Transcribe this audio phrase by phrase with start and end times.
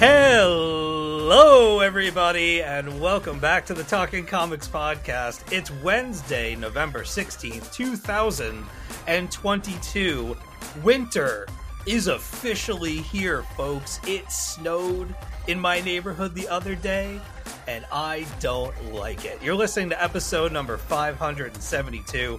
[0.00, 5.52] Hello, everybody, and welcome back to the Talking Comics Podcast.
[5.52, 10.36] It's Wednesday, November 16th, 2022.
[10.84, 11.48] Winter
[11.84, 13.98] is officially here, folks.
[14.06, 15.12] It snowed
[15.48, 17.20] in my neighborhood the other day,
[17.66, 19.42] and I don't like it.
[19.42, 22.38] You're listening to episode number 572.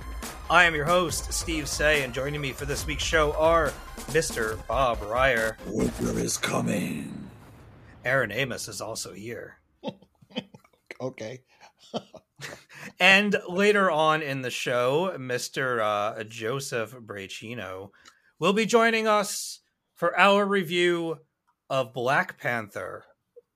[0.50, 3.74] I am your host, Steve Seigh, and joining me for this week's show are
[4.12, 4.66] Mr.
[4.68, 5.58] Bob Reyer.
[5.68, 7.18] Winter is coming.
[8.06, 9.58] Aaron Amos is also here.
[11.02, 11.44] Okay.
[13.00, 15.82] And later on in the show, Mr.
[15.82, 17.92] Uh, Joseph Braccino
[18.40, 19.60] will be joining us
[19.96, 21.18] for our review
[21.70, 23.06] of Black Panther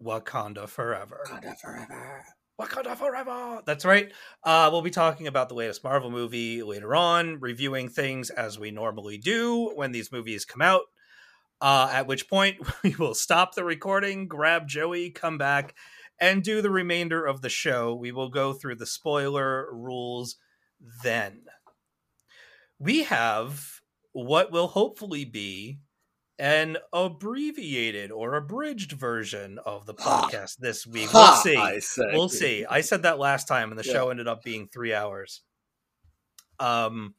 [0.02, 1.22] Wakanda Forever.
[1.30, 2.26] Wakanda forever.
[2.60, 3.62] Wakanda Forever!
[3.66, 4.12] That's right.
[4.44, 8.72] Uh, we'll be talking about the latest Marvel movie later on, reviewing things as we
[8.72, 10.84] normally do when these movies come out.
[11.64, 15.74] Uh, at which point, we will stop the recording, grab Joey, come back,
[16.20, 17.96] and do the remainder of the show.
[17.96, 20.36] We will go through the spoiler rules
[21.04, 21.44] then.
[22.80, 23.80] We have
[24.12, 25.80] what will hopefully be
[26.38, 31.14] an abbreviated or abridged version of the podcast this week.
[31.14, 31.80] We'll see.
[32.12, 32.66] We'll see.
[32.66, 33.94] I said that last time, and the Yeah.
[33.94, 35.44] show ended up being three hours.
[36.60, 37.16] Um,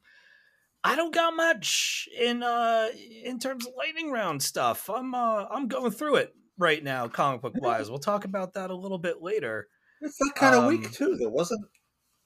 [0.85, 2.89] I don't got much in uh
[3.23, 4.89] in terms of lightning round stuff.
[4.89, 7.89] I'm uh I'm going through it right now, comic book wise.
[7.89, 9.67] We'll talk about that a little bit later.
[10.01, 11.17] It's that kind of Um, week too.
[11.17, 11.65] There wasn't.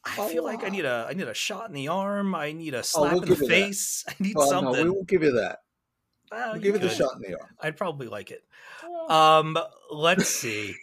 [0.05, 2.35] I feel like I need a I need a shot in the arm.
[2.35, 3.47] I need a slap we'll in the you that.
[3.49, 4.03] face.
[4.09, 4.83] I need Oh, no, something.
[4.83, 5.59] we won't give you that.
[6.31, 6.97] Well, We'll you give you the could.
[6.97, 7.49] shot in the arm.
[7.61, 8.41] I'd probably like it.
[9.09, 9.57] Um,
[9.91, 10.75] let's see.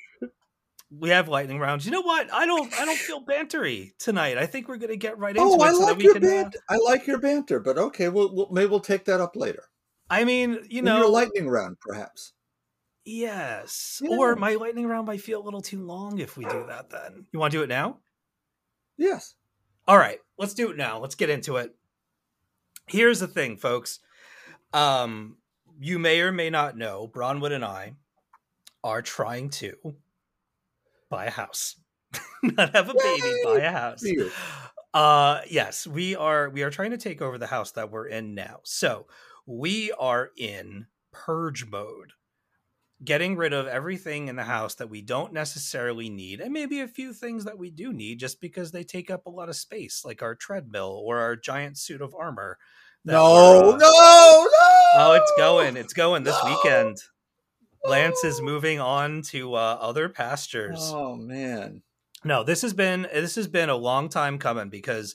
[0.91, 1.85] We have lightning rounds.
[1.85, 2.33] You know what?
[2.33, 2.73] I don't.
[2.81, 4.39] I don't feel bantery tonight.
[4.39, 5.61] I think we're gonna get right into Oh, it.
[5.63, 6.59] I so like your can, uh, banter.
[6.71, 9.65] I like your banter, but okay, we'll, we'll maybe we'll take that up later.
[10.09, 12.33] I mean, you In know, your lightning round, perhaps.
[13.05, 14.01] yes.
[14.03, 14.17] Yeah.
[14.17, 16.91] Or my lightning round might feel a little too long if we do that.
[16.91, 17.99] Then you want to do it now?
[18.97, 19.35] Yes.
[19.89, 20.99] All right, let's do it now.
[21.01, 21.75] Let's get into it.
[22.87, 23.99] Here's the thing, folks.
[24.73, 25.37] Um,
[25.81, 27.95] you may or may not know, Bronwyn and I
[28.85, 29.75] are trying to
[31.11, 31.77] buy a house.
[32.43, 33.41] not have a baby, Yay!
[33.45, 34.03] buy a house.
[34.95, 38.35] Uh yes, we are we are trying to take over the house that we're in
[38.35, 38.61] now.
[38.65, 39.07] So,
[39.47, 42.13] we are in purge mode.
[43.05, 46.89] Getting rid of everything in the house that we don't necessarily need and maybe a
[46.89, 50.03] few things that we do need just because they take up a lot of space
[50.03, 52.57] like our treadmill or our giant suit of armor.
[53.05, 54.49] No, we're, no, uh, no.
[54.99, 55.77] Oh, it's going.
[55.77, 56.51] It's going this No.
[56.51, 56.97] weekend.
[57.89, 60.79] Lance is moving on to uh, other pastures.
[60.81, 61.83] Oh man.
[62.25, 65.15] No, this has been this has been a long time coming because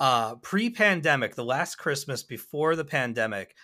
[0.00, 3.54] uh pre-pandemic, the last Christmas before the pandemic,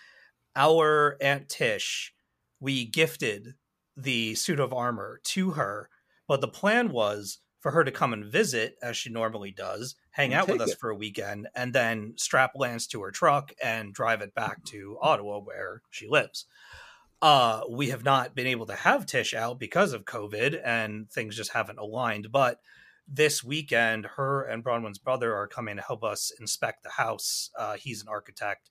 [0.55, 2.13] our Aunt Tish,
[2.59, 3.55] we gifted
[3.95, 5.89] the suit of armor to her,
[6.27, 10.33] but the plan was for her to come and visit as she normally does, hang
[10.33, 10.79] out with us it.
[10.79, 14.97] for a weekend, and then strap Lance to her truck and drive it back to
[14.99, 16.47] Ottawa where she lives.
[17.21, 21.35] Uh, we have not been able to have Tish out because of COVID and things
[21.35, 22.31] just haven't aligned.
[22.31, 22.59] But
[23.07, 27.49] this weekend, her and Bronwyn's brother are coming to help us inspect the house.
[27.57, 28.69] Uh, he's an architect.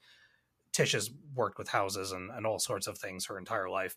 [0.73, 3.97] Tish has worked with houses and, and all sorts of things her entire life.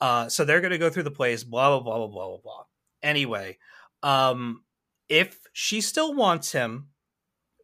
[0.00, 2.38] Uh, so they're going to go through the place, blah, blah, blah, blah, blah, blah,
[2.42, 2.64] blah.
[3.02, 3.58] Anyway,
[4.02, 4.62] um,
[5.08, 6.88] if she still wants him,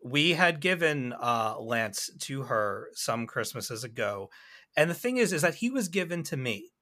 [0.05, 4.31] we had given uh, Lance to her some Christmases ago.
[4.77, 6.73] And the thing is, is that he was given to me.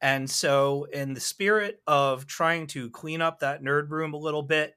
[0.00, 4.42] And so, in the spirit of trying to clean up that nerd room a little
[4.42, 4.76] bit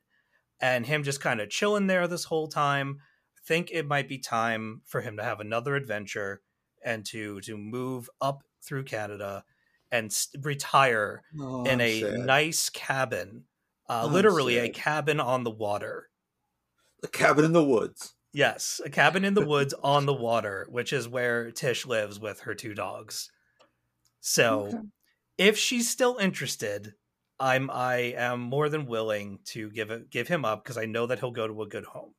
[0.61, 3.01] and him just kind of chilling there this whole time,
[3.37, 6.43] I think it might be time for him to have another adventure
[6.83, 9.45] and to to move up through Canada
[9.91, 12.15] and s retire Oh, in a sad.
[12.15, 13.45] nice cabin,
[13.89, 16.09] uh, I'm literally a cabin on the water.
[17.01, 18.14] the cabin in the woods.
[18.35, 22.41] Yes, a cabin in the woods on the water, which is where Tish lives with
[22.41, 23.31] her two dogs.
[24.19, 24.87] So, Okay.
[25.37, 26.95] if she's still interested,
[27.39, 31.07] I'm I am more than willing to give it give him up because I know
[31.07, 32.15] that he'll go to a good home.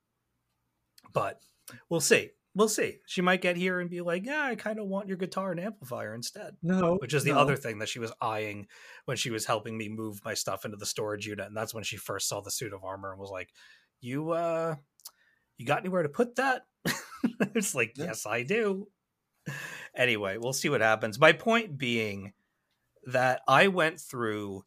[1.13, 1.41] But
[1.89, 2.31] we'll see.
[2.55, 3.01] We'll see.
[3.07, 5.61] She might get here and be like, "Yeah, I kind of want your guitar and
[5.61, 7.39] amplifier instead." No, Which is the no.
[7.39, 8.69] other thing that she was eyeing
[9.05, 11.85] when she was helping me move my stuff into the storage unit, and that's when
[11.85, 13.53] she first saw the suit of armor and was like,
[14.01, 14.77] "You uh,
[15.59, 16.67] you got anywhere to put that?"
[17.55, 18.07] it's like, Yeah.
[18.07, 18.89] "Yes, I do."
[19.95, 21.19] Anyway, we'll see what happens.
[21.19, 22.33] My point being
[23.07, 24.65] that I went through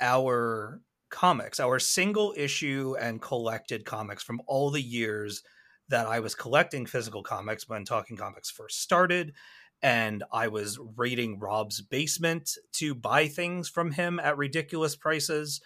[0.00, 0.80] our
[1.10, 5.42] comics, our single issue and collected comics from all the years
[5.88, 9.32] that I was collecting physical comics when Talking Comics first started.
[9.80, 15.62] And I was raiding Rob's basement to buy things from him at ridiculous prices,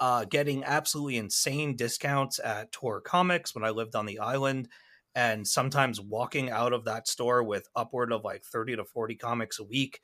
[0.00, 4.68] uh, getting absolutely insane discounts at Tor Comics when I lived on the island,
[5.14, 9.58] and sometimes walking out of that store with upward of like 30 to 40 comics
[9.58, 10.00] a week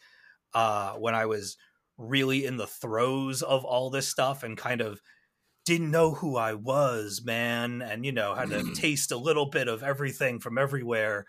[0.54, 1.56] uh, when I was
[1.98, 5.00] really in the throes of all this stuff and kind of
[5.64, 9.68] didn't know who I was, man, and you know, had to taste a little bit
[9.68, 11.26] of everything from everywhere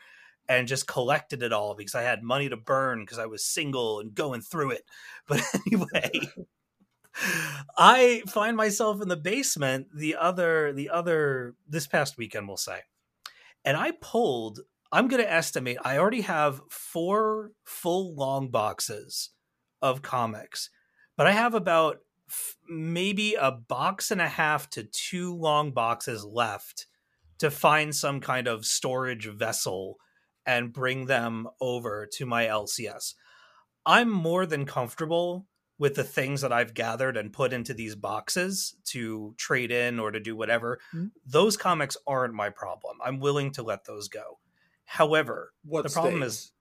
[0.47, 3.99] and just collected it all because I had money to burn because I was single
[3.99, 4.83] and going through it.
[5.27, 6.11] But anyway,
[7.77, 12.81] I find myself in the basement the other the other this past weekend we'll say.
[13.63, 14.59] And I pulled
[14.91, 19.31] I'm going to estimate I already have 4 full long boxes
[19.81, 20.69] of comics.
[21.17, 26.25] But I have about f- maybe a box and a half to two long boxes
[26.25, 26.87] left
[27.39, 29.97] to find some kind of storage vessel
[30.45, 33.13] and bring them over to my LCS.
[33.85, 35.47] I'm more than comfortable
[35.77, 40.11] with the things that I've gathered and put into these boxes to trade in or
[40.11, 40.79] to do whatever.
[40.93, 41.11] Mhm.
[41.25, 42.97] Those comics aren't my problem.
[43.03, 44.39] I'm willing to let those go.
[44.85, 46.31] However, What the problem stays?
[46.33, 46.51] is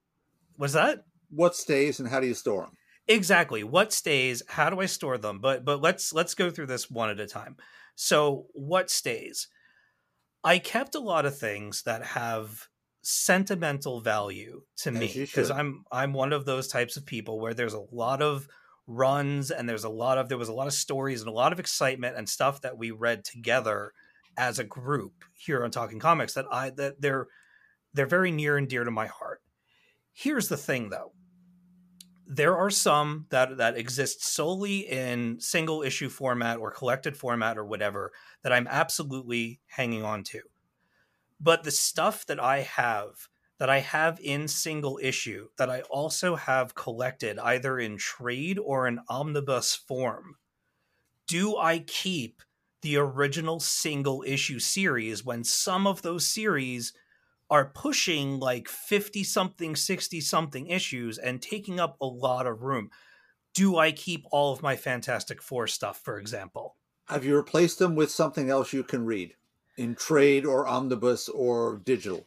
[0.59, 2.77] was that what stays and how do you store them?
[3.07, 6.91] exactly what stays how do i store them but but let's let's go through this
[6.91, 7.55] one at a time
[7.97, 9.47] so what stays
[10.43, 12.69] i kept a lot of things that have
[13.03, 17.53] sentimental value to As me because i'm i'm one of those types of people where
[17.53, 18.49] there's a lot of
[18.87, 21.53] runs and there's a lot of there was a lot of stories and a lot
[21.53, 23.93] of excitement and stuff that we read together
[24.37, 27.27] as a group here on talking comics that i that they're
[27.95, 29.41] they're very near and dear to my heart
[30.13, 31.13] here's the thing though
[32.27, 37.65] there are some that that exist solely in single issue format or collected format or
[37.65, 40.41] whatever that I'm absolutely hanging on to.
[41.41, 43.29] But the stuff that I have
[43.65, 48.87] that I have in single issue that I also have collected either in trade or
[48.87, 50.37] in omnibus form,
[51.27, 52.43] do I keep
[52.83, 56.93] the original single issue series when some of those series
[57.49, 62.91] are pushing like 50 something 60 something issues and taking up a lot of room?
[63.55, 66.77] Do i keep all of my fantastic four stuff for example?
[67.07, 69.37] Have you replaced them with something else you can read
[69.79, 72.27] in trade or omnibus or digital?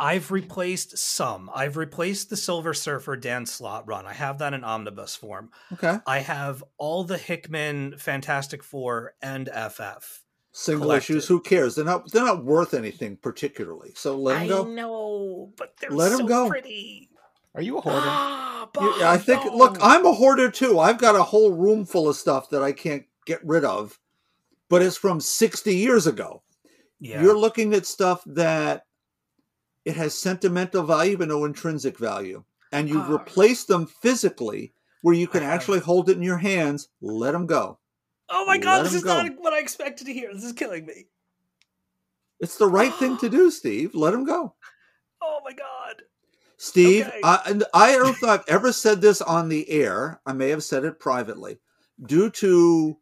[0.00, 4.64] I've replaced some i've replaced the silver surfer dan Slott run i have that in
[4.64, 5.98] omnibus form Okay.
[6.06, 10.22] i have all the hickman fantastic four and ff
[10.56, 11.14] Single Collected.
[11.14, 11.74] issues, who cares?
[11.74, 13.90] They're not they're not worth anything particularly.
[13.96, 14.62] So let them go.
[14.64, 16.48] i know but they're Let 'em so go.
[16.48, 17.08] pretty
[17.56, 18.00] Are you a hoarder?
[18.06, 19.78] ah, You- I think Bob, look.
[19.80, 20.78] I'm a hoarder too.
[20.78, 23.98] I've got a whole room full of stuff that I can't get rid of,
[24.70, 26.42] but it's from 60 years ago.
[27.00, 28.84] yeah You're looking at stuff that
[29.84, 32.44] it has sentimental value but no intrinsic value.
[32.72, 33.12] And you've Ah.
[33.12, 37.46] replaced them physically where you can I actually hold it in your hands, let them
[37.46, 37.78] go.
[38.30, 39.14] oh my Let god this 'em is go.
[39.24, 41.06] not what i expected to hear this is killing me
[42.40, 43.94] It's the right thing to do, Steve.
[43.94, 44.54] Let them go.
[45.22, 46.02] oh my god
[46.56, 47.20] Steve, Okay.
[47.22, 50.20] I, and I don't know if I've ever said this on the air.
[50.26, 51.58] I may have said it privately.
[52.06, 52.98] Due to,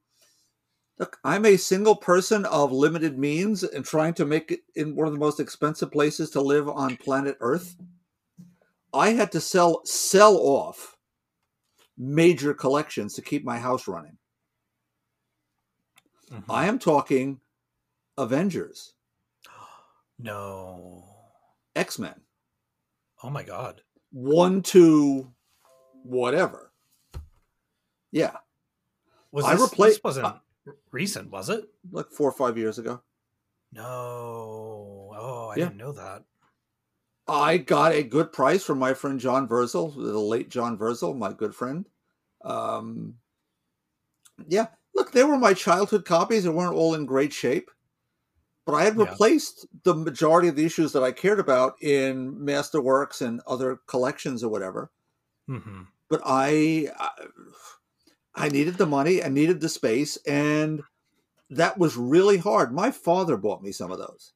[1.02, 5.08] look, I'm a single person of limited means and trying to make it in one
[5.08, 7.74] of the most expensive places to live on planet Earth.
[8.94, 10.96] I had to sell sell off
[11.98, 14.16] major collections to keep my house running.
[16.30, 16.44] Mhm.
[16.48, 17.40] I am talking
[18.16, 18.94] Avengers,
[20.20, 21.02] no
[21.74, 22.20] X Men,
[23.24, 23.82] oh my god
[24.12, 25.32] one, two,
[26.04, 26.70] whatever.
[28.12, 28.36] Yeah.
[29.32, 30.36] Was I this, replaced- this wasn't
[30.90, 31.70] recent, was it?
[31.90, 33.02] like four or five years ago.
[33.72, 35.12] No.
[35.16, 35.58] Oh, I Yeah.
[35.58, 36.24] didn't know that.
[37.26, 41.32] I got a good price from my friend John Verzel, the late John Verzel, my
[41.32, 41.88] good friend.
[42.44, 43.18] Um,
[44.46, 46.44] yeah, look, they were my childhood copies.
[46.44, 47.70] They weren't all in great shape,
[48.66, 49.16] but I had Yeah.
[49.16, 54.44] replaced the majority of the issues that I cared about in Masterworks and other collections
[54.44, 54.92] or whatever.
[55.48, 57.26] hmm But I, I,
[58.34, 60.82] I needed the money, I needed the space, and
[61.50, 62.72] that was really hard.
[62.72, 64.32] My father bought me some of those.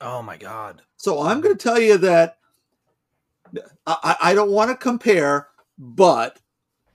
[0.00, 0.82] Oh my god.
[0.96, 2.38] So I'm going to tell you that
[3.86, 6.38] I, I don't want to compare, but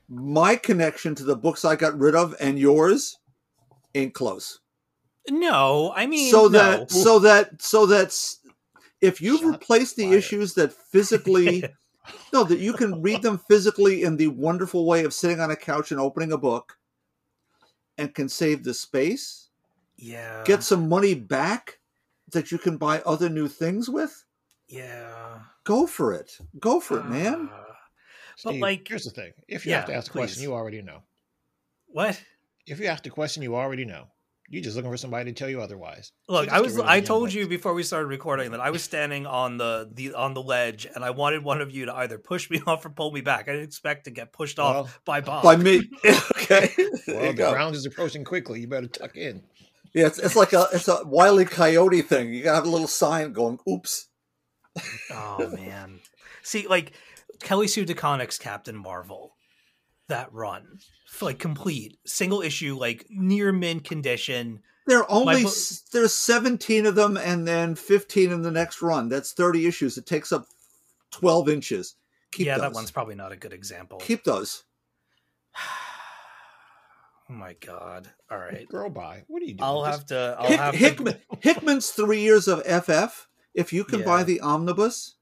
[0.09, 3.17] my connection to the books I got rid of and yours
[3.95, 4.59] ain't close.
[5.29, 6.49] No, I mean so no.
[6.49, 8.39] that so that so that's
[9.01, 10.17] if you've Shut replaced the quiet.
[10.17, 11.63] issues that physically
[12.33, 15.55] no that you can read them physically in the wonderful way of sitting on a
[15.55, 16.77] couch and opening a book
[17.97, 19.49] and can save the space
[19.97, 20.43] yeah.
[20.45, 21.79] get some money back
[22.31, 24.25] that you can buy other new things with
[24.67, 25.39] yeah.
[25.63, 27.59] go for it go for it man Uh,
[28.35, 30.43] Steve, like- here's the thing: if you Yeah, have to ask a question, please.
[30.43, 31.03] you already know.
[31.87, 32.19] what?
[32.65, 34.07] If you ask a question, you already know.
[34.53, 36.11] You're just looking for somebody to tell you otherwise.
[36.29, 37.33] Look, just I was I told books.
[37.33, 40.85] you before we started recording that I was standing on the, the on the ledge
[40.93, 43.49] and I wanted one of you to either push me off or pull me back.
[43.49, 45.43] I didn't expect to get pushed off by Bob.
[45.43, 46.69] by me okay
[47.07, 47.51] well, the go.
[47.51, 48.61] ground is approaching quickly.
[48.61, 49.41] You better tuck in.
[49.93, 52.87] yeah it's, it's like a it's a wily coyote thing you gotta have a little
[52.87, 54.07] sign going oops
[55.11, 55.99] Oh man.
[56.41, 56.93] See, like
[57.39, 59.35] Kelly Sue DeConnick's Captain Marvel,
[60.09, 60.79] that run.
[61.21, 64.61] Like complete single issue, like near mint condition.
[64.87, 65.51] There are only bo-
[65.93, 69.09] there's 17 of them and then 15 in the next run.
[69.09, 69.97] That's 30 issues.
[69.97, 70.47] It takes up
[71.11, 71.95] 12 inches.
[72.31, 72.61] Keep yeah, those.
[72.63, 73.99] that one's probably not a good example.
[73.99, 74.63] Keep those.
[77.29, 78.09] oh my god.
[78.29, 78.67] All right.
[78.67, 79.23] Girl, by.
[79.27, 79.63] What are you doing?
[79.63, 83.27] I'll Just- have to I'll Hick- have to Hickman, Hickman's three years of FF.
[83.53, 85.15] If you can buy the omnibus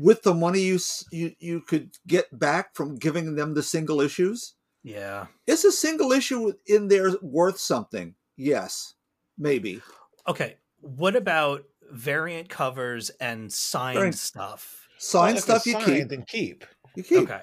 [0.00, 0.78] with the money you,
[1.10, 5.26] you you could get back from giving them the single issues, Yeah.
[5.46, 8.14] is a single issue in there worth something?
[8.36, 8.94] Yes,
[9.36, 9.82] maybe.
[10.28, 10.56] Okay.
[10.80, 14.86] What about variant covers and signed Variant- stuff?
[14.98, 16.08] Signed Well, stuff you signed, keep.
[16.08, 16.64] Then keep.
[16.94, 17.18] You keep.
[17.30, 17.42] Okay.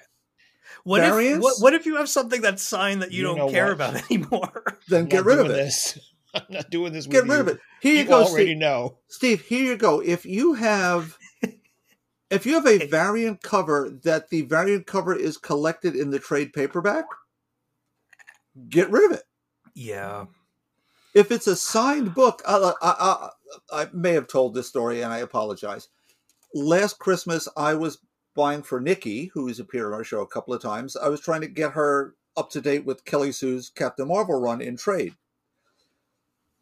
[0.86, 1.44] What if Variants?
[1.44, 3.74] what, what if you have something that's signed that you, You don't care what?
[3.74, 4.78] about anymore?
[4.88, 5.54] Then get rid of it.
[5.54, 6.00] This.
[6.34, 7.06] I'm not doing this.
[7.08, 7.42] Get with rid you.
[7.42, 7.60] of it.
[7.82, 8.58] Here you, You go, already Steve.
[8.58, 8.98] know.
[9.10, 10.00] Steve, here you go.
[10.02, 11.18] If you have
[12.30, 16.54] if you have a variant cover that the variant cover is collected in the trade
[16.54, 17.06] paperback,
[18.70, 19.24] get rid of it.
[19.74, 20.26] Yeah.
[21.14, 23.30] If it's a signed book, I, I, I,
[23.72, 25.88] I may have told this story and I apologize.
[26.54, 28.00] Last Christmas, I was
[28.36, 30.96] buying for Nikki, who's appeared on our show a couple of times.
[30.98, 34.62] I was trying to get her up to date with Kelly Sue's Captain Marvel run
[34.62, 35.16] in trade.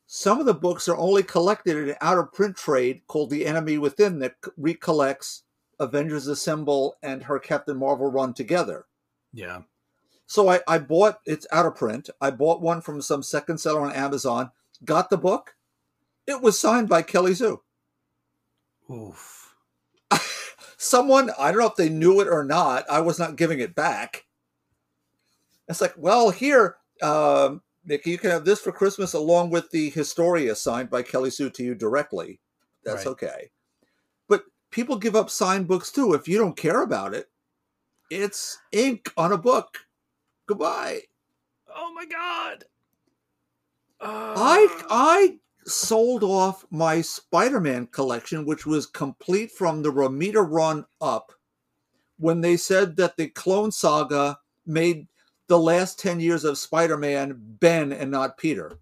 [0.05, 3.46] Some of the books are only collected in an out of print trade called The
[3.46, 5.43] Enemy Within that recollects
[5.83, 8.85] Avengers Assemble and her Captain Marvel run together.
[9.31, 9.61] Yeah.
[10.25, 12.09] So I, I bought it's out of print.
[12.21, 14.51] I bought one from some second seller on Amazon,
[14.83, 15.55] got the book.
[16.25, 17.61] It was signed by Kelly Sue.
[18.89, 19.55] Oof.
[20.77, 23.75] Someone, I don't know if they knew it or not, I was not giving it
[23.75, 24.25] back.
[25.67, 29.89] It's like, well, here, um, Nikki, you can have this for Christmas along with the
[29.89, 32.39] Historia signed by Kelly Sue to you directly.
[32.83, 33.11] That's Right.
[33.11, 33.49] okay.
[34.74, 36.15] People give up signed books too.
[36.15, 37.30] If you don't care about it,
[38.10, 39.77] it's ink on a book.
[40.48, 41.01] Goodbye.
[41.74, 42.63] Oh my god.
[44.01, 50.86] Uh, I I sold off my Spider-Man collection, which was complete from the Romita run
[51.00, 51.32] up,
[52.18, 55.08] when they said that the Clone Saga made
[55.50, 58.80] the last ten years of Spider-Man Ben and not Peter.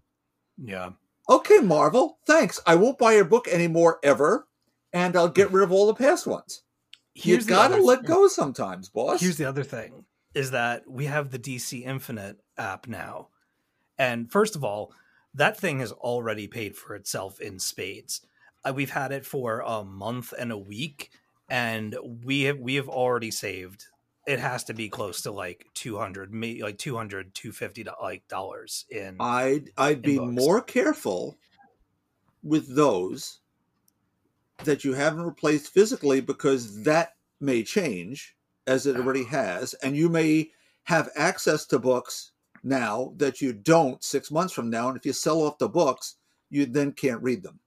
[0.56, 0.92] yeah.
[1.28, 2.60] Okay, Marvel, thanks.
[2.66, 4.48] I won't buy your book anymore ever,
[4.92, 6.62] and I'll get rid of all the past ones.
[7.14, 9.20] Here's you gotta let go sometimes, boss.
[9.20, 13.28] Here's the other thing is that we have the DC Infinite app now.
[13.98, 14.94] And first of all,
[15.34, 18.22] that thing has already paid for itself in spades.
[18.64, 21.10] Uh, we've had it for a month and a week
[21.52, 23.86] and we have we have already saved
[24.26, 29.16] it has to be close to like 200 maybe like 200 250 like dollars in
[29.20, 30.32] I'd I'd be books.
[30.32, 31.36] more careful
[32.42, 33.40] with those
[34.64, 40.08] that you haven't replaced physically because that may change as it already has, and you
[40.08, 40.50] may
[40.84, 42.32] have access to books
[42.62, 46.16] now that you don't six months from now, and if you sell off the books,
[46.50, 47.58] you then can't read them.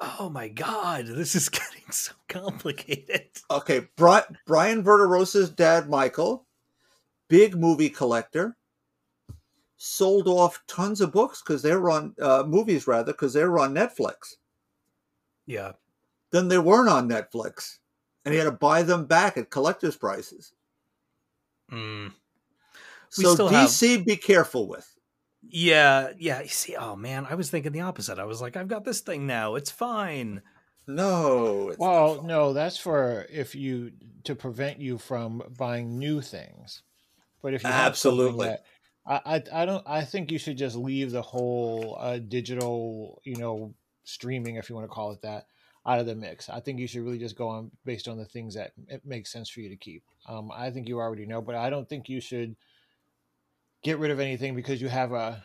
[0.00, 6.46] oh my god this is getting so complicated Okay, Bri- Brian Verderosa's dad, Michael,
[7.28, 8.56] big movie collector,
[9.76, 14.36] sold off tons of books because they're on uh, movies rather because they're on Netflix.
[15.46, 15.72] yeah
[16.32, 17.78] Then they weren't on Netflix,
[18.24, 20.52] and he had to buy them back at collector's prices.
[21.72, 22.12] Mm.
[23.10, 24.86] So still have- DC, be careful with.
[25.42, 26.42] Yeah, yeah.
[26.42, 28.18] You see, oh man, I was thinking the opposite.
[28.18, 29.54] I was like, I've got this thing now.
[29.54, 30.42] It's fine.
[30.86, 31.70] No.
[31.70, 33.92] It's Well, no, that's for if you
[34.24, 36.82] to prevent you from buying new things.
[37.42, 38.48] But if you Absolutely.
[38.48, 38.64] that-
[39.06, 43.36] I, I I don't I think you should just leave the whole uh, digital you
[43.36, 45.46] know streaming if you want to call it that
[45.86, 46.48] out of the mix.
[46.48, 49.32] I think you should really just go on based on the things that it makes
[49.32, 50.02] sense for you to keep.
[50.28, 52.54] Um, I think you already know, but I don't think you should
[53.82, 55.42] get rid of anything because you have a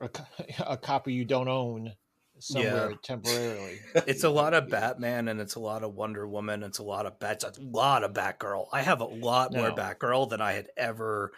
[0.00, 0.08] a,
[0.66, 1.92] a copy you don't own
[2.38, 2.96] somewhere Yeah.
[3.02, 3.78] temporarily.
[4.06, 6.62] It's a lot of Batman and it's a lot of Wonder Woman.
[6.62, 7.42] It's a lot of Bat.
[7.44, 8.68] A lot of Batgirl.
[8.72, 9.74] I have a lot more No.
[9.74, 11.32] Batgirl than I had ever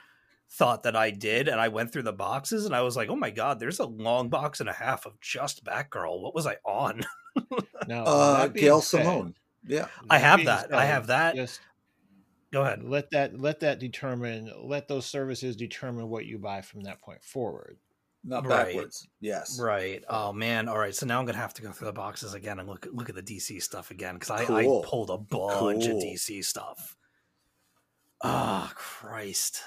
[0.50, 1.48] thought that I did.
[1.48, 3.86] And I went through the boxes and I was like, oh my god, there's a
[3.86, 6.20] long box and a half of just Batgirl.
[6.20, 7.02] What was I on?
[7.90, 9.34] Now, uh, Gail said- Simone.
[9.66, 9.88] Yeah.
[10.08, 10.72] I have being that.
[10.72, 11.34] I have that.
[11.34, 11.60] Just
[12.52, 12.82] Go ahead.
[12.84, 17.22] let that let that determine let those services determine what you buy from that point
[17.22, 17.78] forward.
[18.22, 18.66] Not Right.
[18.66, 19.08] backwards.
[19.20, 19.58] Yes.
[19.60, 20.04] Right.
[20.08, 20.68] Oh man.
[20.68, 20.94] All right.
[20.94, 23.08] So now I'm gonna have to go through the boxes again and look at look
[23.08, 26.96] at the DC stuff again because I, I pulled a bunch of DC stuff.
[28.22, 29.62] Ah, Christ.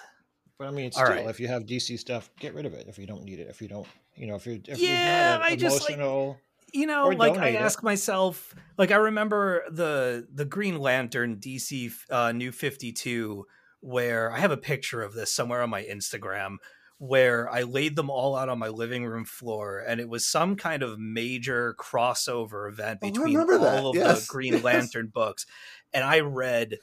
[0.58, 1.28] But I mean, it's still right.
[1.28, 3.48] if you have DC stuff, get rid of it if you don't need it.
[3.50, 5.94] If you don't, you know, if you're if Yeah, there's not I an just, like,
[5.98, 6.38] emotional.
[6.74, 7.56] You know Or like i it.
[7.56, 13.46] ask myself like i remember the the green lantern dc uh, new 52
[13.82, 16.58] where i have a picture of this somewhere on my instagram
[16.98, 20.56] where i laid them all out on my living room floor and it was some
[20.56, 23.86] kind of major crossover event Oh, between all that.
[23.86, 24.64] of Yes, the green yes.
[24.64, 25.46] lantern books
[25.94, 26.78] and i read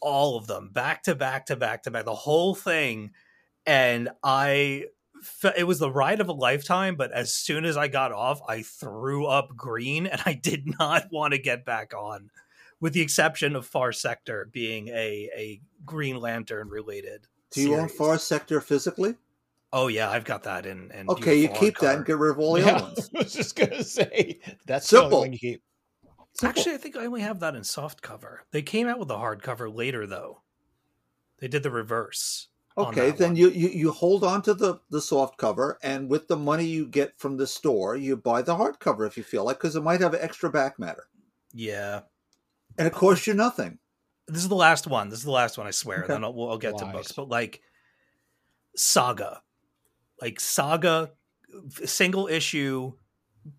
[0.00, 3.10] all of them back to back to back to back the whole thing
[3.66, 4.84] and i
[5.56, 8.62] it was the ride of a lifetime but as soon as i got off i
[8.62, 12.30] threw up green and i did not want to get back on
[12.80, 17.88] with the exception of far sector being a a green lantern related Do you own.
[17.88, 19.14] Far Sector physically?
[19.72, 22.38] oh yeah i've got that in, in Okay, you keep that and get rid of
[22.38, 23.10] all the Yeah, other ones.
[23.14, 25.20] I was just gonna say that's the only Simple.
[25.20, 25.62] one you keep.
[26.34, 26.48] Simple.
[26.60, 29.14] actually i think i only have that in soft cover they came out with a
[29.14, 30.42] hardcover later though
[31.38, 33.36] they did the reverse on Okay, that then one.
[33.36, 36.86] you, you you hold on to the the soft cover, and with the money you
[36.86, 40.00] get from the store, you buy the hardcover if you feel like, because it might
[40.02, 41.04] have extra back matter,
[41.54, 42.02] yeah
[42.78, 43.78] and it costs you nothing.
[44.28, 45.08] this is the last one.
[45.08, 46.00] This is the last one, I swear.
[46.04, 46.08] Okay.
[46.12, 47.62] Then I'll, we'll- I'll get to books, but like
[48.74, 49.42] Saga,
[50.20, 51.12] like Saga,
[51.84, 52.92] single issue,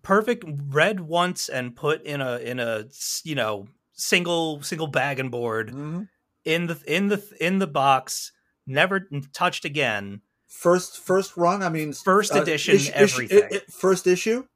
[0.02, 2.84] perfect, read once and put in a in a
[3.24, 6.08] you know single single bag and board Mhm.
[6.44, 8.30] in the in the in the box,
[8.68, 10.20] never touched again.
[10.46, 13.42] First first run, I mean, First uh, edition, issue- everything.
[13.52, 14.46] i- i- first issue.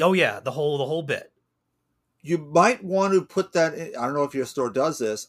[0.00, 1.30] Oh yeah, the whole the whole bit.
[2.22, 3.74] You might want to put that.
[3.74, 5.28] In, I don't know if your store does this.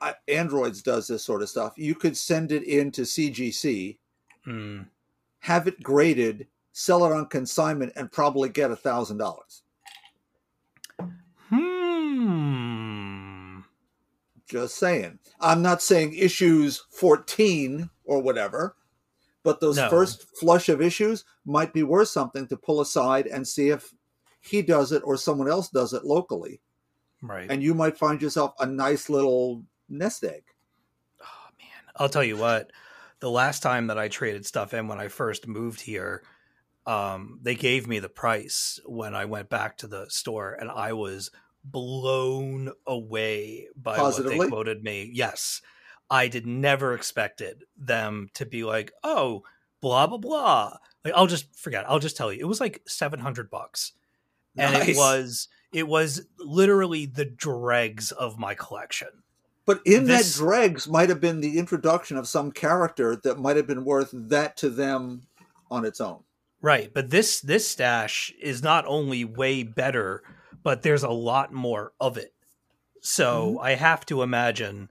[0.00, 1.74] I, Androids does this sort of stuff.
[1.76, 3.98] You could send it into CGC,
[4.44, 4.82] Hmm.
[5.40, 9.62] have it graded, sell it on consignment, and probably get a thousand dollars.
[14.52, 15.18] Just saying.
[15.40, 18.76] I'm not saying issues 14 or whatever,
[19.42, 19.88] but those No.
[19.88, 23.94] first flush of issues might be worth something to pull aside and see if
[24.42, 26.60] he does it or someone else does it locally.
[27.22, 27.50] Right.
[27.50, 30.44] And you might find yourself a nice little nest egg.
[31.22, 32.72] Oh man, I'll tell you what.
[33.20, 36.24] The last time that I traded stuff in when I first moved here,
[36.84, 40.92] um, they gave me the price when I went back to the store, and I
[40.92, 41.30] was
[41.64, 45.10] blown away by what they quoted me.
[45.12, 45.62] Yes,
[46.10, 49.42] I did never expected them to be like, "Oh,
[49.80, 51.88] blah blah blah." Like, I'll just forget.
[51.88, 53.92] I'll just tell you, it was like seven hundred bucks,
[54.56, 59.08] and it was it was literally the dregs of my collection.
[59.64, 63.56] But in This- that dregs might have been the introduction of some character that might
[63.56, 65.22] have been worth that to them
[65.70, 66.24] on its own.
[66.60, 70.22] Right, but this this stash is not only way better,
[70.62, 72.32] but there's a lot more of it.
[73.00, 73.60] So mm-hmm.
[73.60, 74.88] I have to imagine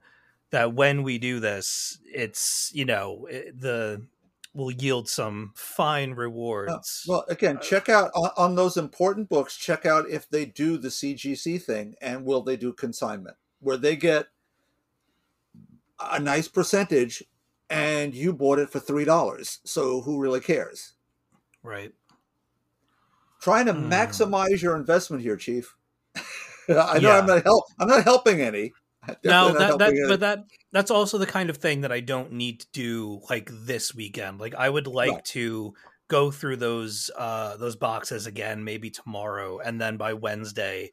[0.50, 4.02] that when we do this, it's you know it, the
[4.54, 7.04] will yield some fine Uh, rewards.
[7.08, 9.56] well, again, uh, check out on, on those important books.
[9.56, 13.96] Check out if they do the CGC thing, and will they do consignment, where they
[13.96, 14.26] get
[15.98, 17.24] a nice percentage,
[17.70, 19.60] and you bought it for three dollars.
[19.64, 20.92] So who really cares?
[21.62, 21.92] right.
[23.42, 23.92] Trying to Hmm.
[23.92, 25.74] maximize your investment here, Chief.
[26.68, 27.18] I know Yeah.
[27.18, 27.64] I'm not help.
[27.78, 28.72] I'm not helping any.
[29.24, 30.06] No, that, that any.
[30.06, 33.50] but that that's also the kind of thing that I don't need to do like
[33.52, 34.38] this weekend.
[34.38, 35.74] Like I would like to
[36.06, 40.92] go through those uh those boxes again maybe tomorrow and then by Wednesday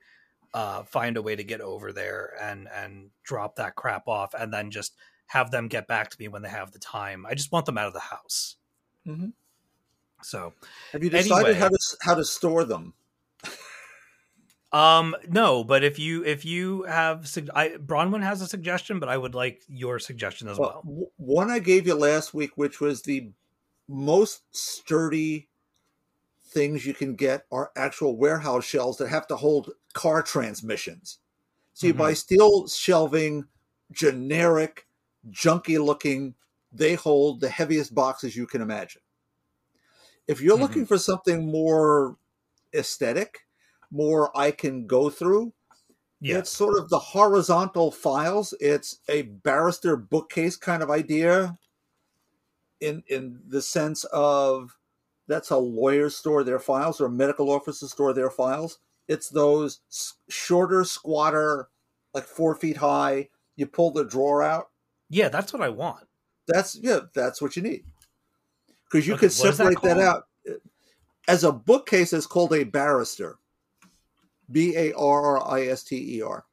[0.56, 4.52] uh find a way to get over there and and drop that crap off and
[4.52, 4.96] then just
[5.28, 7.28] have them get back to me when they have the time.
[7.28, 8.56] I just want them out of the house.
[9.08, 9.34] Mhm.
[10.22, 10.54] So,
[10.94, 11.58] Have you decided Anyway.
[11.58, 12.94] how to how to store them?
[14.72, 17.22] um, no, but if you if you have,
[17.56, 20.88] I Bronwyn has a suggestion, but I would like your suggestion as Well, well.
[21.18, 23.32] one I gave you last week, which was the
[23.88, 25.50] most sturdy
[26.42, 31.20] things you can get, are actual warehouse shelves that have to hold car transmissions.
[31.74, 31.98] So you Mhm.
[31.98, 33.48] buy steel shelving,
[33.92, 34.88] generic,
[35.30, 36.36] junky looking.
[36.72, 39.02] They hold the heaviest boxes you can imagine.
[40.30, 40.62] If you're Mhm.
[40.62, 42.18] looking for something more
[42.76, 43.40] aesthetic,
[43.92, 45.54] more I can go through,
[46.22, 48.54] Yeah, it's sort of the horizontal files.
[48.62, 51.60] It's a barrister bookcase kind of idea
[52.80, 54.78] in in the sense of
[55.28, 58.80] that's how lawyers store their files or medical officers store their files.
[59.08, 59.82] It's those
[60.30, 61.70] shorter, squatter,
[62.14, 63.30] like four feet high.
[63.56, 64.72] You pull the drawer out.
[65.10, 66.08] yeah, that's what I want.
[66.48, 67.86] That's yeah, that's what you need.
[68.90, 70.24] Because you Okay, could what is that separate that, out.
[71.28, 73.38] As a bookcase, it's called a barrister.
[74.52, 76.44] B A R R I S T E R.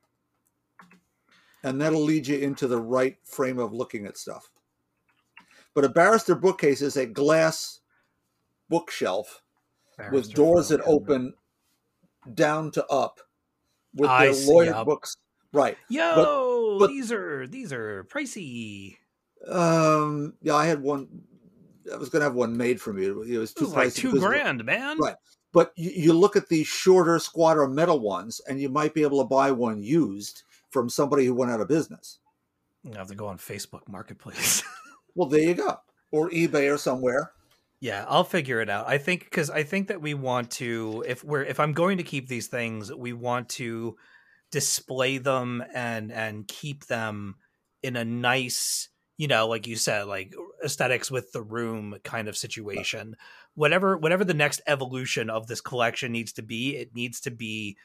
[1.64, 4.50] And that'll lead you into the right frame of looking at stuff.
[5.74, 7.80] But a barrister bookcase is a glass
[8.68, 9.42] bookshelf
[10.12, 11.32] with doors that open
[12.34, 13.20] down to up
[13.94, 15.16] with I their lawyer books.
[15.52, 15.78] Right.
[15.88, 18.96] Yo, but- these are these are pricey.
[19.48, 21.08] Um, yeah, I had one.
[21.92, 23.06] I was going to have one made for me.
[23.06, 24.98] It was too is like pricey two because of the- grand, man.
[24.98, 25.16] Right.
[25.52, 29.18] But you, you look at these shorter, squatter metal ones, and you might be able
[29.22, 32.18] to buy one used from somebody who went out of business.
[32.84, 34.62] You have to go on Facebook Marketplace.
[35.18, 35.78] Well, there you go,
[36.12, 37.32] or eBay or somewhere.
[37.80, 38.86] yeah, I'll figure it out.
[38.86, 42.04] I think because I think that we want to if we're if I'm going to
[42.04, 43.96] keep these things, we want to
[44.50, 47.36] display them and and keep them
[47.82, 52.36] in a nice you know like you said like aesthetics with the room kind of
[52.36, 53.16] situation.
[53.54, 57.76] Whatever whatever the next evolution of this collection needs to be it needs to be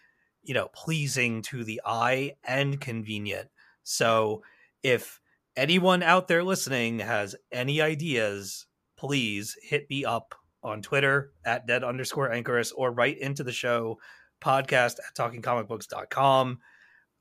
[0.43, 3.49] you know pleasing to the eye and convenient.
[3.83, 4.43] So
[4.83, 5.19] if
[5.55, 8.65] anyone out there listening has any ideas
[8.97, 13.97] please hit me up on twitter at dead underscore anchorus or write into the show
[14.41, 16.59] podcast at talkingcomicbooks.com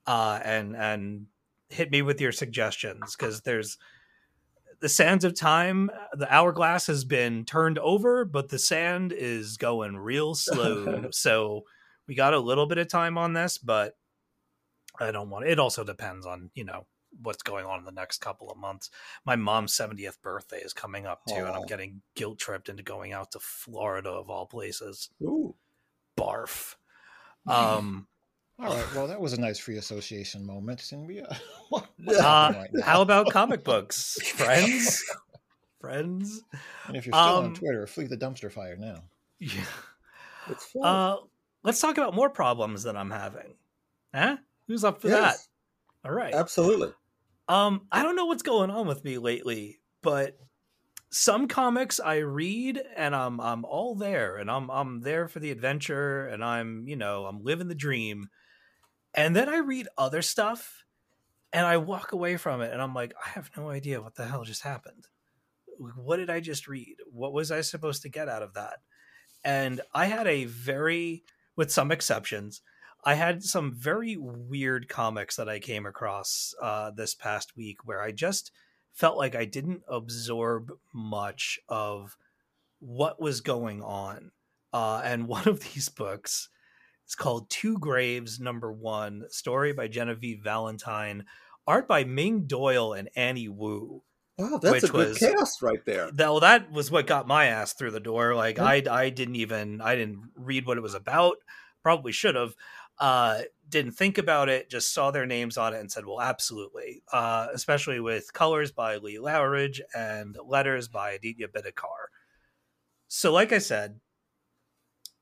[0.06, 1.26] uh and and
[1.68, 3.78] hit me with your suggestions because there's
[4.80, 9.96] the sands of time the hourglass has been turned over but the sand is going
[9.96, 11.08] real slow.
[11.10, 11.64] So
[12.08, 13.96] we got a little bit of time on this but
[14.98, 16.86] i don't want it also depends on you know
[17.22, 18.88] what's going on in the next couple of months.
[19.24, 23.12] My mom's 70th birthday is coming up too and i'm getting guilt tripped into going
[23.12, 25.10] out to florida of all places.
[25.22, 25.54] Ooh.
[26.18, 26.76] barf.
[27.46, 28.06] Um
[28.60, 28.90] All right.
[28.92, 30.92] Well, that was a nice free association moment.
[30.92, 31.34] And we, uh,
[31.68, 35.04] what's uh, right how about comic books friends
[35.80, 36.42] friends
[36.86, 39.04] And if you're still um, on Twitter, flee the dumpster fire now.
[39.38, 39.64] yeah
[40.46, 40.74] It's.
[40.82, 41.16] Uh,
[41.62, 43.56] let's talk about more problems that I'm having.
[44.14, 44.38] Huh?
[44.66, 45.40] Who's up for Yes, that?
[46.04, 46.34] All right.
[46.34, 46.92] absolutely.
[47.48, 50.38] Um, I don't know what's going on with me lately, but
[51.10, 55.50] some comics I read and I'm I'm all there and I'm I'm there for the
[55.50, 58.28] adventure and I'm, you know, I'm living the dream.
[59.14, 60.84] And then I read other stuff
[61.52, 64.26] and I walk away from it and I'm like, I have no idea what the
[64.26, 65.08] hell just happened.
[65.96, 66.96] What did I just read?
[67.10, 68.78] What was I supposed to get out of that?
[69.42, 71.24] And I had a very
[71.60, 72.62] with some exceptions,
[73.04, 78.02] I had some very weird comics that I came across uh, this past week where
[78.02, 78.50] I just
[78.94, 82.16] felt like I didn't absorb much of
[82.78, 84.30] what was going on.
[84.72, 86.48] Uh, and one of these books
[87.10, 91.24] is called Two Graves, number one, story by Genevieve Valentine,
[91.66, 94.02] art by Ming Doyle and Annie Wu.
[94.38, 96.10] Wow, that's Which a good was- cast right there.
[96.12, 98.34] That, well, that was what got my ass through the door.
[98.34, 98.64] Like Yeah.
[98.64, 101.36] I, I didn't even, I didn't read what it was about.
[101.82, 102.54] Probably should have.
[102.98, 104.68] Uh, didn't think about it.
[104.70, 108.96] Just saw their names on it and said, "Well, absolutely." Uh, especially with colors by
[108.98, 112.08] Lee Loughridge and letters by Aditya Bidikar.
[113.08, 114.00] So, like I said,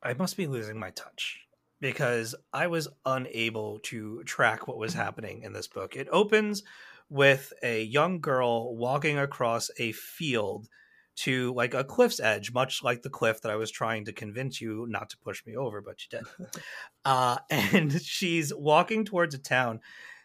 [0.02, 1.38] I must be losing my touch
[1.80, 5.96] because I was unable to track what was happening in this book.
[5.96, 6.62] It opens
[7.08, 10.68] with a young girl walking across a field
[11.16, 14.60] to like a cliff's edge, much like the cliff that I was trying to convince
[14.60, 16.50] you not to push me over, but you did.
[17.04, 19.80] uh, and she's walking towards a town.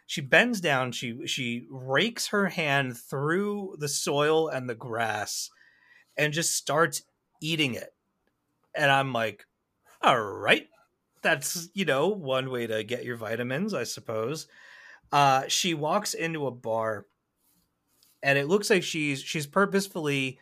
[0.05, 0.91] She bends down.
[0.91, 5.49] She she rakes her hand through the soil and the grass,
[6.17, 7.03] and just starts
[7.41, 7.89] eating it.
[8.75, 9.45] And I'm like,
[10.01, 10.67] all right,
[11.23, 14.47] that's you know one way to get your vitamins, I suppose.
[15.11, 17.05] Uh, she walks into a bar,
[18.21, 20.39] and it looks like she's she's purposefully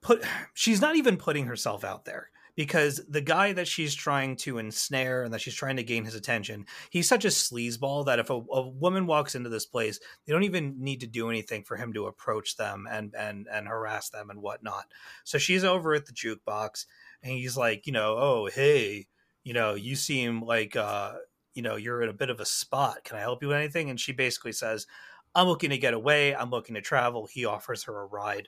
[0.00, 0.24] put
[0.54, 5.22] she's not even putting herself out there because the guy that she's trying to ensnare
[5.22, 8.34] and that she's trying to gain his attention, he's such a sleazeball that if a,
[8.34, 11.92] a woman walks into this place, they don't even need to do anything for him
[11.94, 14.84] to approach them and and and harass them and whatnot.
[15.24, 16.86] So she's over at the jukebox
[17.22, 19.06] and he's like, you know, oh hey,
[19.50, 21.14] you know, you seem like uh,
[21.54, 23.02] you know, you're in a bit of a spot.
[23.02, 23.90] Can I help you with anything?
[23.90, 24.86] And she basically says,
[25.34, 26.36] I'm looking to get away.
[26.36, 27.26] I'm looking to travel.
[27.26, 28.46] He offers her a ride.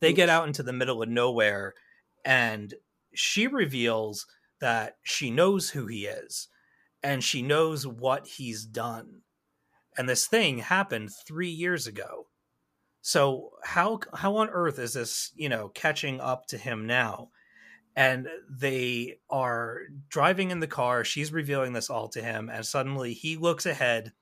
[0.00, 1.74] They get out into the middle of nowhere
[2.24, 2.72] and
[3.12, 4.26] she reveals
[4.62, 6.48] that she knows who he is
[7.02, 9.20] and she knows what he's done.
[9.98, 12.28] And this thing happened 3 years ago.
[13.02, 17.28] So how how on earth is this, you know, catching up to him now?
[17.96, 19.80] And they are
[20.10, 21.02] driving in the car.
[21.02, 24.12] She's revealing this all to him, and suddenly he looks ahead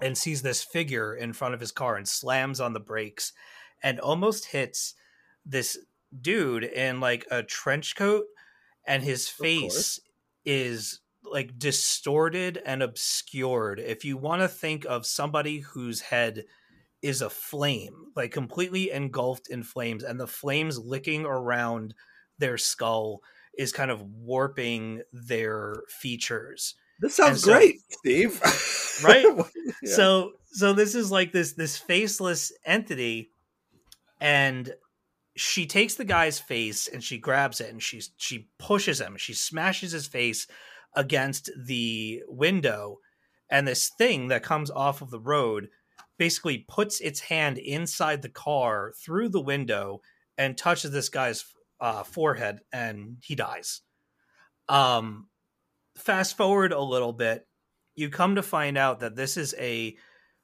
[0.00, 3.32] and sees this figure in front of his car and slams on the brakes
[3.82, 4.94] and almost hits
[5.44, 5.78] this
[6.20, 8.26] dude in like a trench coat
[8.86, 10.00] and his face
[10.44, 16.44] is like distorted and obscured if you want to think of somebody whose head
[17.02, 21.94] is a flame like completely engulfed in flames and the flames licking around
[22.38, 23.20] their skull
[23.58, 28.40] is kind of warping their features This sounds so- great, Steve.
[29.04, 29.26] Right?
[29.82, 29.94] Yeah.
[29.94, 33.28] so so this is like this this faceless entity
[34.20, 34.74] and
[35.36, 39.34] she takes the guy's face and she grabs it and she she pushes him she
[39.34, 40.46] smashes his face
[40.94, 42.98] against the window
[43.50, 45.68] and this thing that comes off of the road
[46.16, 50.00] basically puts its hand inside the car through the window
[50.38, 51.44] and touches this guy's
[51.80, 53.82] uh, forehead and he dies
[54.68, 55.28] um
[55.96, 57.46] fast forward a little bit
[57.94, 59.96] you come to find out that this is a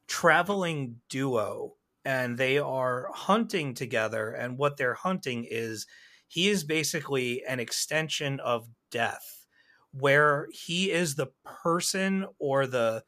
[0.09, 5.87] traveling duo and they are hunting together and what they're hunting is
[6.29, 9.47] he is basically an extension of death
[9.93, 13.03] where he is the person or the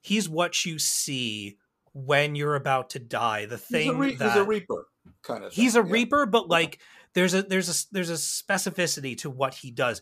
[0.00, 1.56] he's what you see
[1.92, 4.86] when you're about to die the he's, thing a re- that he's a reaper
[5.22, 5.52] kind of.
[5.52, 5.92] he's thing, a yeah.
[5.92, 6.80] reaper but like
[7.18, 10.00] there's a there's a there's a specificity to what he does.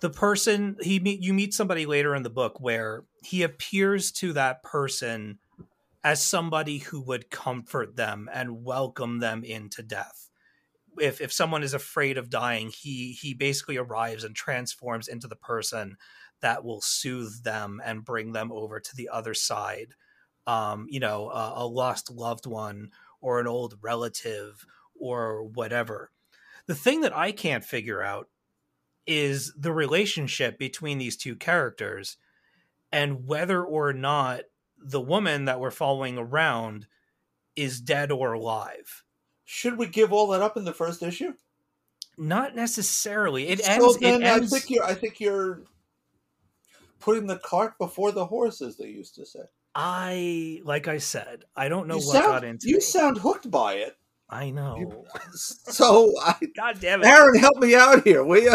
[0.00, 4.32] The person he meet you meet somebody later in the book where he appears to
[4.34, 5.40] that person
[6.04, 10.30] as somebody who would comfort them and welcome them into death.
[11.00, 15.34] If if someone is afraid of dying he he basically arrives and transforms into the
[15.34, 15.96] person
[16.40, 19.94] that will soothe them and bring them over to the other side.
[20.46, 26.12] Um you know a, a lost loved one or an old relative or whatever
[26.68, 28.28] the thing that i can't figure out
[29.08, 32.18] is the relationship between these two characters
[32.92, 34.42] and whether or not
[34.78, 36.86] the woman that we're following around
[37.56, 39.02] is dead or alive.
[39.44, 41.34] Should we give all that up in the first issue?
[42.16, 43.48] Not necessarily.
[43.48, 43.98] It so ends.
[43.98, 44.84] then it I think you're.
[44.84, 45.62] I think you're
[47.00, 49.40] putting the cart before the horse, as they used to say.
[49.74, 52.80] I like I said, I don't know you what sound, got into you me.
[52.80, 53.96] sound hooked by it.
[54.30, 55.04] I know.
[55.32, 57.06] So, I, God damn it.
[57.06, 58.54] Aaron, help me out here, will you?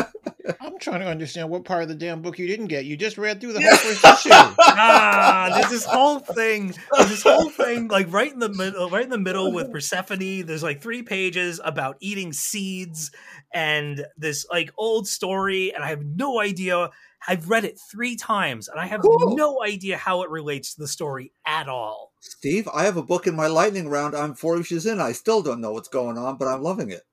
[0.60, 2.86] I'm trying to understand what part of the damn book you didn't get.
[2.86, 4.30] You just read through the whole first issue.
[4.60, 6.74] ah, there's this whole thing.
[6.92, 10.46] There's this whole thing, like right in the middle, right in the middle with Persephone.
[10.46, 13.12] There's like three pages about eating seeds
[13.54, 16.90] and this like old story, and I have no idea.
[17.28, 19.36] I've read it three times, and I have Cool.
[19.36, 22.14] no idea how it relates to the story at all.
[22.20, 24.16] Steve, I have a book in my lightning round.
[24.16, 25.00] I'm four issues in.
[25.00, 27.04] I still don't know what's going on, but I'm loving it.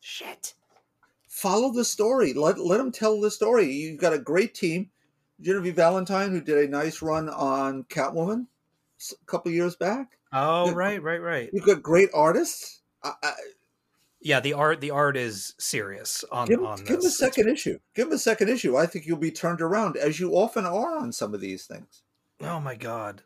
[0.00, 0.54] Shit.
[1.28, 2.32] Follow the story.
[2.32, 3.70] Let let them tell the story.
[3.70, 4.90] You've got a great team.
[5.40, 8.46] Genevieve Valentine, who did a nice run on Catwoman
[9.12, 10.18] a couple years back.
[10.32, 10.72] Oh Yeah.
[10.74, 11.50] right, right, right.
[11.52, 12.80] You've got great artists.
[13.04, 13.32] I, I,
[14.28, 17.16] Yeah, the art, the art is serious on give, on give him a this.
[17.16, 17.78] second issue.
[17.94, 18.76] Give him a second issue.
[18.76, 22.02] I think you'll be turned around, as you often are on some of these things.
[22.42, 23.22] Oh my god.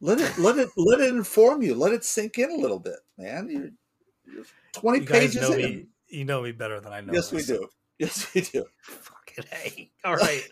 [0.00, 1.74] Let it let it let it inform you.
[1.74, 3.50] Let it sink in a little bit, man.
[3.50, 5.60] You're, you're twenty You guys pages know in.
[5.60, 5.86] me.
[6.08, 7.12] You know me better than I know.
[7.12, 7.68] yes, we do.
[7.98, 8.64] Yes, we do.
[8.80, 9.90] Fucking A.
[10.06, 10.42] All right.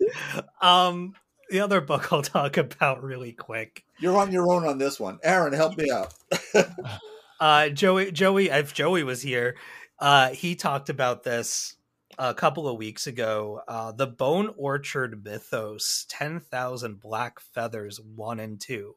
[0.61, 1.15] um,
[1.49, 3.85] the other book I'll talk about really quick.
[4.01, 5.19] You're on your own on this one.
[5.23, 6.13] Aaron, help me out.
[7.43, 9.57] Uh, Joey, Joey, if Joey was here,
[9.99, 11.75] uh, he talked about this
[12.17, 13.61] a couple of weeks ago.
[13.67, 18.95] Uh, the Bone Orchard Mythos, Ten Thousand Black Feathers, one and two.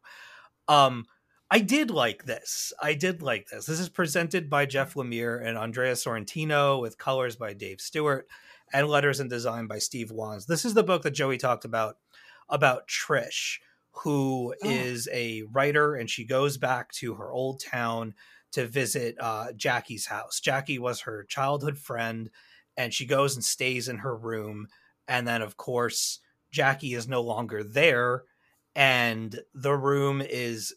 [0.67, 1.05] Um,
[1.49, 2.71] I did like this.
[2.79, 3.65] I did like this.
[3.65, 8.27] This is presented by Jeff Lemire and Andrea Sorrentino with colors by Dave Stewart
[8.71, 10.45] and letters and design by Steve Wands.
[10.45, 11.97] This is the book that Joey talked about
[12.47, 13.57] about Trish,
[14.03, 14.69] who Oh.
[14.69, 18.13] is a writer, and she goes back to her old town
[18.55, 20.39] to visit uh, Jackie's house.
[20.39, 22.29] Jackie was her childhood friend,
[22.77, 24.67] and she goes and stays in her room.
[25.09, 26.19] And then, of course,
[26.51, 28.23] Jackie is no longer there,
[28.73, 30.73] and the room is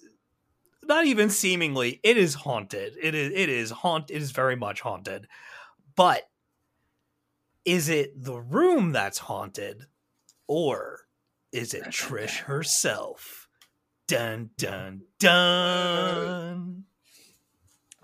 [0.83, 2.97] not even seemingly it is haunted.
[3.01, 4.11] It is it is haunt.
[4.11, 5.29] It is very much haunted,
[5.95, 6.29] but
[7.65, 9.87] is it the room that's haunted,
[10.49, 11.07] or
[11.53, 13.49] is it Trish herself?
[14.09, 16.88] Dun dun dun.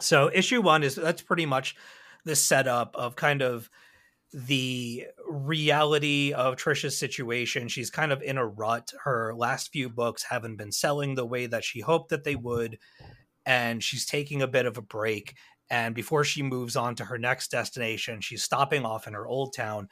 [0.04, 1.74] So issue one is that's pretty much
[2.24, 3.70] the setup of kind of
[4.32, 7.68] the reality of Trisha's situation.
[7.68, 8.92] She's kind of in a rut.
[9.04, 12.78] Her last few books haven't been selling the way that she hoped that they would,
[13.46, 15.34] and she's taking a bit of a break.
[15.70, 19.54] And before she moves on to her next destination, she's stopping off in her old
[19.54, 19.88] town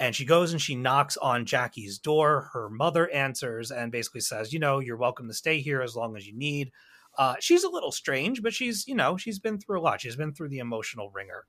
[0.00, 2.48] and she goes and she knocks on Jackie's door.
[2.54, 6.16] Her mother answers and basically says, You know, you're welcome to stay here as long
[6.16, 6.72] as you need.
[7.20, 10.02] Uh, she's a little strange, but she's, you know, she's been through a lot.
[10.02, 11.44] She's been through the emotional ringer.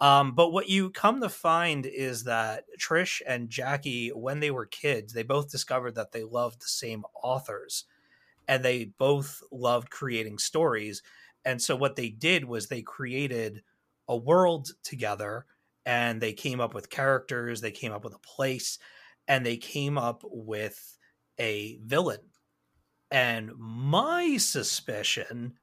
[0.00, 4.66] Um, but what you come to find is that Trish and Jackie, when they were
[4.66, 7.84] kids, they both discovered that they loved the same authors
[8.48, 11.02] and they both loved creating stories.
[11.44, 13.62] And so what they did was they created
[14.08, 15.46] a world together
[15.86, 18.78] and they came up with characters, they came up with a place,
[19.28, 20.98] and they came up with
[21.38, 22.31] a villain.
[23.12, 25.58] And my suspicion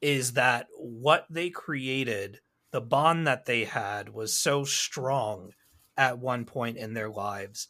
[0.00, 2.40] is that what they created,
[2.72, 5.52] the bond that they had, was so strong
[5.96, 7.68] at one point in their lives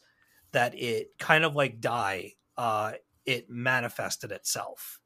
[0.53, 2.93] that it kind of like die, uh,
[3.25, 5.01] it manifested itself.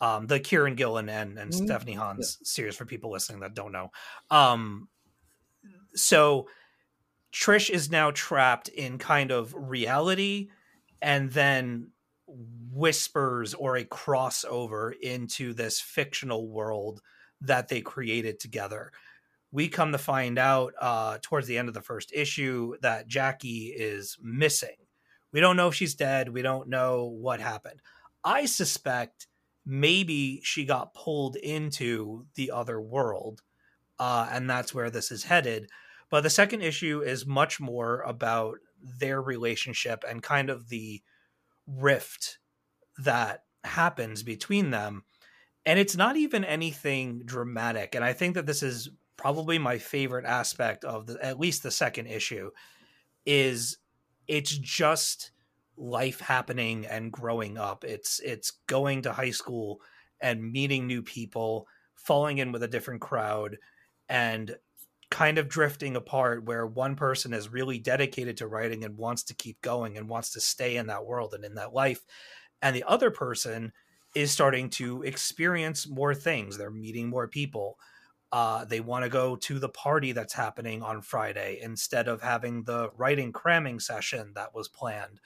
[0.00, 1.54] Um, the Kieran Gillen and, and Mhm.
[1.54, 3.90] Stephanie Hans series for people listening that don't know.
[4.30, 4.88] Um,
[5.94, 6.48] so
[7.32, 10.50] Trish is now trapped in kind of reality
[11.02, 11.92] and then
[12.26, 17.00] whispers or a crossover into this fictional world
[17.40, 18.92] that they created together.
[19.52, 23.72] We come to find out uh, towards the end of the first issue that Jackie
[23.76, 24.76] is missing.
[25.32, 26.28] We don't know if she's dead.
[26.30, 27.80] We don't know what happened.
[28.24, 29.28] I suspect
[29.64, 33.42] maybe she got pulled into the other world,
[33.98, 35.68] uh, and that's where this is headed.
[36.10, 41.02] But the second issue is much more about their relationship and kind of the
[41.66, 42.38] rift
[42.98, 45.04] that happens between them.
[45.64, 47.94] And it's not even anything dramatic.
[47.94, 51.70] And I think that this is probably my favorite aspect of the, at least the
[51.70, 52.50] second issue
[53.24, 53.78] is
[54.28, 55.32] it's just
[55.76, 57.84] life happening and growing up.
[57.84, 59.80] It's it's going to high school
[60.20, 63.58] and meeting new people, falling in with a different crowd
[64.08, 64.56] and
[65.10, 69.34] kind of drifting apart where one person is really dedicated to writing and wants to
[69.34, 72.04] keep going and wants to stay in that world and in that life
[72.62, 73.72] and the other person
[74.14, 76.56] is starting to experience more things.
[76.56, 77.78] They're meeting more people.
[78.32, 82.64] Uh, they want to go to the party that's happening on friday instead of having
[82.64, 85.20] the writing cramming session that was planned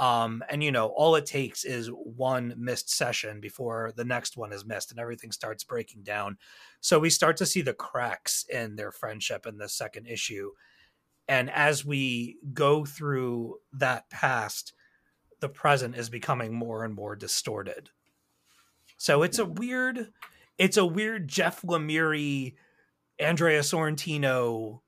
[0.00, 4.50] um, and you know all it takes is one missed session before the next one
[4.50, 6.38] is missed and everything starts breaking down.
[6.80, 10.52] So we start to see the cracks in their friendship in the second issue.
[11.28, 14.72] And as we go through that past
[15.40, 17.90] the present is becoming more and more distorted.
[18.96, 20.12] So it's a weird
[20.56, 22.54] it's a weird jeff lemire
[23.18, 24.80] andrea sorrentino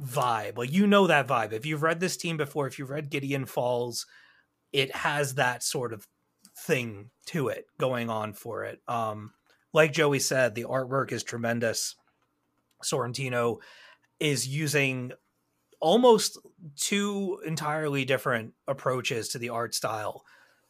[0.00, 0.56] vibe.
[0.56, 1.52] Like you know that vibe.
[1.52, 4.06] If you've read this team before if you've read gideon falls
[4.72, 6.06] it has that sort of
[6.56, 9.32] thing to it going on for it um
[9.72, 11.96] like joey said the artwork is tremendous
[12.82, 13.58] sorrentino
[14.20, 15.12] is using
[15.80, 16.38] almost
[16.76, 20.24] two entirely different approaches to the art style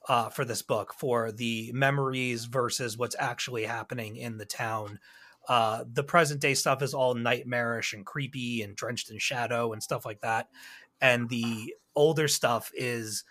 [0.09, 4.99] uh, for this book for the memories versus what's actually happening in the town.
[5.49, 9.83] Uh, the present day stuff is all nightmarish and creepy and drenched in shadow and
[9.83, 10.49] stuff like that.
[11.01, 13.25] And the older stuff is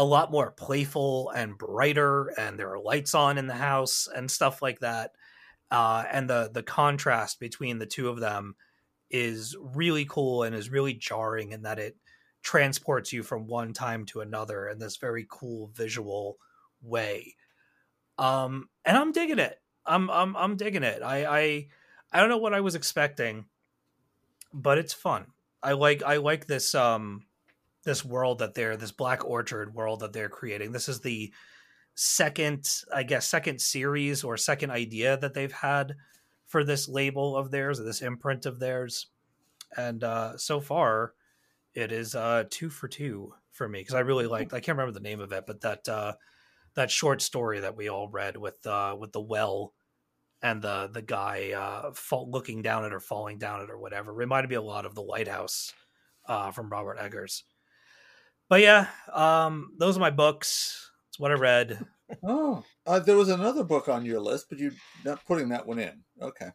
[0.00, 4.30] a lot more playful and brighter, and there are lights on in the house and
[4.30, 5.12] stuff like that.
[5.70, 8.56] Uh, and the the contrast between the two of them
[9.10, 11.98] is really cool and is really jarring in that it
[12.42, 16.38] transports you from one time to another in this very cool visual
[16.80, 17.34] way.
[18.16, 19.60] Um, and I'm digging it.
[19.84, 21.02] I'm I'm I'm digging it.
[21.02, 21.66] I I
[22.10, 23.44] I don't know what I was expecting,
[24.50, 25.26] but it's fun.
[25.62, 27.26] I like I like this um
[27.84, 30.72] this world that they're this Black Orchard world that they're creating.
[30.72, 31.32] This is the
[31.94, 35.94] second, I guess, second series or second idea that they've had
[36.46, 39.06] for this label of theirs, or this imprint of theirs.
[39.76, 41.14] And uh, so far,
[41.74, 44.52] it is uh, two for two for me because I really liked.
[44.52, 46.14] I can't remember the name of it, but that uh,
[46.74, 49.74] that short story that we all read with uh with the well
[50.42, 54.12] and the the guy uh fall, looking down at her falling down it or whatever
[54.12, 55.72] reminded me a lot of the lighthouse
[56.26, 57.44] uh from robert eggers
[58.50, 61.78] but yeah um those are my books it's what i read
[62.24, 64.72] Oh, uh, there was another book on your list, but you're
[65.04, 66.02] not putting that one in.
[66.20, 66.48] Okay.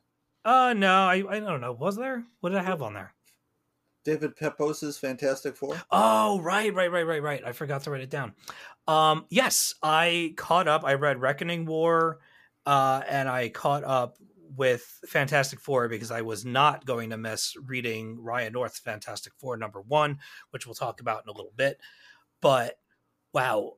[0.44, 3.16] uh no i i don't know was there what did i have on there
[4.04, 5.82] David Pepose's Fantastic Four.
[5.90, 7.44] Oh, right, right, right, right, right.
[7.44, 8.34] I forgot to write it down.
[8.88, 10.84] Um, yes, I caught up.
[10.86, 12.20] I read Reckoning War,
[12.68, 14.20] uh, and I caught up
[14.56, 19.58] with Fantastic Four because I was not going to miss reading Ryan North's Fantastic Four
[19.58, 20.20] number one,
[20.52, 21.80] which we'll talk about in a little bit.
[22.42, 22.78] But
[23.34, 23.74] wow,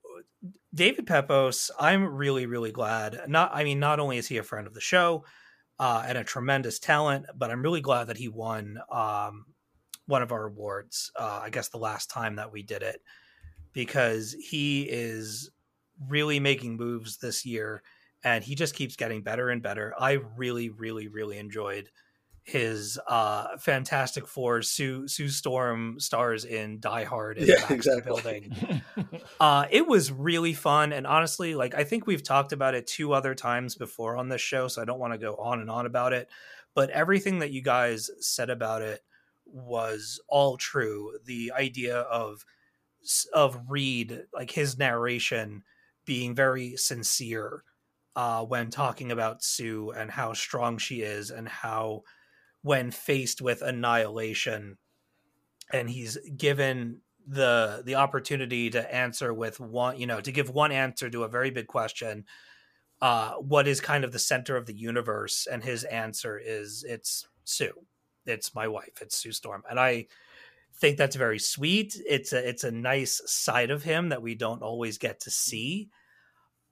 [0.73, 3.21] David Pepose, I'm really, really glad.
[3.27, 5.25] Not, I mean, not only is he a friend of the show
[5.79, 9.45] uh, and a tremendous talent, but I'm really glad that he won um,
[10.05, 11.11] one of our awards.
[11.15, 13.01] Uh, I guess the last time that we did it,
[13.73, 15.49] because he is
[16.07, 17.81] really making moves this year,
[18.23, 19.93] and he just keeps getting better and better.
[19.97, 21.89] I really, really, really enjoyed
[22.43, 27.73] his uh fantastic four sue sue storm stars in die hard and Yeah, Back the
[27.73, 28.03] exactly.
[28.05, 28.81] building
[29.41, 33.11] uh it was really fun and honestly like i think we've talked about it two
[33.11, 35.85] other times before on this show so i don't want to go on and on
[35.85, 36.29] about it
[36.73, 39.01] but everything that you guys said about it
[39.45, 42.45] was all true the idea of
[43.33, 45.63] of reed like his narration
[46.05, 47.65] being very sincere
[48.17, 52.01] uh when talking about sue and how strong she is and how
[52.63, 54.77] when faced with annihilation
[55.71, 60.71] and he's given the the opportunity to answer with one you know to give one
[60.73, 62.25] answer to a very big question
[63.01, 65.47] uh what is kind of the center of the universe?
[65.51, 67.73] And his answer is it's sue.
[68.25, 69.01] It's my wife.
[69.01, 69.63] It's sue storm.
[69.69, 70.07] And i
[70.79, 71.99] think that's very sweet.
[72.07, 75.89] It's a it's a nice side of him that we don't always get to see.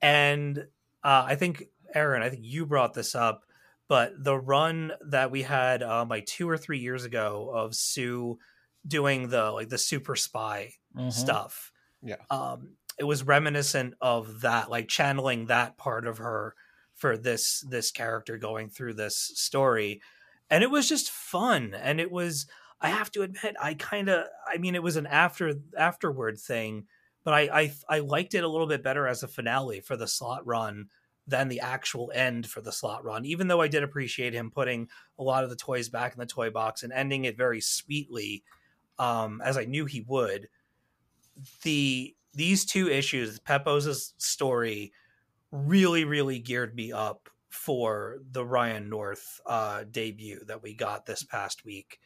[0.02, 0.68] And
[1.06, 3.46] uh i think aaron i think you brought this up
[3.90, 8.40] but the run that we had um like two or three years ago of sue
[8.88, 11.12] doing the like the super spy Mhm.
[11.12, 11.72] stuff.
[12.02, 12.18] Yeah.
[12.30, 16.56] Um, it was reminiscent of that, like channeling that part of her
[16.96, 20.02] for this this character going through this story,
[20.50, 21.74] and it was just fun.
[21.74, 22.48] And it was,
[22.82, 26.88] I have to admit, I kind of, I mean, it was an after afterward thing,
[27.26, 30.08] but I, I I liked it a little bit better as a finale for the
[30.08, 30.88] Slott run
[31.28, 33.26] than the actual end for the Slott run.
[33.26, 34.88] Even though I did appreciate him putting
[35.20, 38.44] a lot of the toys back in the toy box and ending it very sweetly,
[39.00, 40.48] um, as I knew he would
[41.64, 44.92] the these two issues, Pepose's story,
[45.52, 51.24] really, really geared me up for the Ryan North uh, debut that we got this
[51.24, 52.00] past week.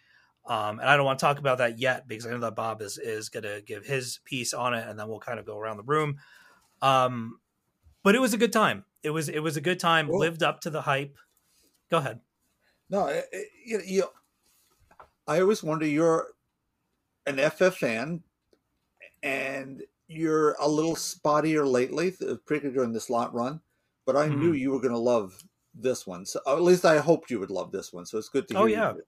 [0.45, 2.81] Um, and I don't want to talk about that yet because I know that Bob
[2.81, 5.57] is is going to give his piece on it, and then we'll kind of go
[5.57, 6.17] around the room.
[6.81, 7.39] Um,
[8.03, 8.85] but it was a good time.
[9.03, 10.07] It was it was a good time.
[10.07, 10.19] Cool.
[10.19, 11.15] Lived up to the hype.
[11.91, 12.21] Go ahead.
[12.89, 14.03] No, it, it- you, you,
[15.27, 15.85] I always wonder.
[15.85, 16.27] You're
[17.27, 18.23] an FF fan,
[19.21, 23.61] and you're a little spottier lately, particularly during this Slott run.
[24.05, 25.43] But I knew you were going to love
[25.75, 26.25] this one.
[26.25, 28.07] So at least I hoped you would love this one.
[28.07, 28.63] So it's good to hear.
[28.63, 28.93] Oh, you yeah.
[28.93, 29.03] did.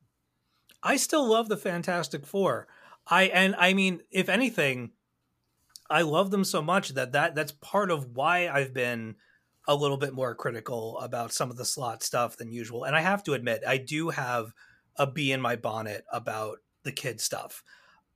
[0.83, 2.67] I still love the Fantastic Four.
[3.07, 4.91] I and I mean, if anything,
[5.89, 9.15] I love them so much that that that's part of why I've been
[9.67, 12.83] a little bit more critical about some of the Slott stuff than usual.
[12.83, 14.53] And I have to admit, I do have
[14.95, 17.63] a bee in my bonnet about the kid stuff.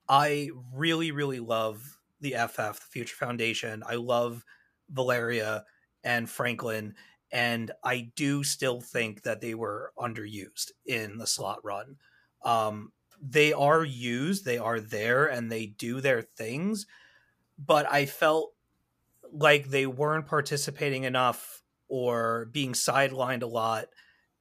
[0.08, 3.82] I really, really love the FF, the Future Foundation.
[3.86, 4.44] I love
[4.90, 5.64] Valeria
[6.04, 6.94] and Franklin,
[7.32, 11.96] and I do still think that they were underused in the Slott run.
[12.42, 16.86] Um, they are used, they are there, and they do their things,
[17.58, 18.54] but I felt
[19.32, 23.86] like they weren't participating enough or being sidelined a lot.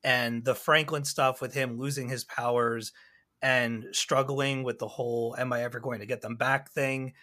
[0.03, 2.93] And the Franklin stuff with him losing his powers
[3.41, 7.13] and struggling with the whole "Am I ever going to get them back?" thing.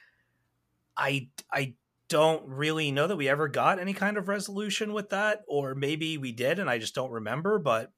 [0.96, 1.74] I I
[2.08, 6.18] don't really know that we ever got any kind of resolution with that, or maybe
[6.18, 7.58] we did, and I just don't remember.
[7.58, 7.92] But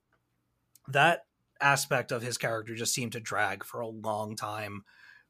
[0.89, 1.27] that
[1.61, 4.85] aspect of his character just seemed to drag for a long time,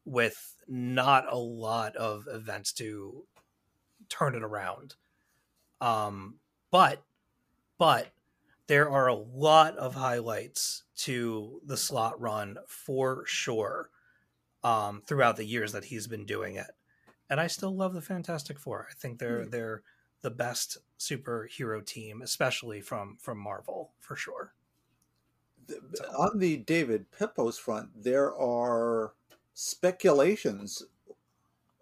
[0.05, 3.25] with not a lot of events to
[4.09, 4.95] turn it around.
[5.81, 6.39] Um,
[6.71, 7.03] but
[7.77, 8.13] but
[8.67, 13.89] there are a lot of highlights to the Slott run for sure
[14.63, 16.71] um, throughout the years that he's been doing it
[17.29, 18.87] and I still love the Fantastic Four.
[18.89, 19.83] I think they're they're
[20.21, 24.53] the best superhero team, especially from from Marvel for sure.
[25.67, 25.81] Th-
[26.17, 29.13] On the David Pepose front, there are
[29.53, 30.83] speculations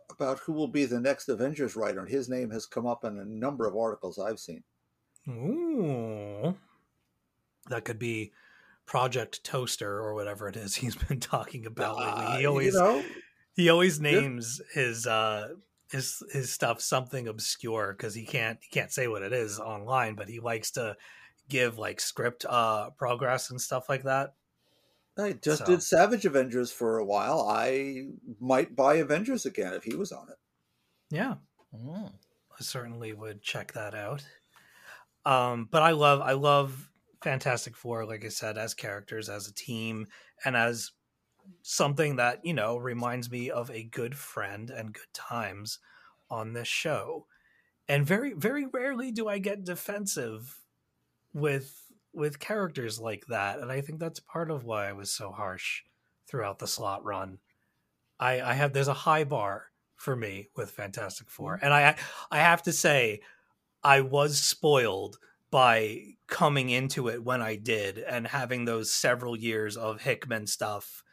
[0.10, 3.18] about who will be the next Avengers writer, and his name has come up in
[3.18, 4.64] a number of articles I've seen.
[5.28, 6.56] Ooh.
[7.70, 8.32] That could be
[8.86, 12.26] Project Toaster or whatever it is he's been talking about lately.
[12.26, 13.04] Uh, He always you know,
[13.56, 14.12] he always Yeah.
[14.20, 15.56] names his uh
[15.92, 20.16] his his stuff something obscure because he can't he can't say what it is online,
[20.16, 20.96] but he likes to
[21.50, 24.36] give like script uh progress and stuff like that.
[25.18, 27.48] I just So- did Savage Avengers for a while.
[27.48, 28.08] I
[28.40, 30.38] might buy Avengers again if he was on it.
[31.10, 31.36] Yeah.
[31.74, 32.12] Mm.
[32.12, 34.26] I certainly would check that out.
[35.26, 36.90] Um, but I love I love
[37.24, 40.08] Fantastic Four, like I said, as characters, as a team,
[40.44, 40.92] and as
[41.62, 45.80] something that, you know, reminds me of a good friend and good times
[46.30, 47.28] on this show.
[47.88, 50.58] And very, very rarely do I get defensive
[51.34, 51.80] with
[52.14, 53.60] with characters like that.
[53.60, 55.82] And I think that's part of why I was so harsh
[56.28, 57.40] throughout the Slott run.
[58.20, 59.66] I, I have there's a high bar
[59.96, 61.66] for me with Fantastic Four, mm-hmm.
[61.66, 61.96] and I
[62.32, 63.22] I have to say
[63.84, 65.18] I was spoiled
[65.52, 71.04] by coming into it when I did and having those several years of Hickman stuff,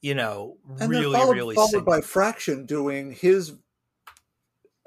[0.00, 3.52] you know, And really followed, really followed by Fraction doing his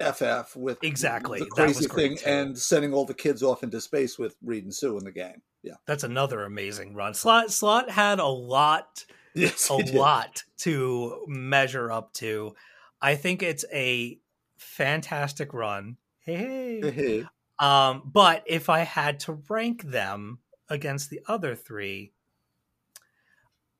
[0.02, 1.38] FF with Exactly.
[1.40, 2.30] the That was crazy great thing too.
[2.30, 5.40] and sending all the kids off into space with Reed and Sue in the game.
[5.62, 5.74] Yeah.
[5.86, 7.14] That's another amazing run.
[7.14, 9.70] Slott Slott had a lot Yes.
[9.70, 12.54] a lot to measure up to.
[13.00, 14.18] I think it's a
[14.58, 15.96] fantastic run.
[16.18, 16.90] Hey, hey.
[16.90, 17.24] Hey,
[17.58, 22.12] Um, but if I had to rank them against the other three,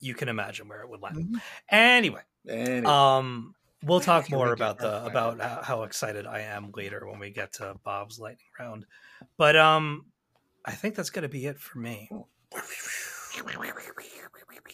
[0.01, 1.17] you can imagine where it would land.
[1.17, 1.41] Mhm.
[1.69, 6.71] Anyway, Anyway, um, we'll talk more about the final about how, how excited I am
[6.75, 8.87] later when we get to Bob's lightning round.
[9.37, 10.07] But um,
[10.65, 12.09] I think that's gonna be it for me.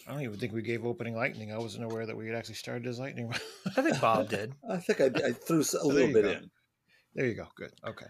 [0.07, 1.53] I don't even think we gave opening lightning.
[1.53, 3.31] I wasn't aware that we had actually started as lightning.
[3.77, 4.53] I think Bob did.
[4.69, 6.29] I think I, I threw a there little bit go.
[6.31, 6.51] in.
[7.13, 7.47] there you go.
[7.55, 7.71] Good.
[7.87, 8.07] Okay.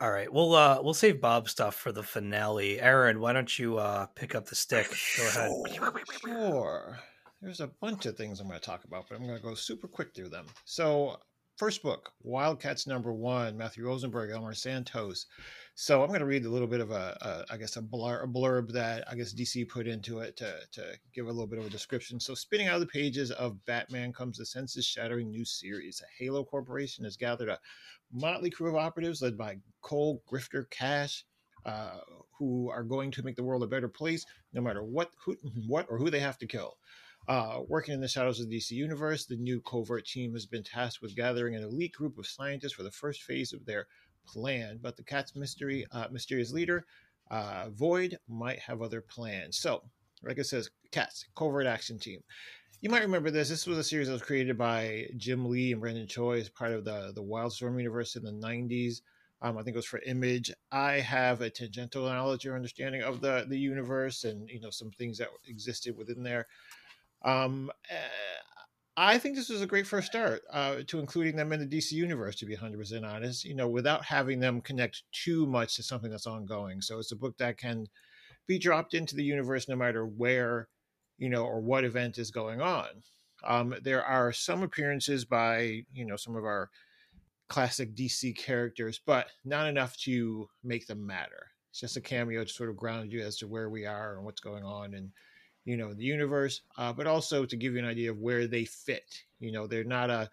[0.00, 2.80] All right, we'll uh we'll save Bob stuff for the finale.
[2.80, 4.88] Aaron, why don't you uh pick up the stick?
[5.16, 5.50] Go ahead.
[6.24, 6.98] Sure.
[7.40, 9.54] There's a bunch of things I'm going to talk about, but I'm going to go
[9.54, 10.46] super quick through them.
[10.64, 11.20] So,
[11.56, 15.26] first book, Wildcats number one, Matthew Rosenberg, Elmer Santos.
[15.76, 18.24] So, I'm going to read a little bit of a, a I guess, a, blur,
[18.24, 21.60] a blurb that I guess DC put into it to, to give a little bit
[21.60, 22.18] of a description.
[22.18, 26.02] So, spinning out of the pages of Batman comes the senses shattering new series.
[26.02, 27.60] A Halo Corporation has gathered a
[28.12, 31.24] motley crew of operatives led by Cole Grifter Cash,
[31.64, 31.98] uh,
[32.36, 35.36] who are going to make the world a better place, no matter what, who,
[35.68, 36.76] what, or who they have to kill.
[37.28, 40.62] Uh, working in the shadows of the DC Universe, the new covert team has been
[40.62, 43.86] tasked with gathering an elite group of scientists for the first phase of their
[44.26, 44.78] plan.
[44.80, 46.86] But the Cat's mystery, uh, mysterious leader,
[47.30, 49.58] uh, Void, might have other plans.
[49.58, 49.82] So,
[50.22, 52.22] like it says, Cats covert action team.
[52.80, 53.50] You might remember this.
[53.50, 56.72] This was a series that was created by Jim Lee and Brandon Choi as part
[56.72, 59.02] of the the Wildstorm universe in the '90s.
[59.42, 60.50] Um, I think it was for Image.
[60.72, 64.90] I have a tangential knowledge or understanding of the the universe and you know some
[64.92, 66.46] things that existed within there.
[67.22, 67.96] Um, uh,
[68.96, 71.92] I think this was a great first start uh, to including them in the DC
[71.92, 72.36] universe.
[72.36, 76.10] To be 100 percent honest, you know, without having them connect too much to something
[76.10, 76.80] that's ongoing.
[76.80, 77.86] So it's a book that can
[78.46, 80.68] be dropped into the universe no matter where,
[81.16, 82.88] you know, or what event is going on.
[83.44, 86.70] Um, there are some appearances by you know some of our
[87.48, 91.46] classic DC characters, but not enough to make them matter.
[91.70, 94.24] It's just a cameo to sort of ground you as to where we are and
[94.24, 95.10] what's going on and
[95.64, 98.64] you know the universe, uh, but also to give you an idea of where they
[98.64, 99.22] fit.
[99.40, 100.30] You know, they're not a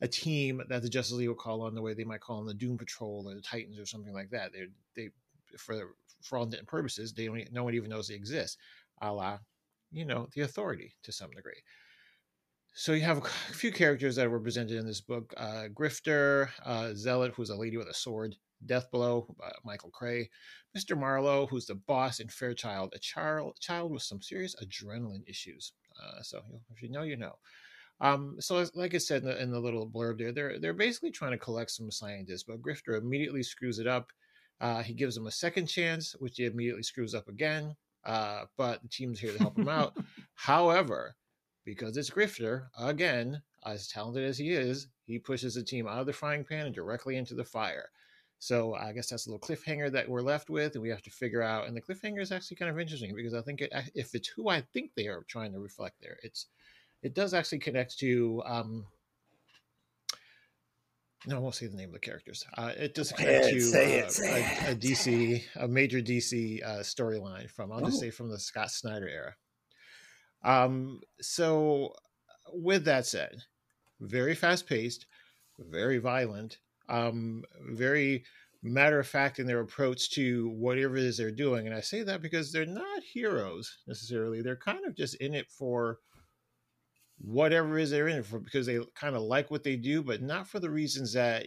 [0.00, 2.46] a team that the Justice League will call on the way they might call on
[2.46, 4.52] the Doom Patrol or the Titans or something like that.
[4.52, 5.10] They're they
[5.56, 8.58] for for all and purposes, they don't, no one even knows they exist,
[9.00, 9.38] a la,
[9.92, 11.62] you know, the Authority to some degree.
[12.74, 16.94] So you have a few characters that were presented in this book: uh, Grifter, uh,
[16.94, 20.30] Zealot, who's a lady with a sword, Deathblow, uh, Michael Cray,
[20.76, 20.98] Mr.
[20.98, 25.72] Marlowe, who's the boss, and Fairchild, a child child with some serious adrenaline issues.
[26.02, 27.34] Uh, so you know, if you know, you know.
[28.00, 30.72] Um, so as- like I said in the, in the little blurb there, they're they're
[30.72, 34.10] basically trying to collect some scientists, but Grifter immediately screws it up.
[34.60, 37.74] Uh, he gives them a second chance, which he immediately screws up again.
[38.04, 39.96] Uh, but the team's here to help him out.
[40.34, 41.16] However,
[41.64, 46.06] because it's Grifter, again, as talented as he is, he pushes the team out of
[46.06, 47.90] the frying pan and directly into the fire.
[48.40, 51.10] So I guess that's a little cliffhanger that we're left with, and we have to
[51.10, 51.66] figure out.
[51.66, 54.48] And the cliffhanger is actually kind of interesting because I think it, if it's who
[54.48, 56.46] I think they are trying to reflect there, it's
[57.02, 58.42] it does actually connect to.
[58.46, 58.86] Um,
[61.26, 62.44] no, I won't say the name of the characters.
[62.56, 64.74] Uh, it does connect it, to uh, it, a, a.
[64.76, 67.72] DC, a major DC uh, storyline from.
[67.72, 68.00] I'll just Oh.
[68.02, 69.34] say from the Scott Snyder era.
[70.44, 71.94] Um, so
[72.52, 73.42] with that said,
[74.00, 75.06] very fast paced,
[75.58, 76.58] very violent,
[76.88, 78.24] um, very
[78.62, 81.66] matter of fact in their approach to whatever it is they're doing.
[81.66, 84.42] And I say that because they're not heroes necessarily.
[84.42, 85.98] They're kind of just in it for
[87.20, 90.02] whatever it is they're in it for because they kind of like what they do,
[90.02, 91.46] but not for the reasons that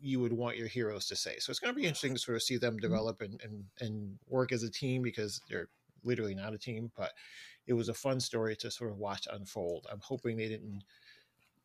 [0.00, 1.36] you would want your heroes to say.
[1.38, 4.18] So it's going to be interesting to sort of see them develop and, and, and
[4.28, 5.68] work as a team because they're
[6.02, 7.12] literally not a team, but
[7.66, 9.86] it was a fun story to sort of watch unfold.
[9.90, 10.82] I'm hoping they didn't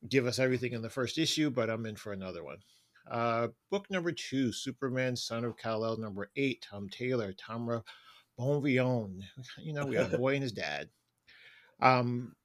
[0.08, 2.58] give us everything in the first issue, but I'm in for another one.
[3.10, 7.84] Uh, book number two, Superman, Son of Kal-El, number eight, Tom Taylor, Tamra
[8.40, 9.22] Bonvillain.
[9.60, 10.90] You know, we have a boy and his dad.
[11.82, 12.36] Um,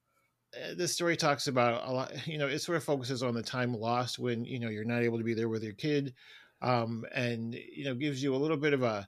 [0.55, 3.43] uh, this story talks about a lot, you know, it sort of focuses on the
[3.43, 6.13] time lost when, you know, you're not able to be there with your kid.
[6.61, 9.07] Um, and, you know, gives you a little bit of a,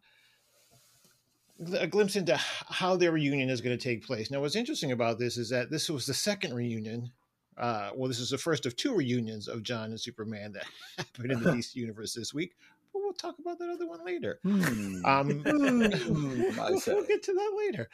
[1.78, 4.30] a glimpse into how their reunion is going to take place.
[4.30, 7.12] Now, what's interesting about this is that this was the second reunion
[7.58, 10.66] uh, well, this is the first of two reunions of John and Superman that
[10.97, 12.56] happened in the DC universe this week.
[12.93, 14.39] But we'll talk about that other one later.
[14.43, 15.06] Hmm.
[15.06, 17.89] Um, we'll, we'll get to that later.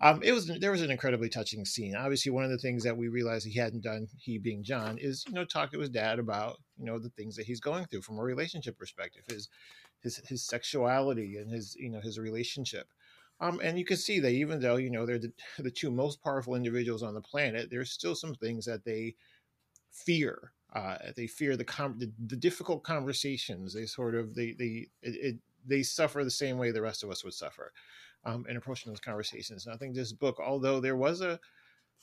[0.00, 1.94] Um, it was there was an incredibly touching scene.
[1.94, 5.26] Obviously, one of the things that we realized he hadn't done, he being John, is
[5.28, 8.00] you know talk to his dad about you know the things that he's going through
[8.00, 9.50] from a relationship perspective, his
[10.02, 12.88] his his sexuality and his you know his relationship.
[13.40, 16.22] Um, and you can see that even though you know they're the, the two most
[16.22, 19.14] powerful individuals on the planet, there's still some things that they
[19.90, 20.52] fear.
[20.74, 23.72] Uh, they fear the, com- the the difficult conversations.
[23.72, 27.10] They sort of they they it, it, they suffer the same way the rest of
[27.10, 27.72] us would suffer
[28.24, 29.66] um, in approaching those conversations.
[29.66, 31.40] And I think this book, although there was a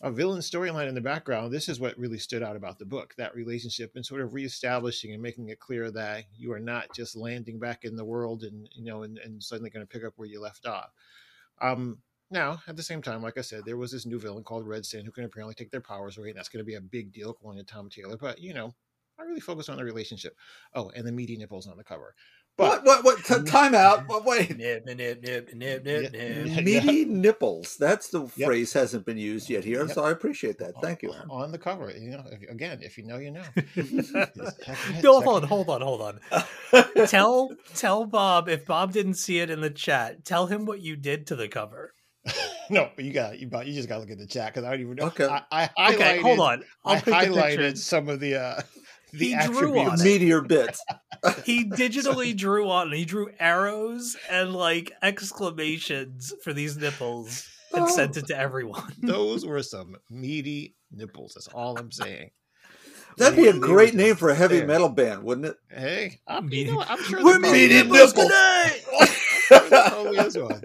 [0.01, 3.13] a villain storyline in the background, this is what really stood out about the book
[3.17, 7.15] that relationship and sort of reestablishing and making it clear that you are not just
[7.15, 10.13] landing back in the world and you know and, and suddenly going to pick up
[10.17, 10.91] where you left off.
[11.61, 11.99] Um,
[12.31, 14.85] now, at the same time, like I said, there was this new villain called Red
[14.85, 17.11] Sin who can apparently take their powers away, and that's going to be a big
[17.11, 18.17] deal according to Tom Taylor.
[18.17, 18.73] But you know,
[19.19, 20.35] I really focus on the relationship.
[20.73, 22.15] Oh, and the meaty nipples on the cover.
[22.55, 23.03] But what?
[23.03, 23.03] What?
[23.03, 23.25] What?
[23.25, 24.07] T- time out.
[24.07, 24.55] What, wait.
[24.57, 26.61] Nip, nip, nip, nip, nip, nip, Yeah.
[26.61, 27.77] Meaty nipples.
[27.77, 28.47] That's the Yep.
[28.47, 29.95] phrase hasn't been used yet here, Yep.
[29.95, 30.73] so I appreciate that.
[30.81, 31.09] Thank you.
[31.09, 31.29] on, Aaron.
[31.31, 31.91] on the cover.
[31.91, 33.43] You know, if, again, if you know, you know.
[35.03, 36.19] No, hold on, hold on, hold on.
[37.07, 40.23] tell tell Bob if Bob didn't see it in the chat.
[40.25, 41.93] Tell him what you did to the cover.
[42.69, 43.49] no, but you got you.
[43.65, 45.07] You just got to look at the chat because I don't even know.
[45.07, 45.25] Okay.
[45.25, 46.63] I, I highlighted, Okay, hold on.
[46.85, 48.61] I'll I highlighted some of the uh
[49.11, 50.03] the He drew on it.
[50.03, 50.83] Meteor bits.
[51.45, 52.91] He digitally drew on.
[52.91, 57.87] He drew arrows and like exclamations for these nipples and oh.
[57.87, 58.93] sent it to everyone.
[59.01, 61.33] Those were some meaty nipples.
[61.33, 62.31] That's all I'm saying.
[63.17, 64.67] That'd be a great name for a heavy there.
[64.67, 65.57] metal band, wouldn't it?
[65.69, 68.81] Hey, I'm, Meaty- you know, I'm sure We're there meaty probably- nipples tonight.
[69.49, 70.63] there probably one.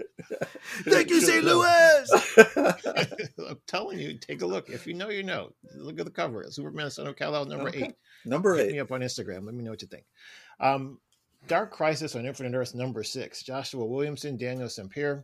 [0.83, 1.43] Thank you, St.
[1.43, 2.09] Louis.
[3.47, 4.69] I'm telling you, take a look.
[4.69, 5.51] If you know, you know.
[5.75, 6.45] Look at the cover.
[6.49, 7.83] Superman Son of Kal-El, number Okay.
[7.83, 7.95] eight.
[8.25, 9.45] Number Hit me up on Instagram.
[9.45, 10.05] Let me know what you think.
[10.59, 10.99] Um,
[11.47, 13.43] Dark Crisis on Infinite Earth, number six.
[13.43, 15.23] Joshua Williamson, Daniel Sampere.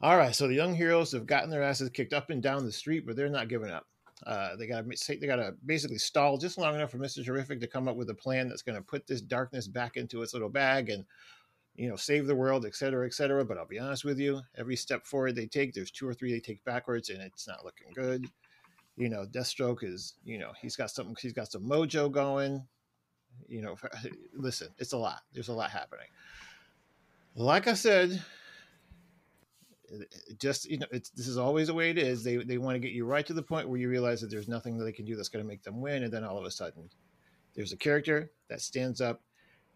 [0.00, 2.72] All right, so the young heroes have gotten their asses kicked up and down the
[2.72, 3.86] street, but they're not giving up.
[4.26, 7.60] Uh, they got to they got to basically stall just long enough for Mister Terrific
[7.60, 10.32] to come up with a plan that's going to put this darkness back into its
[10.32, 11.04] little bag and
[11.76, 13.44] you know save the world, et cetera, et cetera.
[13.44, 16.32] But I'll be honest with you, every step forward they take, there's two or three
[16.32, 18.26] they take backwards, and it's not looking good.
[18.96, 22.66] You know, Deathstroke is you know he's got something, he's got some mojo going.
[23.48, 23.76] You know,
[24.34, 25.20] listen, it's a lot.
[25.32, 26.06] There's a lot happening.
[27.34, 28.22] Like I said,
[30.38, 32.80] just you know it's this is always the way it is they they want to
[32.80, 35.04] get you right to the point where you realize that there's nothing that they can
[35.04, 36.88] do that's going to make them win and then all of a sudden
[37.54, 39.22] there's a character that stands up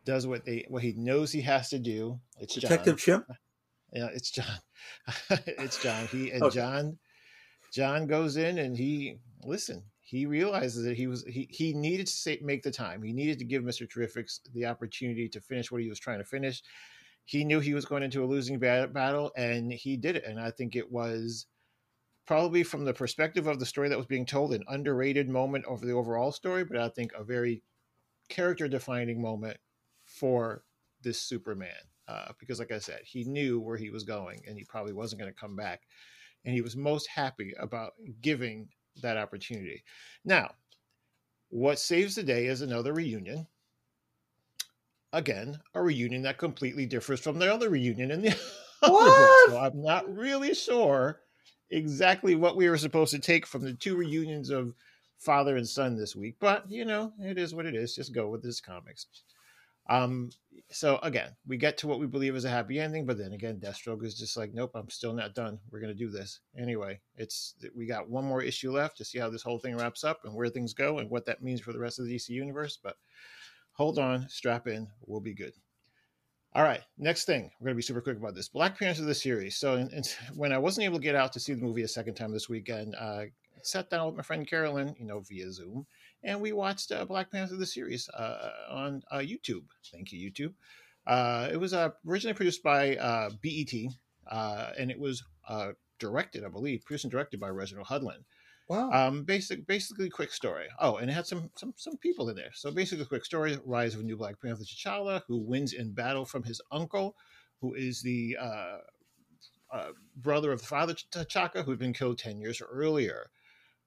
[0.05, 3.27] does what they what he knows he has to do it's Detective john Chimp.
[3.93, 4.59] yeah it's john
[5.47, 6.55] it's john he and Okay.
[6.57, 6.99] john
[7.73, 12.13] john goes in and he listen he realizes that he was he, he needed to
[12.13, 13.01] say, make the time.
[13.01, 16.25] He needed to give mr terrific the opportunity to finish what he was trying to
[16.25, 16.63] finish.
[17.25, 20.25] He knew he was going into a losing ba- battle and he did it.
[20.25, 21.47] And i think it was
[22.27, 25.87] probably from the perspective of the story that was being told an underrated moment over
[25.87, 27.63] the overall story but i think a very
[28.29, 29.57] character defining moment
[30.05, 30.63] for
[31.03, 31.83] this superman.
[32.09, 35.21] Uh, because like i said he knew where he was going and he probably wasn't
[35.21, 35.83] going to come back.
[36.45, 38.71] And he was most happy about giving
[39.03, 39.83] that opportunity
[40.25, 40.51] now
[41.49, 43.47] what saves the day is another reunion
[45.13, 48.29] again a reunion that completely differs from the other reunion in the
[48.83, 49.31] other book.
[49.49, 51.21] So I'm not really sure
[51.71, 54.75] exactly what we were supposed to take from the two reunions of
[55.19, 57.95] father and son this week, but you know, it is what it is.
[57.95, 59.07] Just go with this comics.
[59.91, 60.31] Um,
[60.71, 63.61] so again, we get to what we believe is a happy ending, but then again,
[63.61, 65.59] Deathstroke is just like, nope, I'm still not done.
[65.71, 67.01] We're gonna do this anyway.
[67.17, 70.21] It's we got one more issue left to see how this whole thing wraps up
[70.25, 72.79] and where things go and what that means for the rest of the DC universe.
[72.81, 72.97] But
[73.73, 75.55] hold on, strap in, we'll be good.
[76.53, 77.51] All right, next thing.
[77.61, 78.49] We're to be super quick about this.
[78.49, 79.57] Black Panther the series.
[79.57, 80.03] So, in, in,
[80.35, 82.49] when I wasn't able to get out to see the movie a second time this
[82.49, 83.27] weekend, uh,
[83.63, 85.87] sat down with my friend Carolyn, you know, via Zoom,
[86.23, 89.65] and we watched uh, Black Panther the series uh, on uh, YouTube.
[89.93, 90.55] Thank you, YouTube.
[91.07, 93.73] Uh, it was uh, originally produced by uh, BET,
[94.31, 98.25] uh, and it was uh, directed, I believe, produced and directed by Reginald Hudlin.
[98.69, 98.91] Wow.
[98.93, 100.67] Um, basic, basically, quick story.
[100.79, 102.53] Oh, and it had some some some people in there.
[102.55, 106.25] So basically, quick story: rise of a new Black Panther, T'Challa, who wins in battle
[106.25, 107.17] from his uncle,
[107.61, 108.79] who is the uh,
[109.73, 113.31] uh, brother of the father T'Chaka, who had been killed ten years earlier.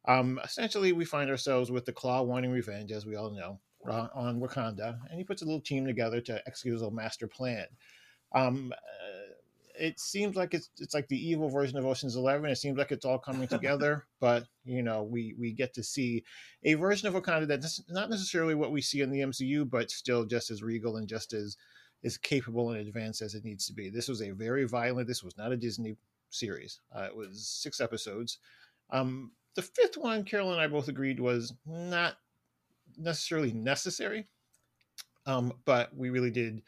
[0.05, 4.07] Um, essentially, we find ourselves with the Klaw wanting revenge, as we all know, uh,
[4.13, 7.65] on Wakanda, and he puts a little team together to execute his little master plan.
[8.33, 9.33] Um, uh,
[9.79, 12.49] it seems like it's it's like the evil version of Ocean's Eleven.
[12.49, 16.23] It seems like it's all coming together, but you know, we we get to see
[16.63, 20.25] a version of Wakanda that's not necessarily what we see in the MCU, but still
[20.25, 21.57] just as regal and just as
[22.03, 23.89] as capable and advanced as it needs to be.
[23.89, 25.07] This was a very violent.
[25.07, 25.95] This was not a Disney
[26.29, 26.81] series.
[26.95, 28.39] Uh, it was six episodes.
[28.89, 32.15] Um, the fifth one, Carol and I both agreed was not
[32.97, 34.27] necessarily necessary,
[35.25, 36.61] um, but we really did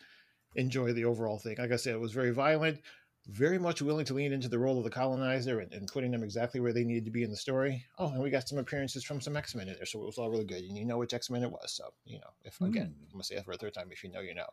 [0.56, 1.58] enjoy the overall thing.
[1.58, 2.80] Like I said, it was very violent,
[3.28, 6.24] very much willing to lean into the role of the colonizer and, and putting them
[6.24, 7.84] exactly where they needed to be in the story.
[7.98, 10.18] Oh, and we got some appearances from some X Men in there, so it was
[10.18, 10.64] all really good.
[10.64, 11.72] And you know which X Men it was.
[11.72, 14.04] So, you know, if again, I'm going to say that for a third time, if
[14.04, 14.48] you know, you know.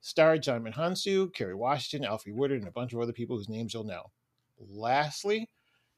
[0.00, 3.74] Starred John Hounsou, Kerry Washington, Alfre Woodard, and a bunch of other people whose names
[3.74, 4.10] you'll know.
[4.58, 5.50] Lastly,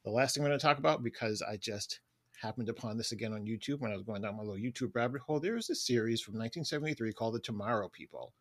[0.07, 2.01] the last thing I'm going to talk about, because I just
[2.41, 5.21] happened upon this again on YouTube when I was going down my little YouTube rabbit
[5.23, 5.41] hole.
[5.41, 8.33] There was a series from 1973 called The Tomorrow People.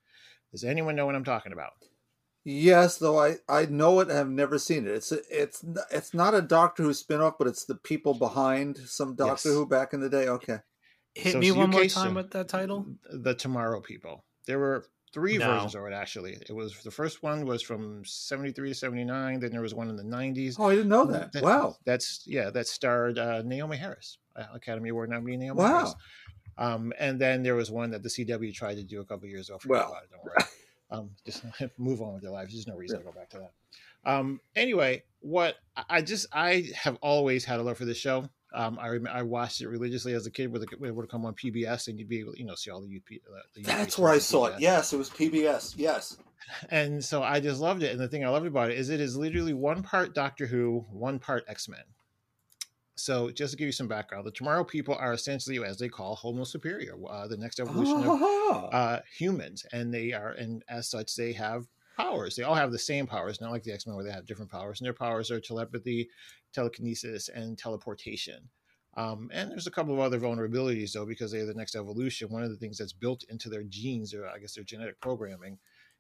[0.52, 1.72] Does anyone know what I'm talking about?
[2.44, 4.10] Yes, though I, I know it.
[4.12, 4.92] I've never seen it.
[4.92, 9.16] It's a, it's it's not a Doctor Who spinoff, but it's the people behind some
[9.16, 9.56] Doctor Yes.
[9.58, 10.28] Who back in the day.
[10.28, 10.60] Okay.
[11.16, 12.86] Hit So me it's one more time so- with that title.
[13.10, 14.24] The Tomorrow People.
[14.46, 14.86] There were
[15.16, 15.48] three No.
[15.54, 16.34] versions of it actually.
[16.48, 19.40] It was the first one was from 73 to 79.
[19.40, 20.58] Then there was one in the 90s.
[20.60, 21.32] Oh, I didn't know that.
[21.32, 21.78] That- Wow.
[21.86, 25.78] That's yeah, that starred uh, Naomie Harris, uh, Academy Award nominee Naomie Wow.
[25.78, 25.96] Harris.
[26.58, 29.50] Um, and then there was one that the CW tried to do a couple years
[29.50, 29.58] ago.
[29.58, 30.00] Forget Well.
[30.04, 30.36] it, don't worry.
[30.92, 31.44] Um, just
[31.80, 32.54] move on with your lives.
[32.54, 33.52] There's no reason to go back to that.
[34.10, 38.30] Um, anyway, what I- I just I have always had a love for this show.
[38.54, 40.52] Um, I rem- I watched it religiously as a kid.
[40.52, 42.82] With it would come on PBS, and you'd be able, to, you know, see all
[42.82, 43.20] the UP.
[43.30, 44.60] Uh, the That's shows where I saw it.
[44.60, 45.74] Yes, it was PBS.
[45.78, 46.18] Yes.
[46.70, 47.92] and so I just loved it.
[47.92, 50.86] And the thing I loved about it is it is literally one part Doctor Who,
[50.92, 51.84] one part X Men.
[52.98, 56.16] So just to give you some background, the Tomorrow People are essentially, as they call,
[56.16, 58.68] Homo superior, uh, the next evolution of Ah.
[58.70, 61.66] uh, humans, and they are, and as such, they have
[61.96, 62.36] powers.
[62.36, 64.52] They all have the same powers, not like the X Men where they have different
[64.52, 64.80] powers.
[64.80, 66.10] And their powers are telepathy,
[66.54, 68.50] telekinesis, and teleportation.
[68.98, 72.30] Um, and there's a couple of other vulnerabilities though, because they're the next evolution.
[72.30, 75.58] One of the things that's built into their genes, or I guess their genetic programming,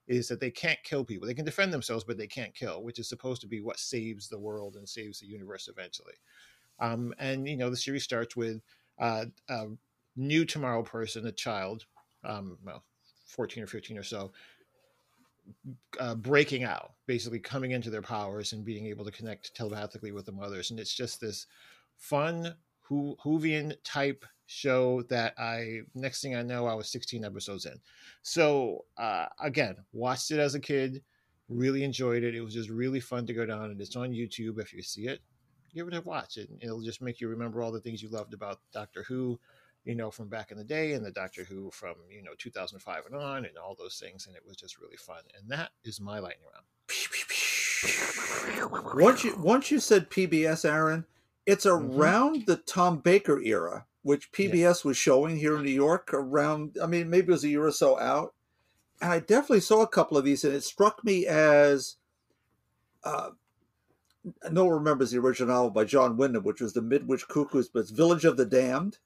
[0.07, 1.27] is that they can't kill people.
[1.27, 4.29] They can defend themselves, but they can't kill, which is supposed to be what saves
[4.29, 6.13] the world and saves the universe eventually.
[6.79, 8.61] Um, and you know, the series starts with
[8.99, 9.65] uh, a
[10.15, 11.85] new tomorrow person, a child,
[12.23, 12.83] um, well,
[13.27, 14.31] 14 or 15 or so,
[15.99, 20.25] uh, breaking out, basically coming into their powers and being able to connect telepathically with
[20.25, 20.71] the mothers.
[20.71, 21.47] And it's just this
[21.97, 27.65] fun Who Whovian type show that I next thing I know I was 16 episodes
[27.65, 27.79] in.
[28.21, 31.01] So uh, again, watched it as a kid,
[31.49, 32.35] really enjoyed it.
[32.35, 35.07] It was just really fun to go down and it's on YouTube if you see
[35.07, 35.21] it.
[35.73, 36.37] Give it a watch.
[36.37, 39.39] It, it'll just make you remember all the things you loved about Doctor Who,
[39.85, 43.05] you know, from back in the day and the Doctor Who from, you know, 2005
[43.05, 44.25] and on and all those things.
[44.27, 45.21] And it was just really fun.
[45.37, 46.65] And that is my lightning round.
[48.95, 51.05] Once you once you said PBS, Aaron,
[51.45, 51.97] it's Mhm.
[51.97, 56.11] around the Tom Baker era, which PBS was showing here in New York.
[56.13, 58.33] Around, I mean, maybe it was a year or so out,
[59.01, 61.97] and I definitely saw a couple of these, and it struck me as.
[63.03, 63.31] Uh,
[64.49, 67.81] no one remembers the original novel by John Wyndham, which was the Midwich Cuckoos, but
[67.81, 68.97] it's Village of the Damned,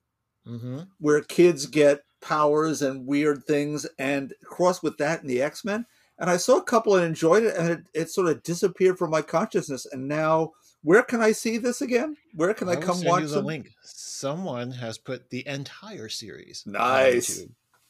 [0.49, 0.79] Mm-hmm.
[0.99, 5.85] where kids get powers and weird things, and cross with that in the X Men.
[6.17, 9.11] And I saw a couple and enjoyed it, and it, it sort of disappeared from
[9.11, 9.85] my consciousness.
[9.85, 10.51] And now,
[10.83, 12.17] where can I see this again?
[12.33, 13.45] Where can I, will come watch the some?
[13.45, 13.69] link.
[13.83, 16.63] Someone has put the entire series.
[16.65, 17.45] Nice.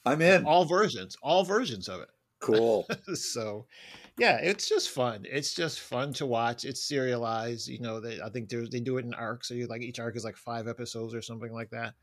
[0.06, 0.46] I'm in.
[0.46, 2.10] All versions, all versions of it.
[2.40, 2.88] Cool.
[3.16, 3.66] so
[4.20, 8.30] yeah it's just fun it's just fun to watch it's serialized you know they, i
[8.30, 11.16] think they do it in arcs so you like each arc is like five episodes
[11.16, 11.94] or something like that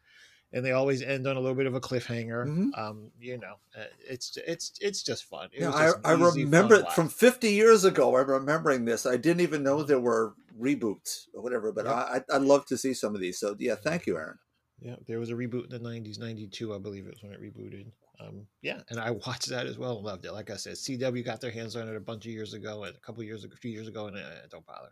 [0.53, 2.47] and they always end on a little bit of a cliffhanger.
[2.47, 2.79] Mhm.
[2.79, 5.49] Um, you know, uh, it's it's it's just fun.
[5.53, 8.17] It Yeah, I, just I easy, remember it from 50 years ago.
[8.17, 9.07] I'm remembering this.
[9.07, 11.95] I didn't even know there were reboots or whatever, but Yep.
[11.95, 13.39] I, I- I'd love to see some of these.
[13.39, 14.39] So, yeah, thank you, Aaron.
[14.81, 17.41] Yeah, there was a reboot in the '90s, '92, I believe it was when it
[17.41, 17.87] rebooted.
[18.21, 20.33] Um, yeah, and I watched that as well and loved it.
[20.33, 22.95] Like I said, CW got their hands on it a bunch of years ago, and
[22.95, 24.91] a couple years ago, a few years ago, and uh, don't bother.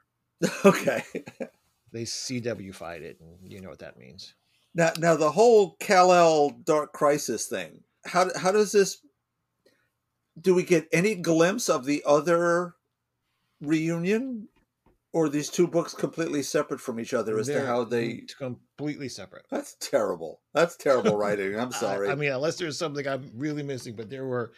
[0.64, 1.02] okay.
[1.92, 4.34] They CW-fied it, and you know what that means.
[4.74, 7.82] Now, now the whole Kal-El Dark Crisis thing.
[8.04, 8.98] How how does this?
[10.40, 12.74] Do we get any glimpse of the other
[13.60, 14.48] reunion,
[15.12, 18.24] or are these two books completely separate from each other as to They're how they?
[18.36, 19.46] completely separate.
[19.50, 20.40] That's terrible.
[20.52, 21.58] That's terrible writing.
[21.58, 22.08] I'm I- sorry.
[22.10, 24.52] I, mean, unless there's something I'm really missing, but there were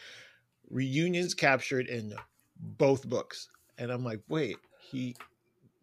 [0.71, 2.15] reunions captured in
[2.59, 3.49] both books,
[3.79, 5.15] and I'm like, wait, he,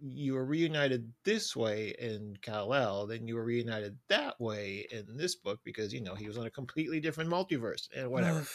[0.05, 5.15] you were reunited this way in Kal El, then you were reunited that way in
[5.15, 8.45] this book because you know he was on a completely different multiverse and whatever.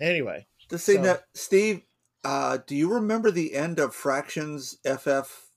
[0.00, 1.82] anyway, To see So- that, Steve,
[2.22, 5.50] uh, do you remember the end of Fractions FF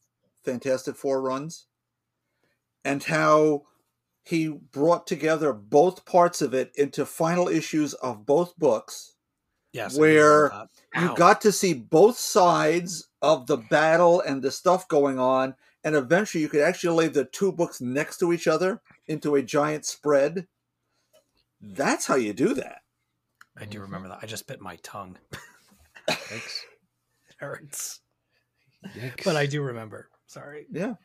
[0.44, 1.68] Fantastic Four runs?
[2.86, 3.68] And how
[4.24, 9.14] he brought together both parts of it into final issues of both books.
[9.74, 10.52] Yes, Where.
[10.96, 15.56] You got to see both sides of the battle and the stuff going on.
[15.84, 19.42] And eventually you could actually lay the two books next to each other into a
[19.42, 20.48] giant spread.
[21.62, 22.80] That's how you do that.
[23.58, 23.82] I do mm-hmm.
[23.84, 24.20] remember that.
[24.22, 25.18] I just bit my tongue.
[26.08, 26.66] thanks.
[27.30, 28.02] It hurts,
[28.96, 29.24] Yikes.
[29.24, 30.10] but I do remember.
[30.28, 30.68] Sorry.
[30.72, 30.96] Yeah.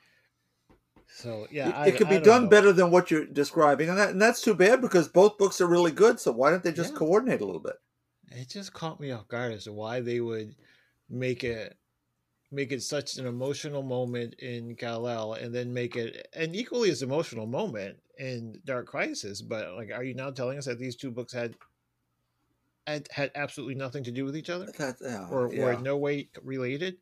[1.09, 2.51] So yeah, it, I, it could I be done know.
[2.51, 5.67] better than what you're describing, and that and that's too bad because both books are
[5.67, 6.21] really good.
[6.21, 6.99] So why don't they just Yeah.
[6.99, 7.77] coordinate a little bit?
[8.31, 10.55] It just caught me off guard as to why they would
[11.09, 11.77] make it
[12.53, 17.03] make it such an emotional moment in Kal-El and then make it an equally as
[17.03, 19.43] emotional moment in Dark Crisis.
[19.43, 21.55] But like, are you now telling us that these two books had
[22.87, 25.65] had, had absolutely nothing to do with each other, That, yeah, or yeah.
[25.65, 26.99] were in no way related?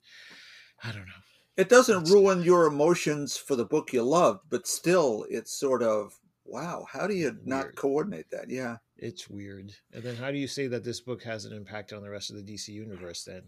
[0.83, 1.23] I don't know.
[1.59, 5.83] it doesn't that's- ruin your emotions for the book you loved, but still, it's sort
[5.83, 6.15] of
[6.47, 6.87] wow.
[6.91, 8.49] How do you not coordinate that?
[8.49, 9.73] Yeah, It's weird.
[9.93, 12.31] And then how do you say that this book has an impact on the rest
[12.31, 13.25] of the DC universe?
[13.25, 13.43] Then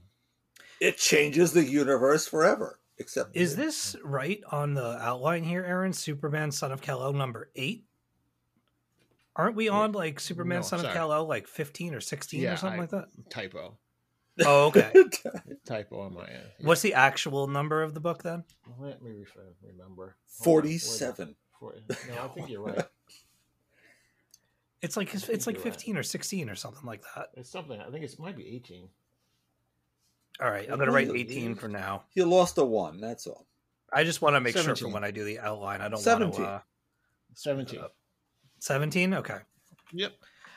[0.80, 2.80] it changes the universe forever.
[2.98, 5.92] Except Is this right on the outline here, Aaron?
[5.92, 7.84] Superman, Son of Kal El, number eight.
[9.36, 10.92] Aren't we on like Superman, No, Son of.
[10.94, 13.08] Kal El, like fifteen or sixteen Yeah, or something I- like that?
[13.28, 13.76] typo,
[14.44, 14.92] Oh, okay.
[15.66, 16.46] typo on my end.
[16.60, 18.44] What's the actual number of the book then?
[18.80, 19.84] Let me refer, remember.
[19.84, 21.36] Hold on, where the- forty-seven?
[21.62, 22.82] No, I think you're right.
[24.86, 25.72] It's like I it's like you're right.
[25.72, 27.30] fifteen or sixteen or something like that.
[27.34, 27.80] It's something.
[27.80, 28.88] I think it might be 18.
[30.40, 32.04] All right, I'm gonna write eighteen for now.
[32.14, 33.00] You lost a one.
[33.00, 33.46] That's all.
[33.92, 36.02] I just want to make sure for when I do the outline, I don't want
[36.02, 36.40] 17.
[36.40, 36.46] to.
[36.46, 36.60] Uh,
[37.34, 37.80] 17.
[38.60, 39.14] Seventeen.
[39.14, 39.38] Okay.
[39.92, 40.12] Yep.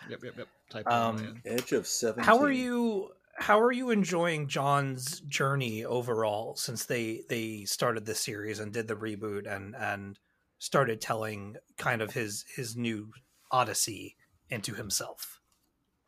[0.09, 0.23] Yep.
[0.23, 0.37] Yep.
[0.37, 0.47] Yep.
[0.69, 1.41] Typo on my Um.
[1.45, 2.23] Edge of seventeen.
[2.23, 3.11] How are you?
[3.35, 8.87] How are you enjoying John's journey overall since they they started this series and did
[8.87, 10.19] the reboot and and
[10.59, 13.11] started telling kind of his his new
[13.49, 14.17] odyssey
[14.49, 15.41] into himself?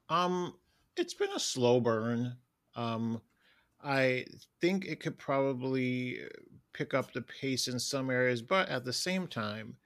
[0.09, 0.59] Um,
[0.95, 2.37] it's been a slow burn.
[2.75, 3.21] Um,
[3.81, 4.25] I
[4.61, 6.21] think it could probably
[6.73, 9.77] pick up the pace in some areas, but at the same time,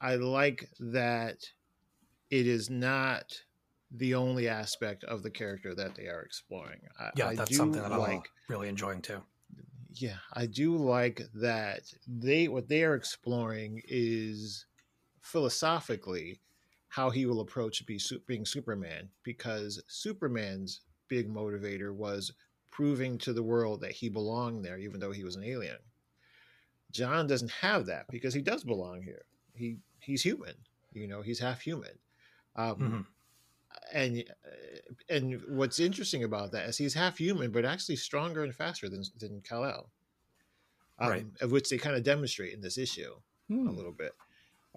[0.00, 1.52] I like that
[2.30, 3.44] it is not
[3.90, 6.82] the only aspect of the character that they are exploring.
[6.98, 8.30] I, Yeah, I that's something that I'm like.
[8.48, 9.22] really enjoying too.
[9.92, 14.66] yeah i do like that they what they are exploring is
[15.22, 16.40] philosophically
[16.94, 22.32] how he will approach be, being superman because superman's big motivator was
[22.70, 25.78] proving to the world that he belonged there even though he was an alien
[26.90, 30.54] john doesn't have that because he does belong here he he's human
[30.92, 31.98] you know he's half human
[32.56, 33.06] um, Mhm.
[33.92, 34.50] and uh,
[35.08, 39.04] and what's interesting about that is he's half human, but actually stronger and faster than
[39.18, 39.92] than Kal El,
[40.98, 41.26] um, Right.
[41.40, 43.14] of which they kind of demonstrate in this issue
[43.48, 43.66] Hmm.
[43.66, 44.12] a little bit.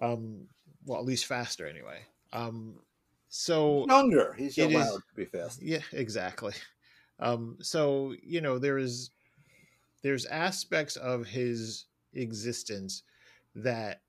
[0.00, 0.48] Um,
[0.88, 2.00] well, at least faster anyway.
[2.32, 2.80] Um,
[3.28, 4.32] so younger?
[4.32, 5.62] He's It is- allowed to be fast.
[5.62, 6.54] yeah, exactly.
[7.20, 9.10] Um, so you know there is
[10.02, 13.02] there's aspects of his existence
[13.56, 14.02] that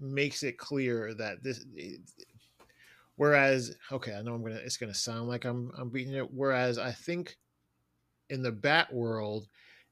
[0.00, 1.64] makes it clear that this.
[3.16, 4.56] Whereas, okay, I know I'm gonna.
[4.56, 6.30] It's gonna sound like I'm I'm beating it.
[6.32, 7.38] Whereas I think
[8.28, 9.48] in the Bat world,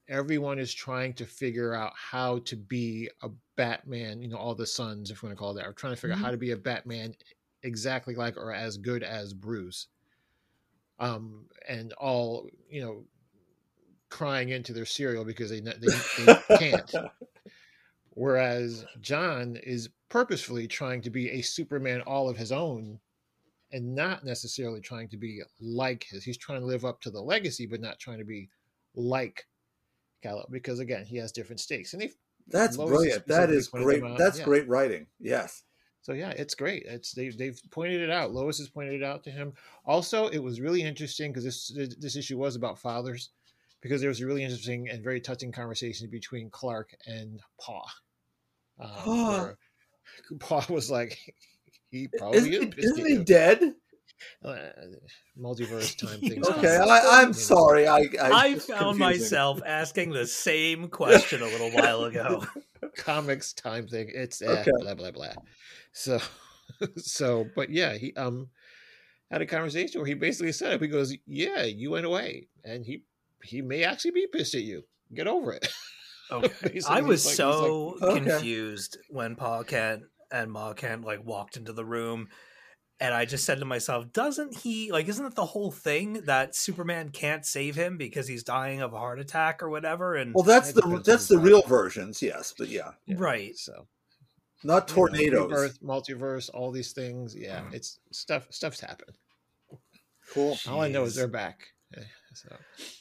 [0.07, 4.21] everyone is trying to figure out how to be a Batman.
[4.21, 5.99] You know, all the sons, if you want to call it that, are trying to
[5.99, 7.15] figure out how to be a Batman
[7.63, 9.87] exactly like or as good as Bruce
[10.99, 13.03] um, and all you know
[14.09, 15.73] crying into their cereal because they they,
[16.25, 16.91] they can't.
[18.11, 22.99] Whereas John is purposefully trying to be a Superman all of his own
[23.73, 26.23] and not necessarily trying to be like his.
[26.23, 28.49] He's trying to live up to the legacy, but not trying to be
[28.95, 29.45] like
[30.23, 31.93] Kal-El because again, he has different stakes.
[31.93, 32.11] And they
[32.47, 33.27] That's brilliant.
[33.27, 34.03] That is great.
[34.17, 34.45] That's yeah.
[34.45, 35.07] great writing.
[35.19, 35.63] Yes.
[36.05, 36.83] So yeah, it's great.
[36.85, 38.31] It's they they've pointed it out.
[38.31, 39.53] Lois has pointed it out to him.
[39.85, 43.31] Also, it was really interesting because this this issue was about fathers,
[43.81, 47.83] because there was a really interesting and very touching conversation between Clark and Pa.
[48.79, 49.55] Um,
[50.39, 50.65] Pa.
[50.69, 51.17] was like,
[51.89, 53.73] he probably is he, isn't he dead?
[54.43, 54.55] Uh,
[55.37, 56.47] multiverse time things.
[56.47, 56.77] Okay.
[56.77, 57.87] I, I'm sorry.
[57.87, 58.99] I I, I found confusing.
[58.99, 62.45] myself asking the same question a little while ago.
[62.97, 64.09] comics time thing.
[64.13, 64.71] It's eh, Okay.
[64.79, 65.33] blah blah blah.
[65.91, 66.19] So,
[66.97, 68.49] so, but yeah, he um
[69.31, 73.03] had a conversation where he basically said, "He goes, yeah, you went away, and he
[73.43, 74.83] he may actually be pissed at you.
[75.13, 75.67] Get over it."
[76.31, 76.79] Okay.
[76.89, 78.25] I was like- so like, okay.
[78.25, 82.29] confused when Pa Kent and Ma Kent like walked into the room.
[83.01, 86.55] And I just said to myself, doesn't he like isn't it the whole thing that
[86.55, 90.15] Superman can't save him because he's dying of a heart attack or whatever?
[90.15, 92.21] And Well, that's the that's the the real versions.
[92.21, 93.57] Yes, but yeah, Yeah, Right.
[93.57, 93.87] So
[94.63, 95.77] not you know, tornadoes.
[95.79, 97.35] multiverse, all these things.
[97.35, 97.73] Yeah, Mm.
[97.73, 98.47] it's stuff.
[98.49, 99.17] Stuff's happened.
[100.33, 100.57] Cool.
[100.67, 101.67] All I know is they're back.
[101.95, 102.01] Eh,
[102.33, 102.49] So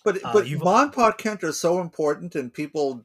[0.04, 3.04] But Uh, but you've- Mon Pa Kent are so important, and people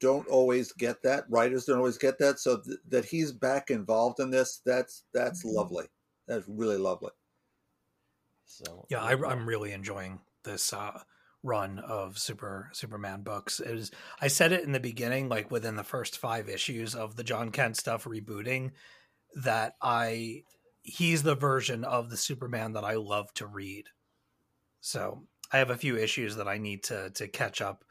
[0.00, 1.24] don't always get that.
[1.30, 2.40] Writers don't always get that.
[2.40, 5.56] So th- that he's back involved in this, that's that's Mm-hmm.
[5.56, 5.88] lovely.
[6.26, 7.10] That's really lovely.
[8.46, 11.00] so yeah, I, I'm really enjoying this uh,
[11.42, 13.60] run of Super Superman books.
[13.60, 17.16] It was I said it in the beginning, like within the first five issues of
[17.16, 18.72] the Jon Kent stuff rebooting,
[19.34, 20.44] that I
[20.82, 23.88] he's the version of the Superman that I love to read.
[24.80, 27.84] So I have a few issues that I need to to catch up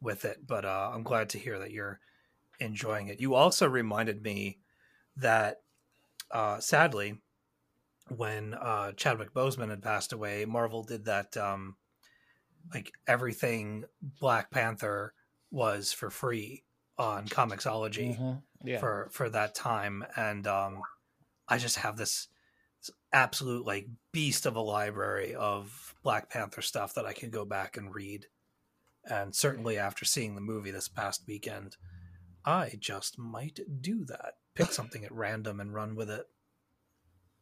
[0.00, 2.00] with it, but uh, I'm glad to hear that you're
[2.60, 3.20] enjoying it.
[3.20, 4.60] You also reminded me
[5.16, 5.62] that
[6.30, 7.22] uh, sadly,
[8.08, 11.76] when uh, Chadwick Boseman had passed away, Marvel did that um,
[12.72, 13.84] like everything
[14.20, 15.14] Black Panther
[15.50, 16.64] was for free
[16.98, 18.42] on Comixology Mhm.
[18.64, 18.78] yeah.
[18.80, 20.80] for for that time, and um,
[21.48, 22.28] I just have this,
[22.80, 27.44] this absolute like beast of a library of Black Panther stuff that I can go
[27.44, 28.26] back and read.
[29.06, 31.76] And certainly after seeing the movie this past weekend,
[32.44, 34.34] I just might do that.
[34.54, 36.26] Pick something at random and run with it.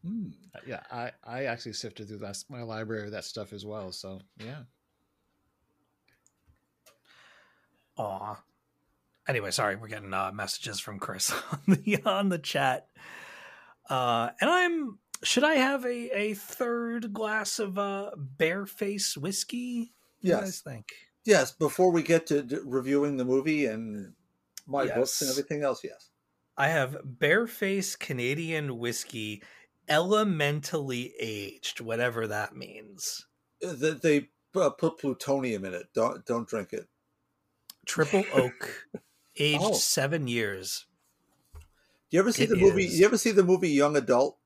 [0.05, 0.28] Hmm.
[0.66, 3.92] yeah, I I actually sifted through that my library of that stuff as well.
[3.92, 4.62] So yeah,
[7.98, 8.42] Aw.
[9.28, 12.88] Anyway, sorry, we're getting uh, messages from Chris on the on the chat.
[13.88, 19.92] Uh, and I'm should I have a, a third glass of uh Bearface whiskey?
[20.20, 20.92] What do you guys Yes, think?
[21.24, 21.53] yes.
[21.53, 24.14] Before we get to d- reviewing the movie and
[24.66, 26.11] my books and everything else, yes.
[26.57, 29.42] I have Bearface Canadian whiskey,
[29.89, 33.26] elementally aged, whatever that means.
[33.66, 35.87] Uh, They, they uh, put plutonium in it.
[35.95, 36.89] Don't don't drink it.
[37.87, 38.89] Triple oak,
[39.37, 39.74] aged Oh.
[39.74, 40.87] seven years.
[41.55, 41.61] Do
[42.16, 42.85] you ever see It the movie?
[42.87, 42.99] is.
[43.01, 44.37] You ever see the movie Young Adult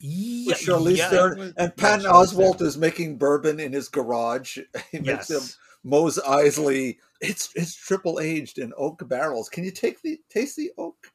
[0.00, 1.40] Yeah, with Charlize yeah, Theron?
[1.40, 4.58] And yeah, Patton Charlize Oswalt is making bourbon in his garage.
[4.92, 5.56] He makes him yes.
[5.84, 6.98] Mose Eisley.
[7.20, 9.48] It's it's triple aged in oak barrels.
[9.48, 11.10] Can you take the taste the oak?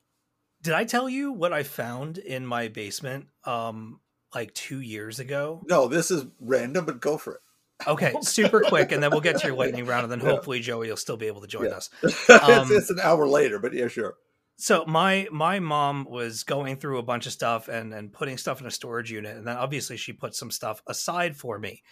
[0.64, 4.00] Did I tell you what I found in my basement um
[4.34, 5.62] like 2 years ago?
[5.68, 7.42] No, this is random, but go for it.
[7.86, 10.90] Okay, super quick and then we'll get to your lightning round and then hopefully Joey
[10.90, 11.76] will still be able to join Yeah.
[11.76, 11.90] us.
[12.04, 14.16] it's, Um, it's an hour later, but yeah, sure.
[14.56, 18.62] So my my mom was going through a bunch of stuff and and putting stuff
[18.62, 21.84] in a storage unit and then obviously she put some stuff aside for me.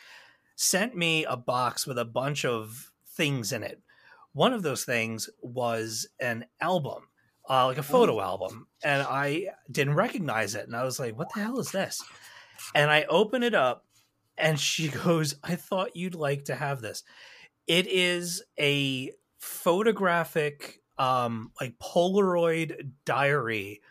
[0.56, 3.82] Sent me a box with a bunch of things in it.
[4.34, 7.04] One of those things was an album,
[7.52, 11.34] uh, like a photo album, and I didn't recognize it and I was like, "What
[11.36, 12.02] the hell is this?"
[12.74, 13.86] And I open it up
[14.38, 17.04] and she goes, "I thought you'd like to have this."
[17.68, 23.82] It is a photographic um like polaroid diary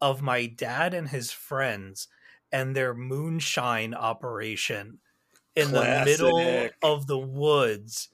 [0.00, 2.08] of my dad and his friends
[2.52, 5.00] and their moonshine operation
[5.56, 8.10] in the middle of the woods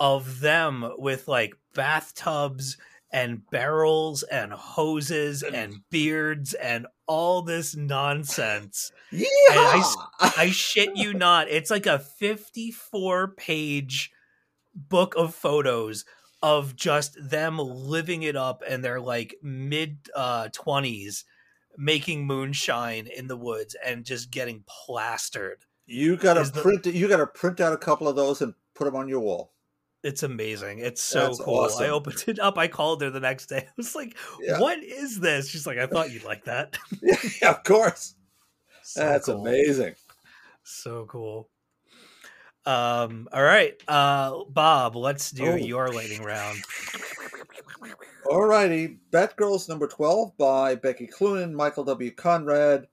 [0.00, 2.76] of them with like bathtubs
[3.12, 9.26] and barrels and hoses and beards and all this nonsense Yeah.
[9.48, 11.48] I I shit you not.
[11.48, 14.10] It's like a 54 page
[14.74, 16.04] book of photos
[16.42, 21.24] of just them living it up and they're like mid uh 20s
[21.76, 25.64] making moonshine in the woods and just getting plastered.
[25.86, 26.86] you gotta is the- print.
[26.86, 29.52] You gotta print out a couple of those and put them on your wall.
[30.02, 30.80] It's amazing.
[30.80, 31.68] It's so That's cool.
[31.78, 32.58] I opened it up.
[32.58, 33.58] I called her the next day.
[33.68, 34.58] I was like, Yeah.
[34.58, 36.76] "What is this?" She's like, "I thought you'd like that."
[37.42, 38.14] yeah, of course.
[38.82, 39.46] So That's cool.
[39.46, 39.94] amazing.
[40.64, 41.48] So cool.
[42.66, 43.28] Um.
[43.32, 44.96] All right, uh, Bob.
[44.96, 45.54] Let's do Oh.
[45.56, 46.58] your lightning round.
[48.26, 52.10] Alrighty, Batgirls number 12 by Becky Cloonan, Michael W.
[52.12, 52.86] Conrad,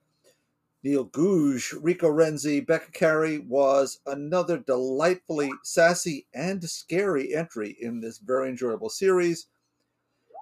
[0.82, 8.18] Neil Googe, Rico Renzi, Becca Carey was another delightfully sassy and scary entry in this
[8.18, 9.48] very enjoyable series.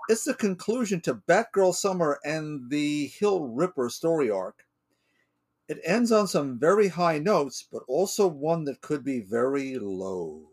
[0.09, 4.65] It's the conclusion to Batgirl Summer and the Hill Ripper story arc.
[5.67, 10.51] It ends on some very high notes, but also one that could be very low.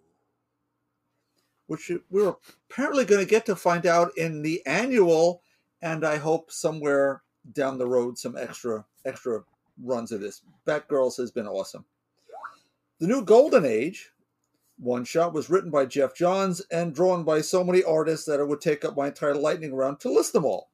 [1.66, 2.34] Which we're
[2.70, 5.42] apparently going to get to find out in the annual,
[5.82, 7.22] and I hope somewhere
[7.52, 9.44] down the road some extra extra
[9.82, 10.42] runs of this.
[10.66, 11.84] Batgirls has been awesome.
[13.00, 14.10] The new Golden Age
[14.78, 18.48] one shot was written by Geoff Johns and drawn by so many artists that it
[18.48, 20.70] would take up my entire lightning round to list them all.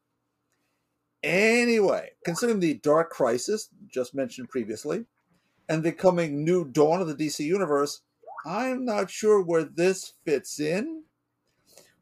[1.22, 5.04] Anyway, considering the Dark Crisis just mentioned previously,
[5.68, 8.00] and the coming new dawn of the DC universe,
[8.46, 11.04] I'm not sure where this fits in,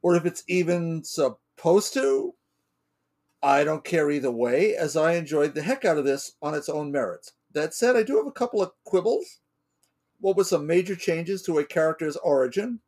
[0.03, 2.35] or if it's even supposed to.
[3.43, 6.69] I don't care either way, as I enjoyed the heck out of this on its
[6.69, 7.33] own merits.
[7.53, 9.39] That said, I do have a couple of quibbles.
[10.21, 12.81] What with some major changes to a character's origin,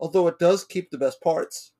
[0.00, 1.72] although it does keep the best parts.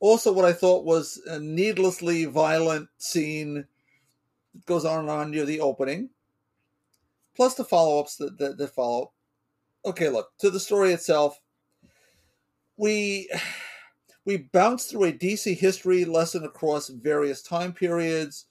[0.00, 3.54] Also, what I thought was a needlessly violent scene
[4.52, 6.10] that goes on and on near the opening,
[7.34, 9.12] plus the follow ups that, that, that follow.
[9.86, 11.40] Okay, look, to the story itself,
[12.76, 13.30] we
[14.24, 18.46] we bounce through a DC history lesson across various time periods,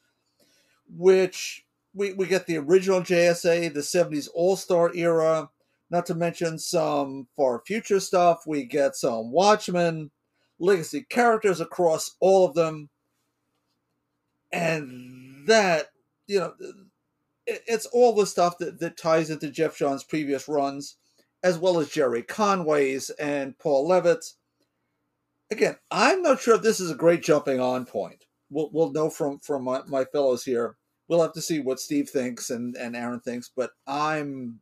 [0.90, 5.50] which we, we get the original JSA, the 70s All Star era,
[5.90, 8.44] not to mention some far future stuff.
[8.46, 10.12] We get some Watchmen,
[10.60, 12.90] legacy characters across all of them.
[14.52, 15.88] And that,
[16.28, 16.54] you know,
[17.46, 20.98] it- it's all the stuff that, that ties into Geoff John's previous runs,
[21.44, 24.36] as well as Gerry Conway's and Paul Levitz's
[25.52, 28.26] again, I'm not sure if this is a great jumping on point.
[28.50, 30.78] We'll, we'll know from from my, my fellows here.
[31.08, 34.60] We'll have to see what Steve thinks and, and Aaron thinks, but I'm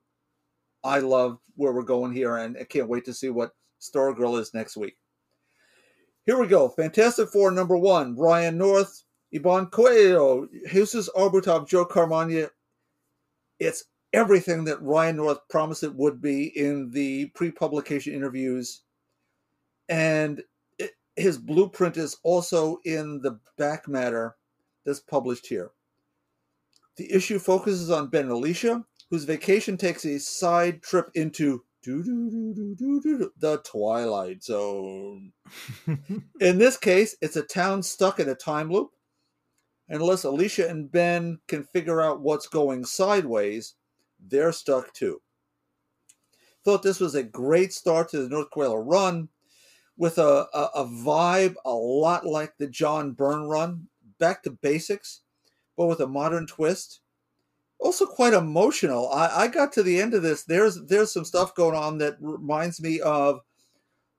[0.84, 4.54] I love where we're going here, and I can't wait to see what Stargirl is
[4.54, 4.96] next week.
[6.26, 6.70] Here we go.
[6.70, 12.50] Fantastic Four number one: Ryan North, Iban Coello, Jesus Aburtov, Joe Caramagna.
[13.60, 18.84] It's everything that Ryan North promised it would be in the pre-publication interviews,
[19.90, 20.42] and
[21.20, 24.36] his blueprint is also in the back matter
[24.86, 25.72] that's published here.
[26.98, 34.44] The issue focuses on Ben Alicia, whose vacation takes a side trip into the Twilight
[34.44, 35.32] Zone.
[36.40, 38.92] in this case, it's a town stuck in a time loop.
[39.88, 43.76] Unless Alicia and Ben can figure out what's going sideways,
[44.20, 45.22] they're stuck too.
[46.64, 49.30] Thought this was a great start to the North Coello run
[50.00, 53.88] with a, a, a vibe a lot like the John Byrne run,
[54.18, 55.22] back to basics,
[55.78, 57.02] but with a modern twist.
[57.80, 59.10] Also quite emotional.
[59.12, 60.44] I, I got to the end of this.
[60.44, 63.42] There's there's some stuff going on that reminds me of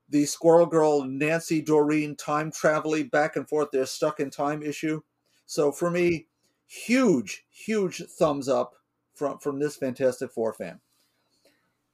[0.09, 3.69] the Squirrel Girl Nancy Doreen time traveling back and forth.
[3.71, 5.01] They're stuck in time issue.
[5.47, 6.27] So for me,
[6.67, 8.73] huge, huge thumbs up
[9.15, 10.79] from from this Fantastic Four fan.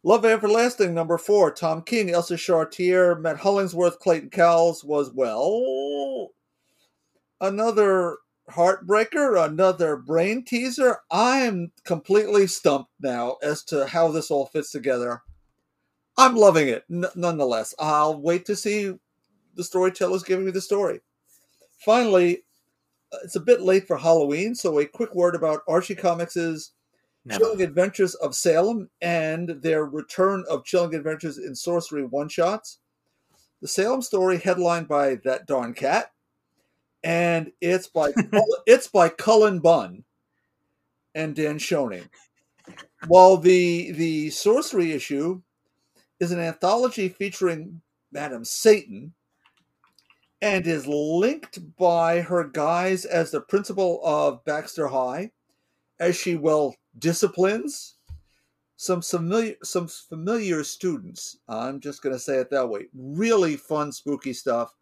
[0.07, 1.51] Love Everlasting, number four.
[1.51, 6.29] Tom King, Elsa Charretier, Matt Hollingsworth, Clayton Cowles was, well,
[7.41, 8.15] another
[8.49, 10.99] heartbreaker, another brain teaser.
[11.11, 15.23] I am completely stumped now as to how this all fits together.
[16.17, 17.75] I'm loving it, n- nonetheless.
[17.77, 18.93] I'll wait to see
[19.55, 21.01] the storytellers giving me the story.
[21.79, 22.45] Finally,
[23.11, 26.71] uh, it's a bit late for Halloween, so a quick word about Archie Comics'
[27.27, 27.39] Never.
[27.43, 32.79] Chilling Adventures of Salem and their return of Chilling Adventures in Sorcery one shots.
[33.61, 36.13] The Salem story headlined by that darn cat,
[37.03, 38.13] and it's by
[38.65, 40.05] it's by Cullen Bunn
[41.13, 42.07] and Dan Schoening.
[43.07, 45.41] While the the sorcery issue
[46.21, 49.13] is an anthology featuring Madam Satan
[50.41, 55.31] and is linked by her guise as the principal of Baxter High,
[55.99, 57.97] as she well disciplines
[58.77, 61.37] some familiar some familiar students.
[61.49, 62.85] I'm just going to say it that way.
[62.93, 64.73] Really fun, spooky stuff.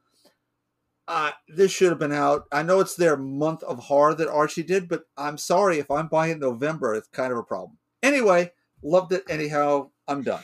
[1.08, 2.46] Uh, this should have been out.
[2.52, 6.08] I know it's their month of horror that Archie did, but I'm sorry if I'm
[6.08, 6.94] buying November.
[6.94, 7.78] It's kind of a problem.
[8.04, 8.52] Anyway,
[8.84, 9.92] loved it anyhow.
[10.08, 10.44] I'm done.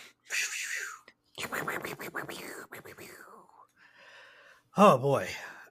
[4.78, 5.28] Oh boy.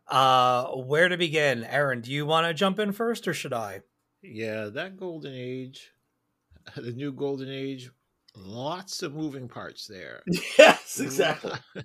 [0.06, 1.64] Uh where to begin?
[1.64, 3.82] Aaron, do you want to jump in first or should I?
[4.22, 5.92] Yeah, that golden age,
[6.76, 7.90] the new golden age,
[8.36, 10.22] lots of moving parts there.
[10.59, 11.52] Yes, exactly.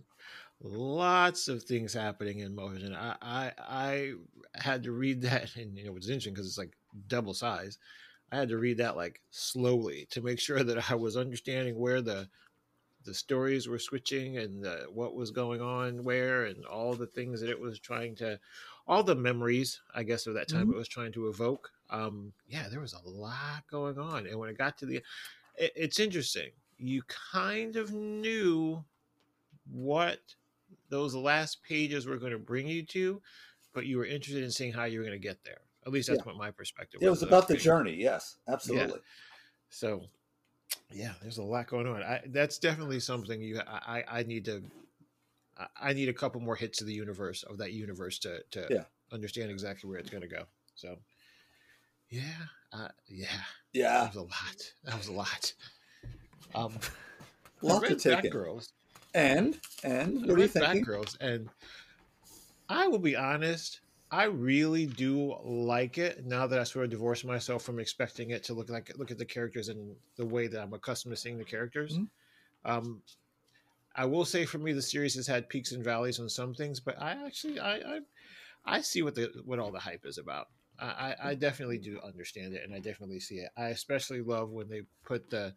[0.62, 2.94] lots of things happening in motion.
[2.94, 4.14] I I, I
[4.54, 6.76] had to read that, and you know it's interesting because it's like
[7.08, 7.78] double size.
[8.32, 12.02] I had to read that like slowly to make sure that I was understanding where
[12.02, 12.28] the
[13.06, 17.40] the stories were switching and the, what was going on where and all the things
[17.40, 18.40] that it was trying to
[18.88, 20.74] all the memories i guess of that time mm-hmm.
[20.74, 24.50] it was trying to evoke um yeah there was a lot going on and when
[24.50, 24.96] it got to the
[25.58, 27.02] it, it's interesting you
[27.32, 28.84] kind of knew
[29.72, 30.20] what
[30.90, 33.22] those last pages were going to bring you to
[33.74, 36.08] but you were interested in seeing how you were going to get there at least
[36.10, 37.06] that's what my perspective was.
[37.06, 37.94] It was about the journey.
[37.94, 39.02] Yes, absolutely.
[39.70, 40.02] So,
[40.92, 42.02] yeah, there's a lot going on.
[42.02, 43.62] I, that's definitely something you.
[43.68, 44.64] I, I need to.
[45.58, 48.68] I- I need a couple more hits of the universe of that universe to to
[48.72, 48.84] Yeah.
[49.12, 50.46] understand exactly where it's going to go.
[50.74, 50.98] So,
[52.10, 52.22] yeah,
[52.74, 53.28] uh, yeah,
[53.74, 54.74] Yeah, that was a lot.
[54.84, 55.54] That was a lot.
[56.54, 56.78] Um,
[57.62, 58.32] lot to take in.
[58.32, 58.72] Batgirls.
[59.14, 60.86] And and I what are you thinking?
[60.86, 61.50] Batgirls, and
[62.70, 63.80] I will be honest.
[64.12, 68.44] I really do like it now that I sort of divorced myself from expecting it
[68.46, 71.38] to look like look at the characters in the way that I'm accustomed to seeing
[71.38, 71.98] the characters.
[71.98, 72.10] Mhm.
[72.64, 73.02] Um,
[73.96, 76.80] I will say for me, the series has had peaks and valleys on some things,
[76.80, 78.00] but I actually I I,
[78.66, 80.50] I see what the what all the hype is about.
[80.80, 83.50] I, I definitely do understand it, and I definitely see it.
[83.58, 85.54] I especially love when they put the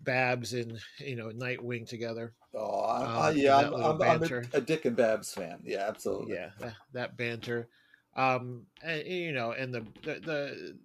[0.00, 2.34] Babs and you know Nightwing together.
[2.54, 5.60] Oh, I, um, yeah, I'm, I'm, I'm a, a Dick and Babs fan.
[5.64, 6.34] Yeah, absolutely.
[6.34, 7.68] yeah that, that banter
[8.16, 10.78] um and, you know and the, the the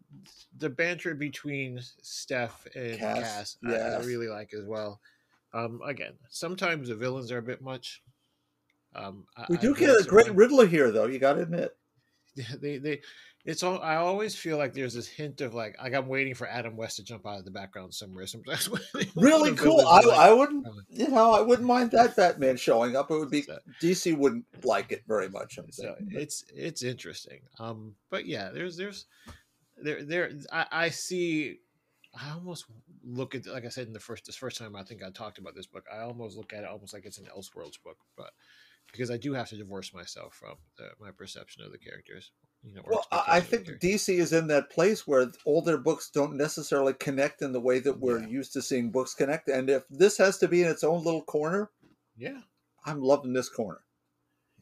[0.57, 4.99] the banter between steph and Cass, cass, I- I, really like as well
[5.53, 8.01] um again sometimes the villains are a bit much
[8.95, 11.05] um We I do get a great Riddler here, though.
[11.05, 11.75] You got to admit.
[12.61, 13.01] they they
[13.45, 16.47] it's all i always feel like there's this hint of like like i'm waiting for
[16.47, 18.69] adam west to jump out of the background somewhere sometimes
[19.15, 19.81] Really cool.
[19.81, 23.11] I, like- I wouldn't, you know, I wouldn't mind that Batman showing up.
[23.11, 23.45] It would be
[23.81, 25.57] DC wouldn't like it very much.
[25.57, 26.19] I'm so thinking.
[26.19, 29.05] it's it's interesting um but yeah there's there's
[29.77, 31.57] there there I, I see
[32.15, 32.65] i almost
[33.03, 35.37] look at like i said in the first this first time i think i talked
[35.39, 38.31] about this book i almost look at it almost like it's an elseworlds book but
[38.91, 42.31] because i do have to divorce myself from the, my perception of the characters
[42.63, 44.05] you know Well, I I think of the characters.
[44.07, 47.79] DC is in that place where all their books don't necessarily connect in the way
[47.79, 48.27] that we're Yeah.
[48.27, 49.47] used to seeing books connect.
[49.49, 51.69] And if this has to be in its own little corner,
[52.17, 52.41] yeah
[52.85, 53.81] I'm loving this corner.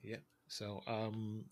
[0.01, 0.17] yeah
[0.47, 1.45] so um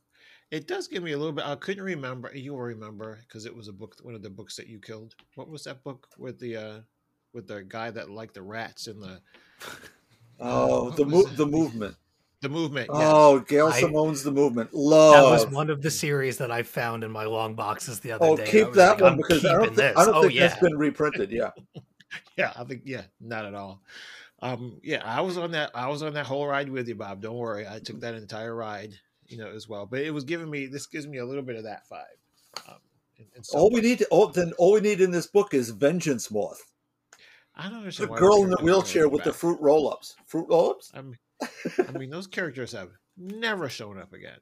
[0.52, 3.56] it does give me a little bit i couldn't remember you will remember because it
[3.56, 6.40] was a book one of the books that you killed what was that book with
[6.40, 6.80] the uh
[7.34, 9.22] with the guy that liked the rats in the
[10.40, 11.96] Oh, what the mo- the movement.
[12.42, 12.90] The movement.
[12.94, 13.04] Yes.
[13.06, 14.74] Oh, Gail I- Simone's the movement.
[14.74, 15.14] Love.
[15.14, 18.26] That was one of the series that I found in my long boxes the other
[18.26, 18.44] oh, day.
[18.44, 19.98] I keep that like, one I'm because I don't, keeping this.
[19.98, 20.48] I don't oh, think yeah.
[20.48, 21.32] that's been reprinted.
[21.32, 21.52] Yeah.
[22.38, 23.82] Yeah, I think yeah, not at all.
[24.42, 25.72] Um, yeah, I was on that.
[25.76, 27.22] I was on that whole ride with you, Bob.
[27.22, 28.94] Don't worry, I took that entire ride,
[29.28, 29.86] you know, as well.
[29.86, 32.70] But it was giving me this gives me a little bit of that vibe.
[32.70, 32.78] Um,
[33.18, 35.54] in, in some all we need to, oh, then all we need in this book
[35.54, 36.72] is Vengeance Moth.
[37.56, 38.10] I don't The understand.
[38.12, 40.16] why girl in the wheelchair with the fruit roll-ups.
[40.26, 40.92] Fruit roll-ups.
[40.96, 41.18] I mean,
[41.88, 44.40] I mean, those characters have never shown up again.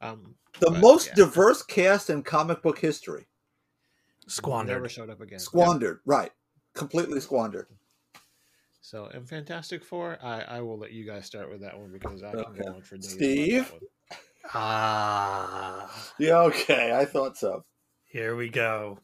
[0.00, 3.26] Um, The but, most yeah, diverse cast in comic book history.
[4.26, 4.74] Squandered.
[4.76, 5.38] Never showed up again.
[5.38, 6.00] Squandered.
[6.06, 6.32] Right.
[6.74, 7.66] Completely squandered.
[8.80, 12.22] So, and Fantastic Four, I, I will let you guys start with that one because
[12.22, 12.62] I can Okay.
[12.62, 13.12] go on for days.
[13.12, 13.64] Steve?
[13.64, 13.80] that one.
[14.52, 16.40] Ah, Yeah.
[16.42, 16.92] Okay.
[16.94, 17.64] I thought so.
[18.04, 18.98] here we go.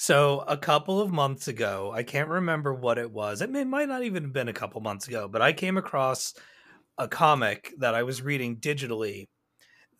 [0.00, 3.42] So a couple of months ago, I can't remember what it was.
[3.42, 6.34] It, may, might not even have been a couple months ago, but I came across
[6.96, 9.26] a comic that I was reading digitally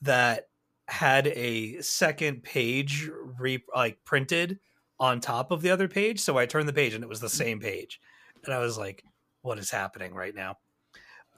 [0.03, 0.45] that
[0.87, 3.11] had a second page
[3.41, 4.61] re- like printed
[5.01, 6.21] on top of the other page.
[6.21, 8.01] So I turned the page and it was the same page,
[8.45, 9.03] and I was like,
[9.43, 10.59] "What is happening right now?"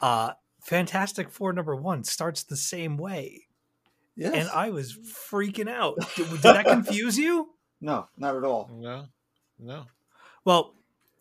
[0.02, 0.32] Uh,
[0.62, 3.46] Fantastic Four number one starts the same way,
[4.16, 4.34] Yes.
[4.34, 4.98] and I was
[5.30, 5.96] freaking out.
[6.14, 7.54] Did, did that confuse you?
[7.80, 8.70] No, not at all.
[8.72, 9.06] No,
[9.58, 9.86] no.
[10.44, 10.74] Well,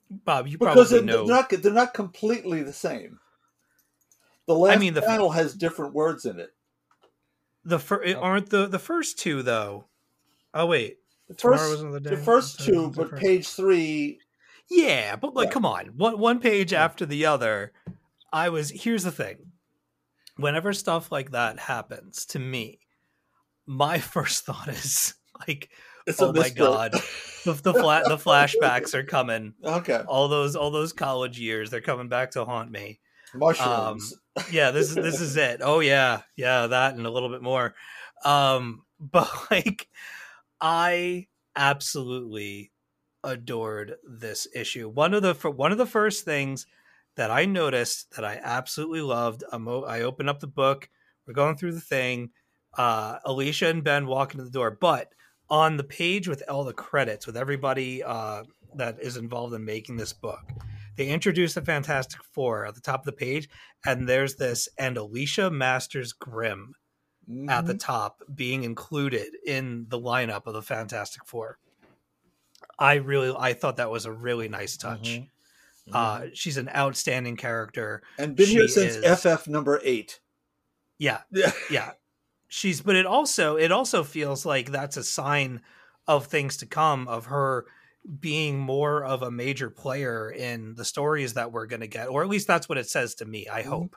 [0.09, 1.25] Bob, you Because probably know.
[1.25, 3.19] they're not they're not completely the same.
[4.47, 6.53] The last mean, the- panel has different words in it.
[7.65, 8.21] the fir- Oh.
[8.21, 9.85] aren't the the first two though.
[10.53, 12.15] Oh wait, The Tomorrow first, the day.
[12.15, 13.23] first two, but different.
[13.23, 14.19] page three.
[14.69, 15.53] yeah, but like, Yeah.
[15.53, 17.71] come on, one one page after the other.
[18.33, 18.69] I was.
[18.71, 19.51] Here's the thing:
[20.37, 22.79] whenever stuff like that happens to me,
[23.67, 25.13] my first thought is
[25.47, 25.69] like,
[26.07, 26.93] It's oh my god,
[27.45, 29.53] the the, fla- the flashbacks are coming.
[29.63, 30.01] Okay.
[30.07, 32.99] All those all those college years, they're coming back to haunt me.
[33.33, 34.15] Mushrooms.
[34.51, 37.75] yeah this is this is it oh yeah yeah that and a little bit more
[38.25, 39.87] um but like
[40.59, 42.71] i absolutely
[43.23, 46.65] adored this issue one of the one of the first things
[47.17, 50.89] that i noticed that i absolutely loved i open up the book
[51.27, 52.29] we're going through the thing
[52.77, 55.13] uh alicia and ben walk into the door but
[55.49, 58.43] on the page with all the credits with everybody uh
[58.75, 60.41] that is involved in making this book
[60.95, 63.47] they introduce the Fantastic Four at the top of the page,
[63.85, 66.73] and there's this and Alicia Masters Grimm
[67.47, 67.79] at the Mhm.
[67.79, 71.57] top being included in the lineup of the Fantastic Four.
[72.77, 75.21] I really, I thought that was a really nice touch.
[75.21, 75.29] Mhm.
[75.93, 78.03] Uh, she's an outstanding character.
[78.17, 80.19] and been here since is- FF number eight.
[80.97, 81.51] Yeah, Yeah.
[81.71, 81.91] yeah.
[82.49, 85.61] She's, but it also, it also feels like that's a sign
[86.07, 87.67] of things to come of her
[88.19, 92.23] being more of a major player in the stories that we're going to get, or
[92.23, 93.47] at least that's what it says to me.
[93.47, 93.89] I Mhm.
[93.89, 93.95] hope.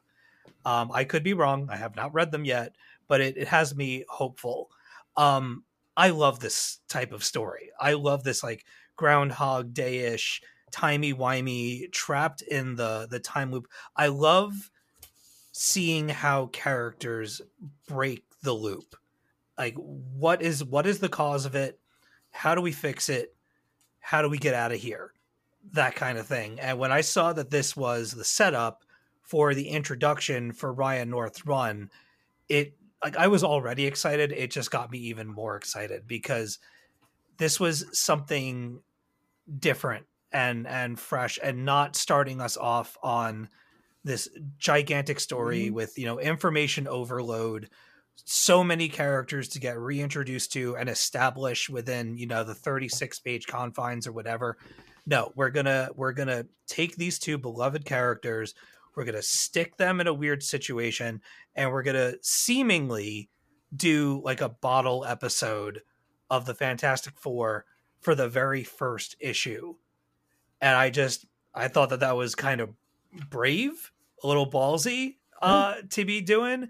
[0.64, 1.68] Um, I could be wrong.
[1.70, 2.76] I have not read them yet,
[3.08, 4.70] but it, it has me hopeful.
[5.16, 5.64] Um,
[5.96, 7.70] I love this type of story.
[7.80, 8.66] I love this like
[8.96, 10.42] Groundhog Day ish,
[10.72, 13.68] timey wimey, trapped in the the time loop.
[13.96, 14.70] I love
[15.52, 17.40] seeing how characters
[17.86, 18.96] break the loop.
[19.58, 21.80] Like what is what is the cause of it?
[22.30, 23.36] How do we fix it?
[24.00, 25.14] How do we get out of here?
[25.72, 26.60] That kind of thing.
[26.60, 28.84] And when I saw that this was the setup
[29.22, 31.90] for the introduction for Ryan North's run,
[32.48, 34.32] it like I was already excited.
[34.32, 36.58] It just got me even more excited because
[37.38, 38.82] this was something
[39.58, 43.48] different and and fresh and not starting us off on
[44.04, 44.28] this
[44.58, 45.72] gigantic story Mhm.
[45.72, 47.70] with you know information overload
[48.24, 53.46] so many characters to get reintroduced to and establish within you know the 36 page
[53.46, 54.56] confines or whatever.
[55.06, 58.54] No we're gonna we're gonna take these two beloved characters
[58.94, 61.20] we're gonna stick them in a weird situation
[61.54, 63.28] and we're gonna seemingly
[63.74, 65.82] do like a bottle episode
[66.30, 67.64] of the fantastic four
[68.00, 69.74] for the very first issue.
[70.60, 72.70] And i just i thought that that was kind of
[73.28, 73.90] brave
[74.22, 76.68] a little ballsy uh to be doing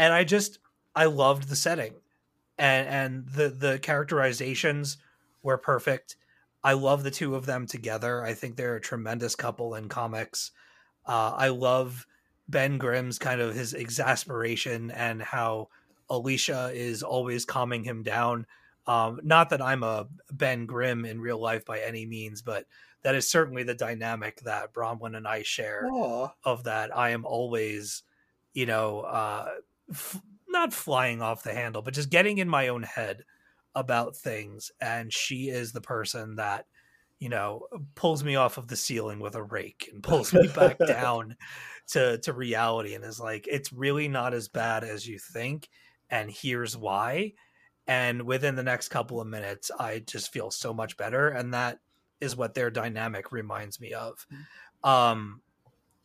[0.00, 0.58] and i just
[0.94, 1.94] i loved the setting
[2.60, 4.98] and and the the characterizations
[5.42, 6.16] were perfect.
[6.62, 8.22] I love the two of them together.
[8.22, 10.52] I think they're a tremendous couple in comics.
[11.06, 12.06] Uh i love
[12.48, 15.68] ben grimm's kind of his exasperation and how
[16.10, 18.46] alicia is always calming him down.
[18.86, 22.66] Um not that i'm a ben grimm in real life by any means but
[23.02, 26.28] that is certainly the dynamic that bronwyn and i share Aw.
[26.44, 26.94] of that.
[26.94, 28.02] I am always
[28.52, 29.48] you know uh
[29.90, 33.24] f- not flying off the handle but just getting in my own head
[33.74, 34.70] about things.
[34.80, 36.66] And she is the person that
[37.18, 40.78] you know pulls me off of the ceiling with a rake and pulls me back
[40.86, 41.36] down
[41.88, 45.68] to to reality and is like it's really not as bad as you think
[46.10, 47.32] and here's why.
[47.86, 51.78] And within the next couple of minutes i just feel so much better and that
[52.20, 54.26] is what their dynamic reminds me of.
[54.82, 55.42] Um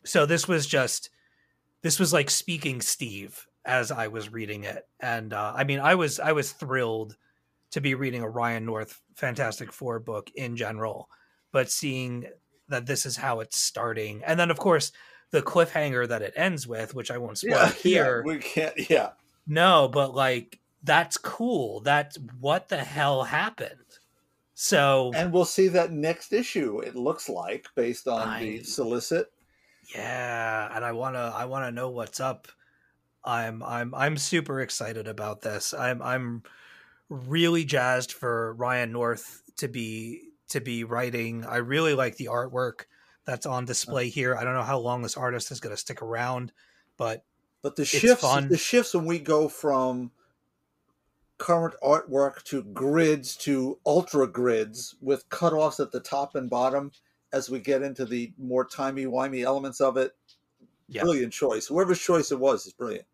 [0.04, 1.10] so this was just
[1.82, 5.94] this was like speaking steve as i was reading it and uh, i mean i
[5.94, 7.16] was i was thrilled
[7.70, 11.08] to be reading a ryan north fantastic four book in general
[11.52, 12.26] but seeing
[12.68, 14.92] that this is how it's starting and then of course
[15.32, 18.90] the cliffhanger that it ends with which i won't spoil Yeah, here yeah, we can't.
[18.90, 19.10] Yeah,
[19.46, 23.80] no but like that's cool that's what the hell happened
[24.58, 26.78] so and we'll see that next issue.
[26.80, 29.30] It looks like based on I- the solicit.
[29.94, 32.48] Yeah, and I wanna I wanna know what's up.
[33.26, 35.74] I'm I'm I'm super excited about this.
[35.74, 36.42] I'm I'm
[37.08, 41.44] really jazzed for Ryan North to be to be writing.
[41.44, 42.84] I really like the artwork
[43.24, 43.66] that's on uh-huh.
[43.66, 44.36] display here.
[44.36, 46.52] I don't know how long this artist is gonna stick around,
[46.96, 47.24] but
[47.62, 48.48] But the shifts, fun.
[48.48, 50.12] the shifts when we go from
[51.38, 56.92] current artwork to grids to ultra grids with cutoffs at the top and bottom
[57.32, 60.12] as we get into the more timey wimey elements of it.
[60.88, 61.02] Yeah.
[61.02, 61.66] Brilliant choice.
[61.66, 63.06] Whoever's choice it was is brilliant.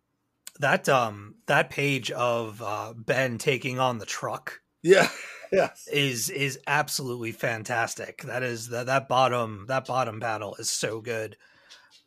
[0.60, 5.08] That um that page of uh Ben taking on the truck Yeah.
[5.52, 5.86] Yes.
[5.92, 8.22] is is absolutely fantastic.
[8.22, 11.36] That is that that bottom that bottom battle is so good.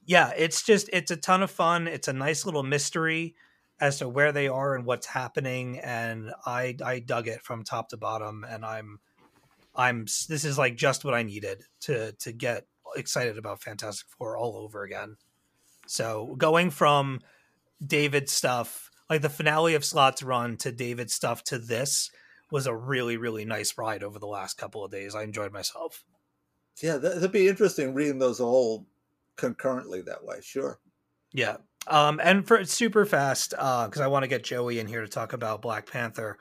[0.04, 1.88] Yeah, it's just it's a ton of fun.
[1.88, 3.36] It's a nice little mystery
[3.80, 7.90] as to where they are and what's happening and I I dug it from top
[7.90, 9.00] to bottom and I'm
[9.76, 12.66] I'm this is like just what I needed to to get
[12.96, 15.18] excited about Fantastic 4 all over again.
[15.88, 17.20] So, going from
[17.86, 22.10] David stuff, like the finale of Slott's run to David stuff to this
[22.52, 25.16] was a really really nice ride over the last couple of days.
[25.16, 26.04] I enjoyed myself.
[26.82, 28.86] Yeah, that, that'd be interesting reading those all
[29.38, 30.40] concurrently that way.
[30.42, 30.80] Sure.
[31.34, 31.58] Yeah.
[31.88, 35.34] Um, and for super fast, because I want to get Joey in here to talk
[35.34, 36.38] about Black Panther.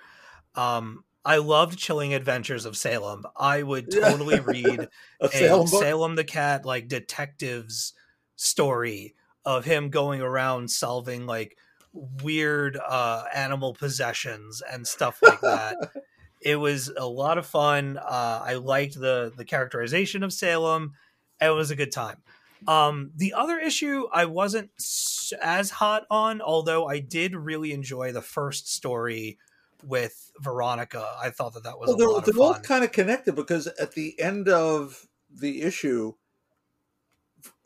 [0.55, 3.25] Um, I loved Chilling Adventures of Salem.
[3.37, 4.11] I would Yeah.
[4.11, 4.89] totally read
[5.21, 5.67] A a Salem?
[5.67, 7.93] Salem the Cat like detectives
[8.37, 9.15] story
[9.45, 11.57] of him going around solving like
[11.93, 15.77] weird uh animal possessions and stuff like that.
[16.41, 17.97] it was a lot of fun.
[17.99, 20.95] Uh I liked the the characterization of Salem.
[21.41, 22.23] It was a good time.
[22.67, 24.71] Um the other issue I wasn't
[25.41, 29.39] as hot on, although I did really enjoy the first story
[29.83, 31.15] with Veronica.
[31.23, 32.63] I thought that that was Well, a they're, lot of they're all fun.
[32.63, 36.15] kind of connected because at the end of the issue,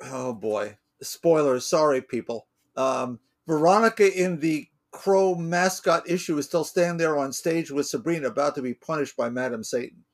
[0.03, 1.67] oh boy, spoilers.
[1.67, 2.47] Sorry, people.
[2.77, 8.29] Um, Veronica in the Crow mascot issue is still standing there on stage with Sabrina,
[8.29, 10.05] about to be punished by Madam Satan.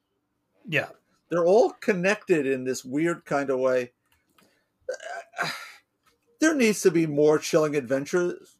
[0.68, 0.88] yeah.
[1.30, 3.92] They're all connected in this weird kind of way.
[6.40, 8.56] There needs to be more chilling adventures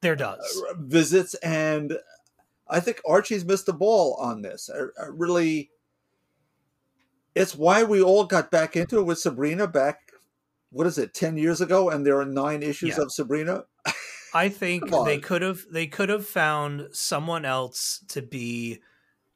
[0.00, 0.62] There does.
[0.70, 1.98] uh, visits, and
[2.66, 4.70] I think Archie's missed the ball on this.
[4.74, 5.70] I, I really,
[7.34, 10.03] it's why we all got back into it with Sabrina back.
[10.74, 11.90] What is it, ten years ago?
[11.90, 13.04] And there are nine issues Yeah.
[13.04, 13.64] of Sabrina.
[14.34, 18.80] I think they could have they could have found someone else to be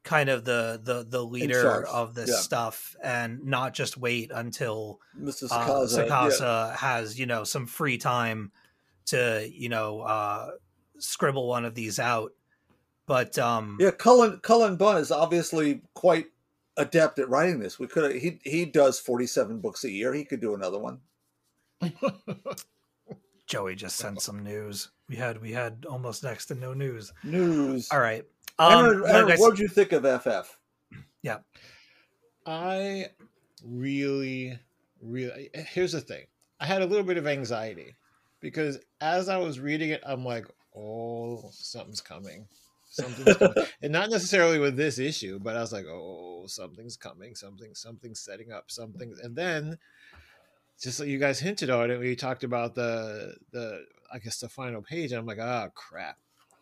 [0.03, 2.37] kind of the the the leader of this yeah.
[2.37, 5.49] stuff and not just wait until Mrs.
[5.53, 6.09] uh, Sacasa.
[6.09, 8.51] Sacasa has you know some free time
[9.07, 10.51] to you know uh
[10.99, 12.33] scribble one of these out
[13.07, 16.27] but um Yeah, Cullen Cullen Bunn is obviously quite
[16.77, 17.79] adept at writing this.
[17.79, 20.13] We could he he does forty seven books a year.
[20.13, 21.01] He could do another one.
[23.47, 27.89] Joey just sent some news we had we had almost next to no news News.
[27.91, 28.25] all right
[28.59, 30.59] um Aaron, Aaron, I s- what did you think of FF?
[31.23, 31.39] Yeah.
[32.47, 33.07] I
[33.65, 34.59] really,
[35.03, 35.51] really.
[35.55, 36.25] Here's the thing.
[36.61, 37.95] I had a little bit of anxiety
[38.41, 42.49] because as I was reading it, I'm like, "Oh, something's coming."
[42.89, 43.65] Something's coming.
[43.83, 47.35] and not necessarily with this issue, but I was like, "Oh, something's coming.
[47.35, 48.71] Something, something's setting up.
[48.71, 49.77] Something." And then,
[50.81, 54.49] just like you guys hinted on it, we talked about the the I guess the
[54.49, 55.13] final page.
[55.13, 56.17] And I'm like, "Oh crap!"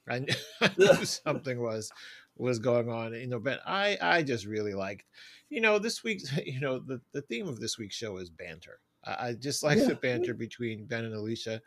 [0.09, 1.91] I knew, I knew something was
[2.37, 3.15] was going on.
[3.15, 5.05] You know, but I I just really liked
[5.49, 8.81] you know, this week's, you know, the, the theme of this week's show is banter.
[9.05, 9.85] I, I just like Yeah.
[9.87, 11.63] the banter between Ben and Alicia.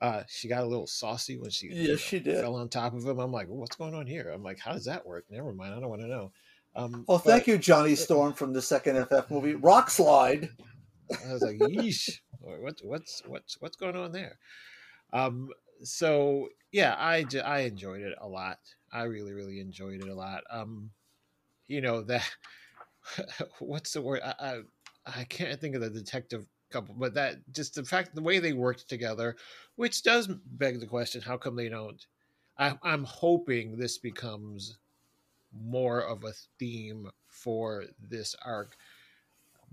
[0.00, 2.40] Uh, she got a little saucy when she, you Yes, she did.
[2.40, 3.18] fell on top of him.
[3.18, 4.30] I'm like, what's going on here?
[4.30, 5.24] I'm like, how does that work?
[5.28, 5.74] Never mind.
[5.74, 6.30] I don't want to know.
[6.76, 10.48] Um, Well, thank you, Johnny Storm from the second FF movie, Rock Slide.
[11.10, 14.38] I was like, yeesh, what, what's what's what's going on there?
[15.12, 15.50] Um,
[15.82, 18.58] so yeah, I enjoyed it a lot.
[18.92, 20.42] I really really enjoyed it a lot.
[20.50, 20.90] Um,
[21.66, 22.28] you know that
[23.58, 24.20] what's the word?
[24.24, 24.60] I, I
[25.20, 28.52] I can't think of the detective couple, but that just the fact the way they
[28.52, 29.36] worked together,
[29.76, 32.04] which does beg the question: How come they don't?
[32.58, 34.78] I, I'm hoping this becomes
[35.52, 38.76] more of a theme for this arc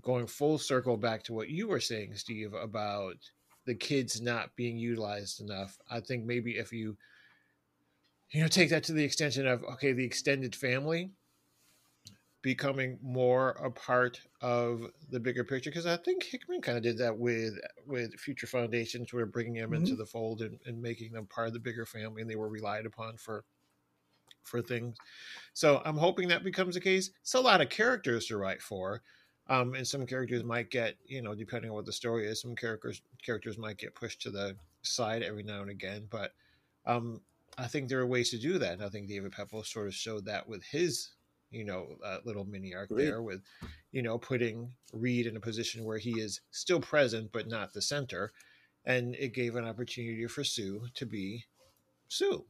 [0.06, 3.16] going full circle back to what you were saying, Steve, about
[3.64, 5.76] the kids not being utilized enough.
[5.90, 6.96] I think maybe if you,
[8.30, 11.10] you know, take that to the extension of okay, the extended family
[12.40, 16.98] becoming more a part of the bigger picture because I think Hickman kind of did
[16.98, 19.98] that with with Future Foundations, where bringing them into mm-hmm.
[19.98, 22.86] the fold and, and making them part of the bigger family, and they were relied
[22.86, 23.44] upon for
[24.44, 24.96] for things.
[25.52, 27.10] So I'm hoping that becomes the case.
[27.22, 29.02] It's a lot of characters to write for.
[29.48, 32.56] Um, and some characters might get, you know, depending on what the story is, some
[32.56, 36.06] characters characters might get pushed to the side every now and again.
[36.10, 36.32] But
[36.84, 37.20] um,
[37.58, 38.72] I think there are ways to do that.
[38.74, 41.10] And I think David Pepose sort of showed that with his,
[41.50, 43.40] you know, uh, little mini arc there with,
[43.92, 47.82] you know, putting Reed in a position where he is still present but not the
[47.82, 48.32] center,
[48.84, 51.44] and it gave an opportunity for Sue to be
[52.08, 52.44] Sue.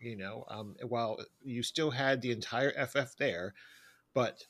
[0.00, 3.54] You know, um, while you still had the entire FF there,
[4.12, 4.44] but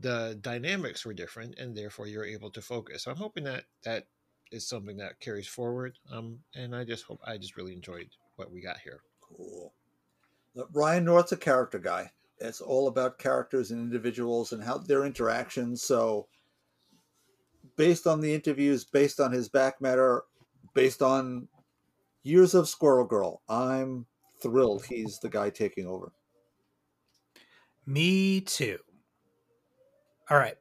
[0.00, 3.06] the dynamics were different, and therefore you're able to focus.
[3.06, 4.06] I'm hoping that that
[4.50, 5.98] is something that carries forward.
[6.10, 9.00] Um, and I just hope I just really enjoyed what we got here.
[9.20, 9.72] Cool.
[10.54, 12.12] Look, Ryan North's a character guy.
[12.38, 15.82] It's all about characters and individuals and how their interactions.
[15.82, 16.26] So,
[17.76, 20.24] based on the interviews, based on his back matter,
[20.74, 21.48] based on
[22.22, 24.06] years of Squirrel Girl, I'm
[24.42, 26.12] thrilled he's the guy taking over.
[27.86, 28.78] Me too.
[30.30, 30.56] All right.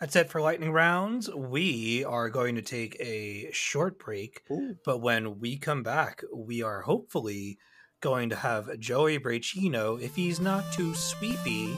[0.00, 1.30] That's it for lightning rounds.
[1.34, 4.76] We are going to take a short break, Ooh.
[4.84, 7.58] but when we come back, we are hopefully
[8.00, 11.74] going to have Joey Braccino, if he's not too sweepy,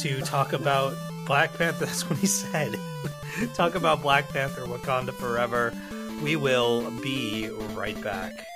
[0.00, 0.96] to talk about
[1.26, 1.84] Black Panther.
[1.84, 2.74] That's what he said.
[3.54, 5.74] talk about Black Panther Wakanda Forever.
[6.22, 8.46] We will be right back.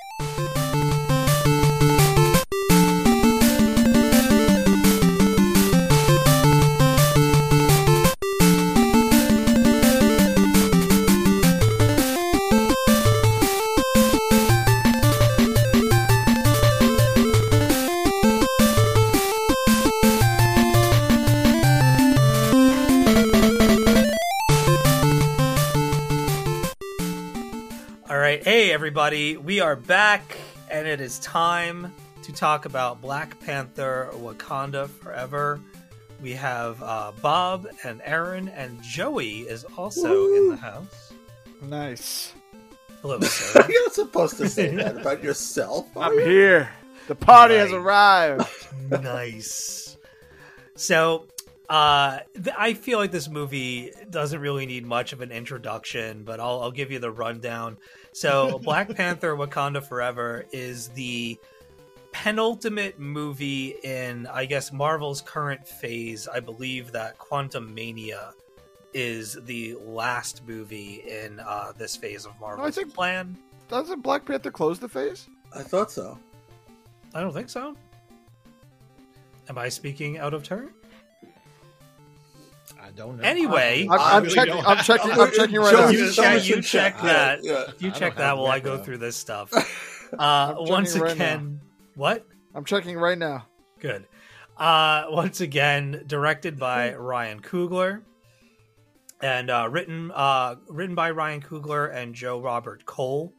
[28.79, 30.37] Everybody, we are back,
[30.71, 31.93] and it is time
[32.23, 35.61] to talk about Black Panther Wakanda Forever.
[36.23, 41.13] We have uh, Bob and Aaron, and Joey is also in the house.
[41.61, 42.33] Nice.
[43.03, 43.67] Hello, sir.
[43.69, 45.89] You're not supposed to say that about yourself.
[45.97, 46.25] I'm you?
[46.25, 46.71] here.
[47.09, 48.49] The party has arrived.
[48.91, 49.97] nice.
[50.77, 51.27] So,
[51.69, 56.39] uh, th- I feel like this movie doesn't really need much of an introduction, but
[56.39, 57.77] I'll, I'll give you the rundown.
[58.13, 61.39] So, Black Panther Wakanda Forever is the
[62.13, 66.27] penultimate movie in, I guess, Marvel's current phase.
[66.27, 68.33] I believe that Quantumania
[68.95, 73.37] is the last movie in uh, this phase of Marvel's think- plan.
[73.69, 75.29] Doesn't Black Panther close the phase?
[75.55, 76.19] I thought so.
[77.15, 77.77] I don't think so.
[79.49, 80.71] Am I speaking out of turn?
[82.89, 83.23] I don't know.
[83.25, 84.55] Anyway, I'm, I I'm really checking.
[84.65, 85.11] I'm checking.
[85.13, 85.89] I'm checking right Joe, now.
[85.91, 87.45] You someone check- you check Yeah, that.
[87.45, 87.65] yeah.
[87.79, 88.83] You check that while I go though.
[88.85, 89.53] through this stuff.
[90.19, 91.61] Uh, checking once right again,
[91.95, 92.25] what?
[92.55, 93.45] I'm checking right now.
[93.79, 94.07] Good.
[94.57, 98.01] Uh, once again, directed by Ryan Coogler,
[99.21, 103.35] and uh, written uh, written by Ryan Coogler and Joe Robert Cole,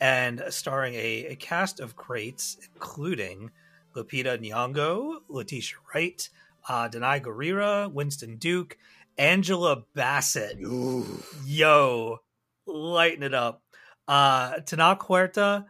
[0.00, 3.52] and starring a, a cast of greats, including
[3.94, 6.28] Lupita Nyong'o, Letitia Wright,
[6.68, 8.76] uh, Danai Gurira, Winston Duke,
[9.18, 10.58] Angela Bassett.
[10.62, 11.22] Ooh.
[11.44, 12.18] Yo,
[12.66, 13.62] lighten it up.
[14.08, 15.66] Uh Tenoch Huerta,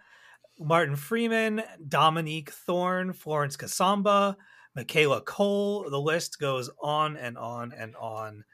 [0.58, 4.36] Martin Freeman, Dominique Thorne, Florence Kasumba,
[4.74, 5.88] Michaela Coel.
[5.88, 8.44] The list goes on and on and on.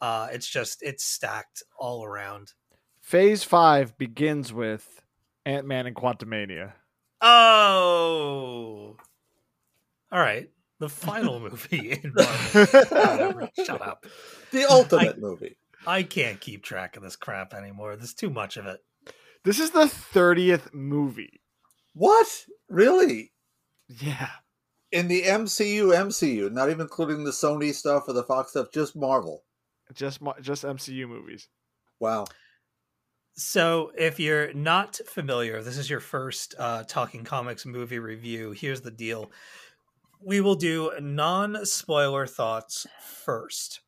[0.00, 2.52] Uh it's just it's stacked all around.
[3.00, 5.02] Phase five begins with
[5.44, 6.72] Ant Man and Quantumania.
[7.20, 8.96] Oh.
[10.10, 10.48] All right.
[10.78, 13.48] The final movie in Marvel.
[13.64, 14.06] Shut up.
[14.52, 15.56] The ultimate movie.
[15.86, 17.96] I can't keep track of this crap anymore.
[17.96, 18.80] There's too much of it.
[19.44, 21.40] This is the thirtieth movie.
[21.94, 22.26] What?
[22.68, 23.32] Really?
[23.88, 24.30] Yeah.
[24.92, 28.96] In the MCU, MCU, not even including the Sony stuff or the Fox stuff, just
[28.96, 29.44] Marvel.
[29.94, 31.48] Just just MCU movies.
[32.00, 32.26] Wow.
[33.38, 38.52] So, if you're not familiar, this is your first uh, Talking Comics movie review.
[38.52, 39.30] Here's the deal
[40.26, 43.80] we will do non spoiler thoughts first.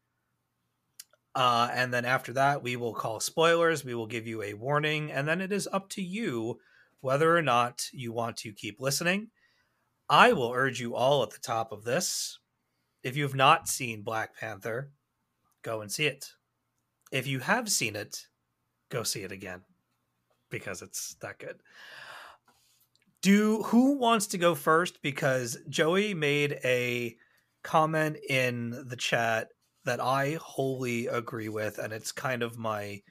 [1.34, 3.84] Uh, and then after that, we will call spoilers.
[3.84, 5.10] We will give you a warning.
[5.10, 6.60] And then it is up to you
[7.00, 9.30] whether or not you want to keep listening.
[10.08, 12.38] I will urge you all at the top of this.
[13.02, 14.92] If you have not seen Black Panther,
[15.62, 16.26] go and see it.
[17.10, 18.26] If you have seen it,
[18.90, 19.62] go see it again
[20.50, 21.56] because it's that good.
[23.22, 25.02] Do who wants to go first?
[25.02, 27.16] Because Joey made a
[27.62, 29.48] comment in the chat
[29.84, 33.02] that I wholly agree with, and it's kind of my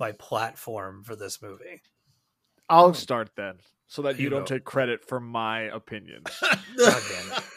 [0.00, 1.82] my platform for this movie.
[2.70, 3.56] I'll start then,
[3.86, 4.56] so that you, You don't go.
[4.56, 6.24] take credit for my opinion.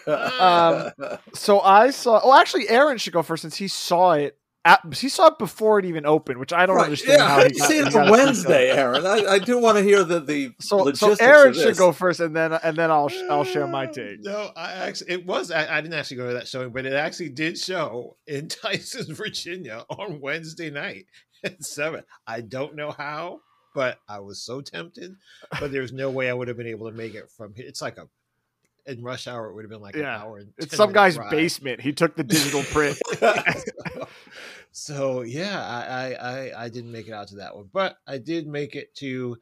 [0.07, 0.91] Um,
[1.33, 2.21] so I saw.
[2.23, 4.37] Oh, actually, Aaron should go first since he saw it.
[4.67, 7.37] At, he saw it before it even opened, which I don't Right, understand yeah, how
[7.37, 8.69] I he got, see he it got a Wednesday.
[8.71, 9.05] Aaron.
[9.05, 12.35] I, I do want to hear the, the So, so Aaron should go first, and
[12.35, 14.23] then and then I'll I'll share my uh, take.
[14.23, 16.93] No, I actually it was I, I didn't actually go to that showing, but it
[16.93, 21.05] actually did show in Tyson, Virginia on Wednesday night
[21.45, 22.03] at seven.
[22.27, 23.39] I don't know how,
[23.73, 25.15] but I was so tempted.
[25.61, 27.65] But there's no way I would have been able to make it from here.
[27.67, 28.07] It's like a
[28.85, 29.49] in rush hour.
[29.49, 30.15] It would have been like Yeah.
[30.15, 30.37] an hour.
[30.39, 31.31] And It's some guy's drive.
[31.31, 31.81] basement.
[31.81, 32.97] He took the digital print.
[34.77, 38.45] so yeah, I, I I didn't make it out to that one, but I did
[38.45, 39.37] make it to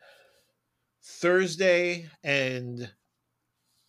[1.04, 2.90] Thursday, and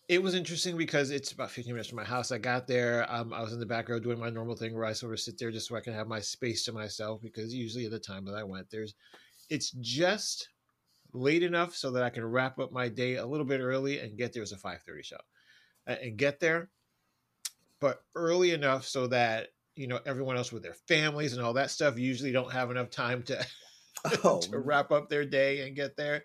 [0.09, 2.33] it was interesting because it's about 15 minutes from my house.
[2.33, 4.83] I got there, um, I was in the back row doing my normal thing where
[4.83, 7.53] I sort of sit there just so I can have my space to myself because
[7.53, 8.93] usually at the time that I went, there's
[9.49, 10.49] it's just
[11.13, 14.17] late enough so that I can wrap up my day a little bit early and
[14.17, 15.17] get there as a 5:30 show,
[15.87, 16.71] and get there,
[17.79, 21.71] but early enough so that you know everyone else with their families and all that
[21.71, 23.45] stuff usually don't have enough time to
[24.23, 26.23] Oh, to wrap up their day and get there.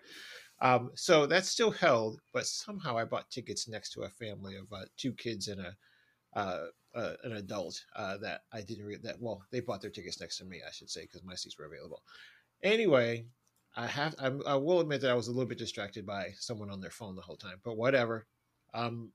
[0.61, 4.71] Um, so that's still held, but somehow I bought tickets next to a family of
[4.71, 5.75] uh, two kids and a
[6.35, 6.65] uh,
[6.95, 9.19] uh, an adult uh, that I didn't read that.
[9.19, 11.65] Well, they bought their tickets next to me, I should say, because my seats were
[11.65, 12.03] available.
[12.61, 13.25] Anyway,
[13.75, 16.69] I have I'm, I will admit that I was a little bit distracted by someone
[16.69, 18.27] on their phone the whole time, but whatever.
[18.73, 19.11] Um,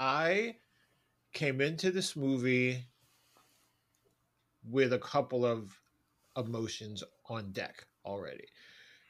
[0.00, 0.56] I
[1.32, 2.84] came into this movie
[4.68, 5.78] with a couple of
[6.36, 8.44] emotions on deck already.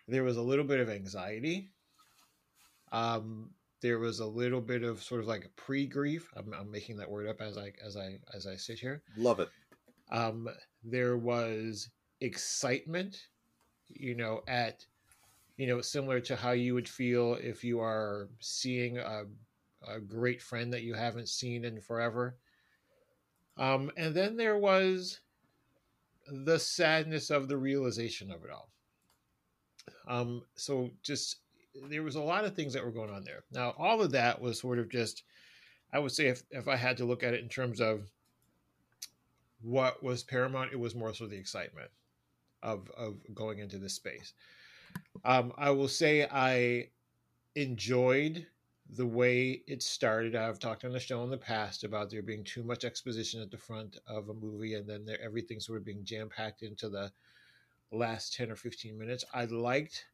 [0.08, 1.70] There was a little bit of anxiety.
[2.90, 3.50] Um,
[3.80, 6.28] there was a little bit of sort of like a pre-grief.
[6.36, 9.02] I'm, I'm making that word up as I as I as I sit here.
[9.16, 9.48] Love it.
[10.10, 10.48] Um,
[10.84, 11.88] there was
[12.20, 13.16] excitement,
[13.88, 14.84] you know, at
[15.56, 19.24] you know, similar to how you would feel if you are seeing a,
[19.86, 22.36] a great friend that you haven't seen in forever.
[23.58, 25.20] Um, and then there was
[26.32, 28.70] the sadness of the realization of it all.
[30.08, 31.36] Um, so just
[31.88, 33.44] there was a lot of things that were going on there.
[33.52, 35.24] Now, all of that was sort of just,
[35.92, 38.10] I would say, if if I had to look at it in terms of
[39.60, 41.90] what was paramount, it was more so the excitement
[42.62, 44.32] of of going into this space.
[45.24, 46.88] Um, I will say I
[47.54, 48.46] enjoyed
[48.94, 50.36] the way it started.
[50.36, 53.50] I've talked on the show in the past about there being too much exposition at
[53.50, 56.88] the front of a movie, and then there, everything sort of being jam packed into
[56.88, 57.10] the
[57.90, 59.24] last ten or fifteen minutes.
[59.32, 60.06] I liked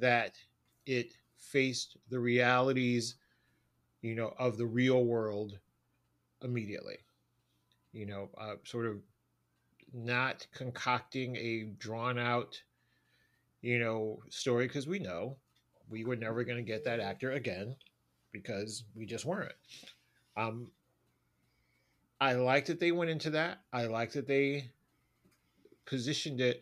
[0.00, 0.36] that
[0.86, 3.14] it faced the realities,
[4.02, 5.58] you know, of the real world
[6.42, 6.98] immediately.
[7.92, 8.98] You know, uh, sort of
[9.94, 12.60] not concocting a drawn out,
[13.62, 15.36] you know, story because we know
[15.88, 17.76] we were never going to get that actor again
[18.42, 19.52] because we just weren't.
[20.36, 20.68] Um,
[22.20, 23.60] I like that they went into that.
[23.72, 24.70] I like that they
[25.84, 26.60] positioned it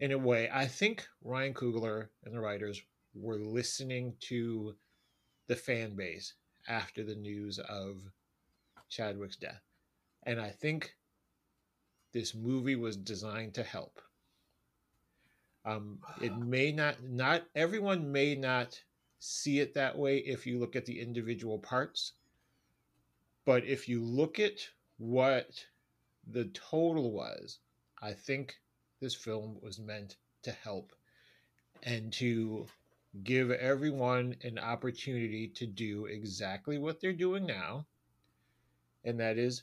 [0.00, 0.48] in a way.
[0.52, 2.80] I think Ryan Coogler and the writers
[3.14, 4.74] were listening to
[5.46, 6.34] the fan base
[6.68, 8.02] after the news of
[8.88, 9.62] Chadwick's death.
[10.24, 10.94] And I think
[12.12, 14.00] this movie was designed to help.
[15.64, 18.80] Um, it may not, not everyone may not
[19.26, 22.12] see it that way if you look at the individual parts.
[23.44, 25.66] But if you look at what
[26.26, 27.58] the total was,
[28.00, 28.56] I think
[29.00, 30.92] this film was meant to help
[31.82, 32.66] and to
[33.24, 37.86] give everyone an opportunity to do exactly what they're doing now,
[39.04, 39.62] and that is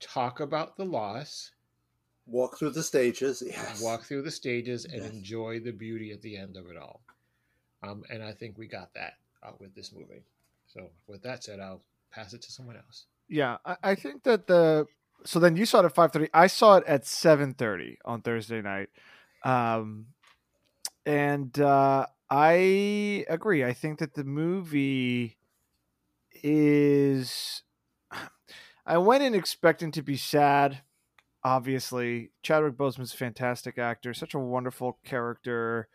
[0.00, 1.50] talk about the loss,
[2.26, 3.42] Walk through the stages.
[3.44, 3.82] Yes.
[3.82, 5.12] walk through the stages, and Yes.
[5.12, 7.02] enjoy the beauty at the end of it all.
[7.82, 10.22] Um, and I think we got that uh, with this movie.
[10.66, 13.06] So, with that said, I'll pass it to someone else.
[13.28, 14.86] Yeah, I, I think that the
[15.24, 16.28] so then you saw it at five thirty.
[16.32, 18.90] I saw it at seven thirty on Thursday night,
[19.44, 20.06] um,
[21.06, 23.64] and uh, I agree.
[23.64, 25.36] I think that the movie
[26.42, 27.62] is.
[28.84, 30.82] I went in expecting to be sad.
[31.44, 35.88] Obviously, Chadwick Boseman's a fantastic actor, such a wonderful character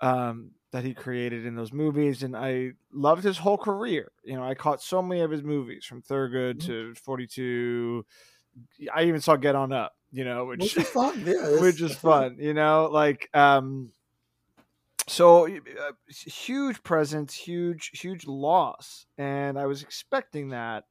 [0.00, 4.12] um, that he created in those movies, and I loved his whole career.
[4.24, 8.04] You know, I caught so many of his movies from Thurgood to Forty Two.
[8.94, 9.94] I even saw Get On Up.
[10.12, 11.22] You know, which Which is fun.
[11.26, 11.60] Yeah.
[11.60, 13.92] which is fun you know like um
[15.06, 20.84] so uh, huge presence huge huge loss and i was expecting that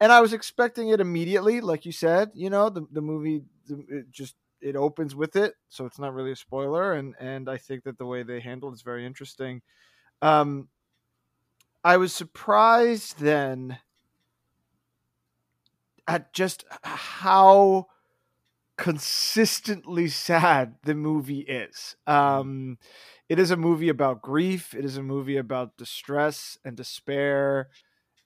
[0.00, 3.84] and i was expecting it immediately like you said you know the, the movie the,
[3.88, 7.56] it just it opens with it so it's not really a spoiler and and i
[7.56, 9.62] think that the way they handled it's very interesting
[10.22, 10.68] um
[11.84, 13.78] i was surprised then
[16.06, 17.86] at just how
[18.78, 21.96] consistently sad the movie is.
[22.06, 22.78] Um,
[23.28, 24.74] it is a movie about grief.
[24.74, 27.70] It is a movie about distress and despair,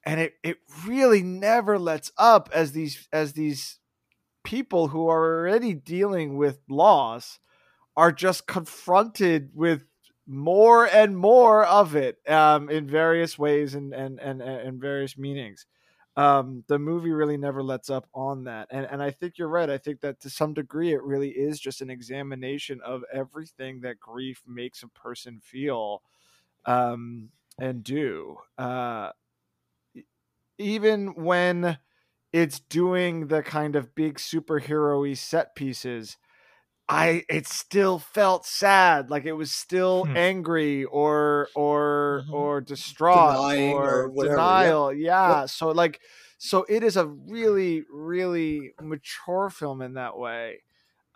[0.05, 3.80] and it it really never lets up as these as these
[4.45, 7.39] people who are already dealing with loss
[7.97, 9.85] are just confronted with
[10.27, 15.67] more and more of it um, in various ways and and and and various meanings
[16.17, 18.69] um, the movie really never lets up on that.
[18.71, 19.71] And and I think you're right.
[19.71, 24.01] I think that to some degree it really is just an examination of everything that
[24.01, 26.03] grief makes a person feel
[26.67, 28.39] um, and do.
[28.59, 29.13] Uh,
[30.59, 31.79] even when
[32.33, 36.17] it's doing the kind of big superhero-y set pieces,
[36.89, 40.17] I it still felt sad, like it was still Hmm.
[40.17, 42.27] angry or or Mhm.
[42.31, 44.75] or distraught Denying or, or whatever, yeah.
[44.75, 44.93] denial.
[44.93, 45.47] Yeah.
[45.47, 46.01] So like
[46.39, 50.63] so it is a really really mature film in that way.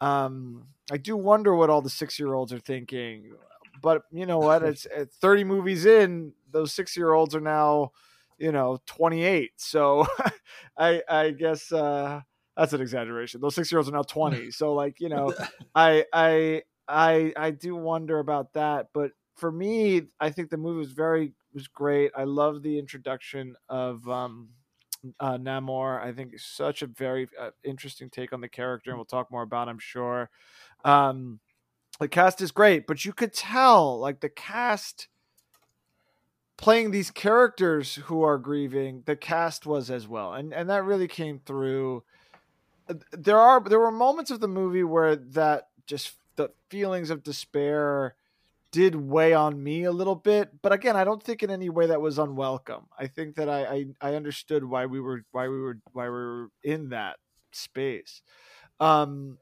[0.00, 3.36] Um I do wonder what all the 6-year-olds are thinking.
[3.74, 4.62] but you know what?
[4.64, 6.34] It's, it's 30 movies in.
[6.50, 7.92] Those six year olds are now,
[8.38, 9.52] you know, 28.
[9.56, 10.06] So
[10.78, 12.20] I I guess uh,
[12.56, 13.40] that's an exaggeration.
[13.40, 14.50] Those six year olds are now 20.
[14.50, 15.34] So like you know,
[15.74, 18.88] I I I I do wonder about that.
[18.92, 22.12] But for me, I think the movie was very was great.
[22.16, 24.50] I love the introduction of um
[25.20, 26.02] uh, Namor.
[26.02, 29.42] I think such a very uh, interesting take on the character, and we'll talk more
[29.42, 29.68] about.
[29.68, 30.30] I'm sure.
[30.84, 31.40] Um,
[32.00, 35.08] the cast is great, but you could tell like the cast
[36.56, 39.02] playing these characters who are grieving.
[39.06, 42.04] The cast was as well, and and that really came through.
[42.88, 47.22] Uh, There are there were moments of the movie where that just the feelings of
[47.22, 48.16] despair
[48.72, 51.86] did weigh on me a little bit but again i don't think in any way
[51.86, 53.64] that was unwelcome i think that i
[54.00, 57.16] i, I understood why we were why we were why we were in that
[57.52, 58.22] space
[58.80, 59.38] um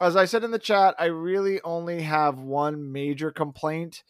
[0.00, 4.04] as i said in the chat i really only have one major complaint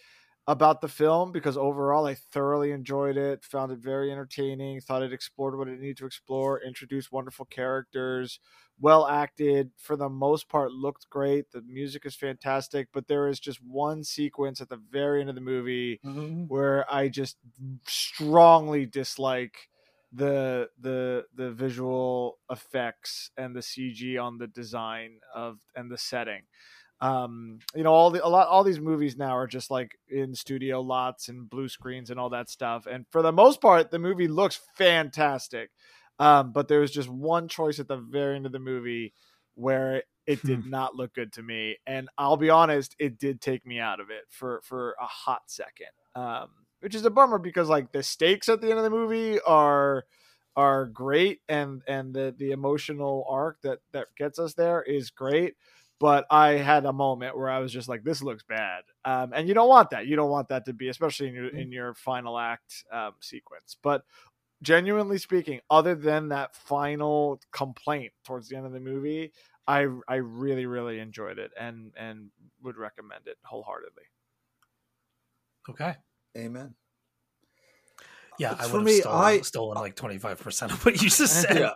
[0.49, 5.13] about the film because overall i thoroughly enjoyed it found it very entertaining thought it
[5.13, 8.39] explored what it needed to explore introduced wonderful characters
[8.79, 13.41] well acted for the most part looked great the music is fantastic but there is
[13.41, 16.45] just one sequence at the very end of the movie mm-hmm.
[16.45, 17.39] where i just
[17.87, 19.69] strongly dislike
[20.13, 26.43] the the the visual effects and the cg on the design of and the setting
[27.01, 30.35] um you know all the a lot all these movies now are just like in
[30.35, 32.87] studio lots and blue screens and all that stuff.
[32.87, 35.71] And for the most part the movie looks fantastic.
[36.19, 39.13] Um, but there was just one choice at the very end of the movie
[39.55, 43.67] where it did not look good to me, and I'll be honest, it did take
[43.67, 46.49] me out of it for for a hot second, um,
[46.81, 50.05] which is a bummer because like the stakes at the end of the movie are
[50.57, 55.55] are great, and and the the emotional arc that that gets us there is great.
[55.99, 59.49] But I had a moment where I was just like, "This looks bad," um, and
[59.49, 60.07] you don't want that.
[60.07, 63.77] You don't want that to be, especially in your in your final act um, sequence.
[63.83, 64.05] But
[64.63, 69.33] genuinely speaking, other than that final complaint towards the end of the movie,
[69.67, 72.29] I I really really enjoyed it and and
[72.63, 74.05] would recommend it wholeheartedly.
[75.71, 75.95] Okay.
[76.37, 76.75] Amen.
[78.39, 81.09] Yeah, It's I for would me, have stolen, I- stolen like 25% of what you
[81.09, 81.59] just said.
[81.59, 81.73] Yeah.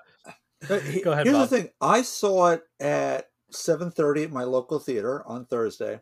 [0.68, 1.48] Uh, Go ahead, Here's Bob.
[1.48, 6.00] the thing: I saw it at 7:30 at my local theater on Thursday,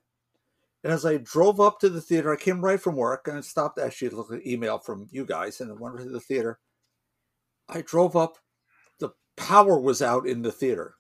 [0.85, 3.41] and as I drove up to the theater, I came right from work and I
[3.41, 6.20] stopped actually to look at an email from you guys and I went to the
[6.20, 6.61] theater.
[7.69, 8.39] I drove up,
[8.99, 10.95] the power was out in the theater,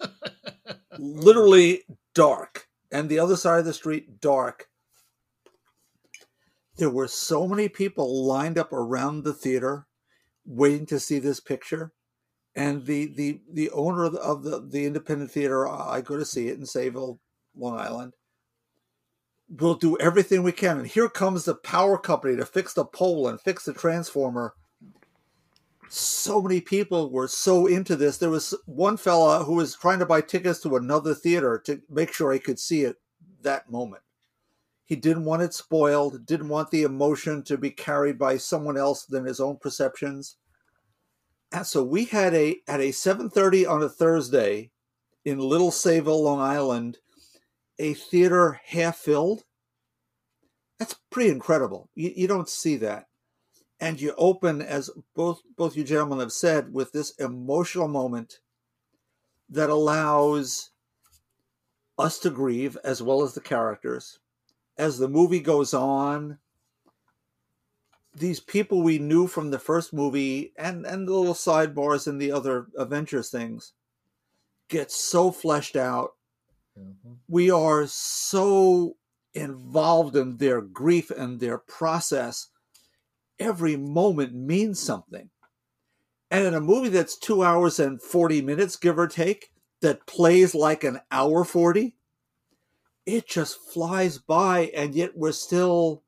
[0.98, 1.82] literally
[2.14, 4.68] dark, and the other side of the street dark.
[6.76, 9.86] There were so many people lined up around the theater,
[10.44, 11.92] waiting to see this picture
[12.56, 16.24] and the the the owner of the, of the the independent theater I go to
[16.24, 17.18] see it in Sayville,
[17.56, 18.14] Long Island.
[19.48, 23.28] We'll do everything we can, and here comes the power company to fix the pole
[23.28, 24.54] and fix the transformer.
[25.90, 28.18] So many people were so into this.
[28.18, 32.12] There was one fella who was trying to buy tickets to another theater to make
[32.12, 32.96] sure he could see it
[33.42, 34.02] that moment.
[34.86, 39.04] He didn't want it spoiled, didn't want the emotion to be carried by someone else
[39.04, 40.36] than his own perceptions.
[41.54, 44.72] And so we had a at a 7:30 on a Thursday
[45.24, 46.98] in Little Sayville, Long Island,
[47.78, 49.44] a theater half filled.
[50.80, 51.90] That's pretty incredible.
[51.94, 53.06] You, you don't see that.
[53.78, 58.40] And you open, as both both you gentlemen have said, with this emotional moment
[59.48, 60.70] that allows
[61.96, 64.18] us to grieve as well as the characters.
[64.76, 66.38] As the movie goes on,
[68.14, 72.32] these people we knew from the first movie and and the little sidebars and the
[72.32, 73.72] other Avengers things
[74.68, 76.14] get so fleshed out.
[76.78, 77.14] Mm-hmm.
[77.28, 78.96] We are so
[79.34, 82.48] involved in their grief and their process.
[83.38, 85.30] Every moment means something.
[86.30, 90.54] And in a movie that's two hours and 40 minutes, give or take, that plays
[90.54, 91.94] like an hour 40,
[93.06, 96.03] it just flies by, and yet we're still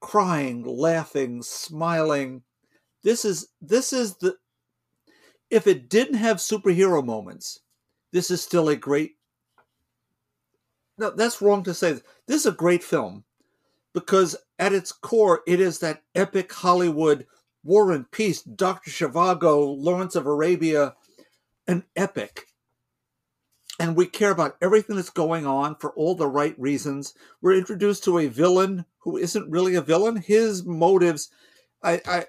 [0.00, 2.42] crying, laughing, smiling.
[3.02, 4.36] This is this is the
[5.50, 7.60] if it didn't have superhero moments,
[8.12, 9.12] this is still a great
[10.98, 11.92] No, that's wrong to say.
[12.26, 13.24] This is a great film
[13.94, 17.26] because at its core it is that epic Hollywood
[17.64, 18.90] War and Peace, Dr.
[18.90, 20.94] Zhivago, Lawrence of Arabia,
[21.66, 22.46] an epic.
[23.80, 27.14] And we care about everything that's going on for all the right reasons.
[27.40, 30.16] We're introduced to a villain who isn't really a villain.
[30.16, 31.30] His motives,
[31.82, 32.26] I, I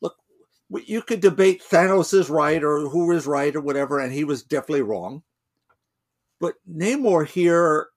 [0.00, 0.16] look,
[0.68, 4.42] you could debate Thanos is right or who is right or whatever, and he was
[4.42, 5.22] definitely wrong.
[6.40, 7.90] But Namor here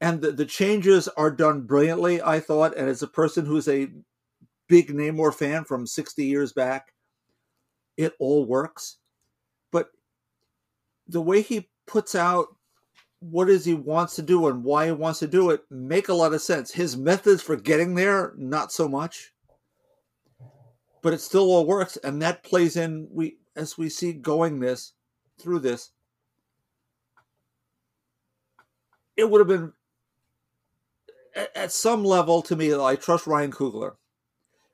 [0.00, 2.20] and the, the changes are done brilliantly.
[2.20, 3.88] I thought, and as a person who's a
[4.68, 6.92] big Namor fan from sixty years back,
[7.96, 8.98] it all works.
[11.08, 12.48] The way he puts out
[13.20, 16.14] what is he wants to do and why he wants to do it make a
[16.14, 16.70] lot of sense.
[16.72, 19.32] His methods for getting there, not so much.
[21.02, 24.92] But it still all works, and that plays in we as we see going this
[25.38, 25.90] through this.
[29.16, 29.72] It would have been
[31.34, 33.94] at, at some level to me, I trust Ryan Coogler,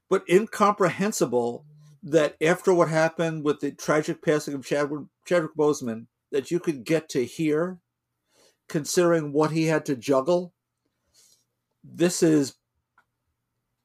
[0.09, 1.65] but incomprehensible
[2.03, 6.85] that after what happened with the tragic passing of Chadwick, Chadwick Boseman, that you could
[6.85, 7.79] get to here
[8.69, 10.53] considering what he had to juggle.
[11.85, 12.57] This is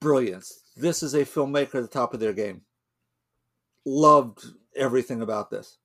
[0.02, 0.64] brilliance.
[0.76, 2.62] This is a filmmaker at the top of their game.
[3.86, 4.44] Loved
[4.76, 5.78] everything about this.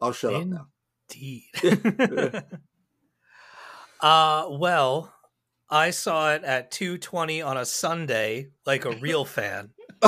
[0.00, 0.68] I'll shut up now.
[1.12, 1.42] Indeed.
[4.00, 5.12] uh well,
[5.68, 9.70] I saw it at 2:20 on a Sunday like a real fan.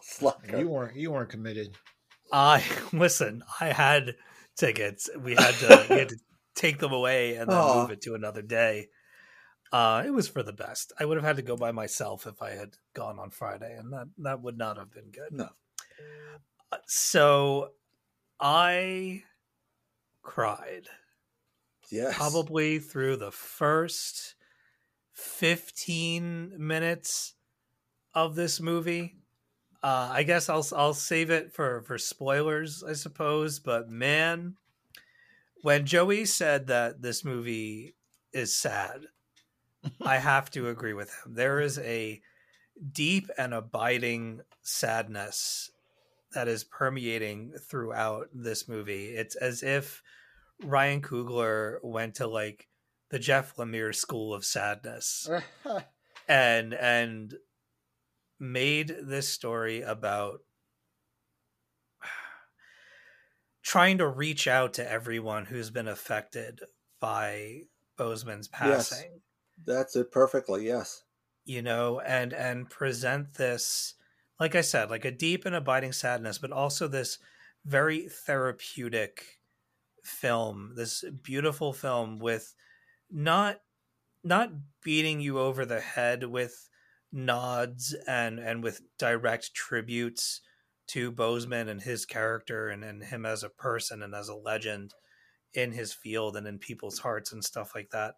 [0.00, 0.58] Slacker.
[0.58, 1.76] You weren't you weren't committed.
[2.32, 4.16] I listen, I had
[4.56, 5.08] tickets.
[5.18, 6.18] We had to we had to
[6.54, 8.88] take them away and then move it to another day.
[9.72, 10.92] Uh it was for the best.
[10.98, 13.92] I would have had to go by myself if I had gone on Friday and
[13.92, 15.32] that that would not have been good.
[15.32, 15.50] No.
[16.72, 17.74] Uh, So
[18.40, 19.24] I
[20.22, 20.88] cried
[21.90, 22.16] Yes.
[22.16, 24.34] probably through the first
[25.12, 27.34] 15 minutes
[28.14, 29.19] of this movie.
[29.82, 33.58] Uh, I guess I'll I'll save it for for spoilers, I suppose.
[33.58, 34.56] But man,
[35.62, 37.94] when Joey said that this movie
[38.32, 39.06] is sad,
[40.02, 41.34] I have to agree with him.
[41.34, 42.20] There is a
[42.92, 45.70] deep and abiding sadness
[46.32, 49.06] that is permeating throughout this movie.
[49.06, 50.02] It's as if
[50.62, 52.68] Ryan Coogler went to like
[53.10, 55.28] the Jeff Lemire School of Sadness
[56.28, 57.34] and and
[58.40, 60.40] made this story about
[63.62, 66.60] trying to reach out to everyone who's been affected
[66.98, 67.62] by
[67.98, 68.90] Boseman's Yes.
[68.92, 69.22] passing
[69.64, 70.66] That's it perfectly.
[70.66, 71.04] Yes.
[71.44, 73.94] you know and and present this
[74.38, 77.18] like i said like a deep and abiding sadness but also this
[77.64, 79.40] very therapeutic
[80.04, 82.54] film this beautiful film with
[83.10, 83.62] not
[84.24, 84.52] not
[84.82, 86.69] beating you over the head with
[87.12, 90.40] nods and and with direct tributes
[90.88, 94.94] to Boseman and his character and, and him as a person and as a legend
[95.54, 98.16] in his field and in people's hearts and stuff like that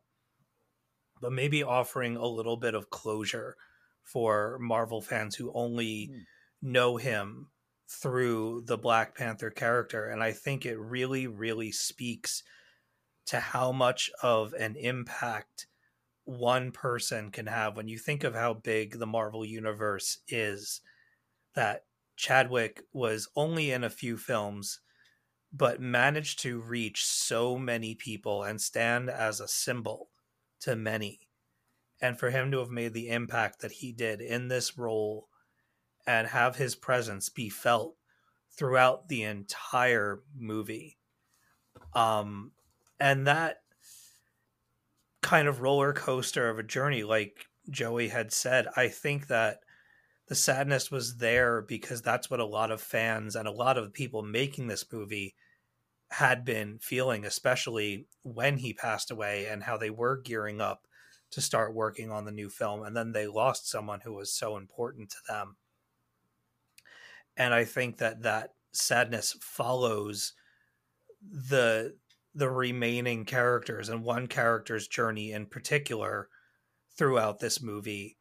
[1.21, 3.57] but maybe offering a little bit of closure
[4.03, 6.23] for Marvel fans who only Hmm.
[6.61, 7.51] know him
[7.89, 10.07] through the Black Panther character.
[10.09, 12.43] And I think it really, really speaks
[13.27, 15.69] to how much of an impact
[16.39, 20.81] one person can have when you think of how big the Marvel universe is.
[21.55, 21.87] That
[22.17, 24.81] Chadwick was only in a few films,
[25.53, 30.11] but managed to reach so many people and stand as a symbol
[30.61, 31.29] to many.
[32.01, 35.29] And for him to have made the impact that he did in this role
[36.07, 37.97] and have his presence be felt
[38.51, 40.99] throughout the entire movie.
[41.95, 42.53] Um
[43.01, 43.62] and that
[45.33, 49.61] kind of roller coaster of a journey like Joey had said, I think that
[50.29, 53.95] the sadness was there because that's what a lot of fans and a lot of
[53.95, 55.35] people making this movie
[56.11, 60.87] had been feeling, especially when he passed away and how they were gearing up
[61.31, 62.83] to start working on the new film.
[62.83, 65.57] And then they lost someone who was so important to them.
[67.39, 70.35] And I think that that sadness follows
[71.23, 71.97] the
[72.35, 76.29] the remaining characters and one character's journey in particular
[76.97, 78.17] throughout this movie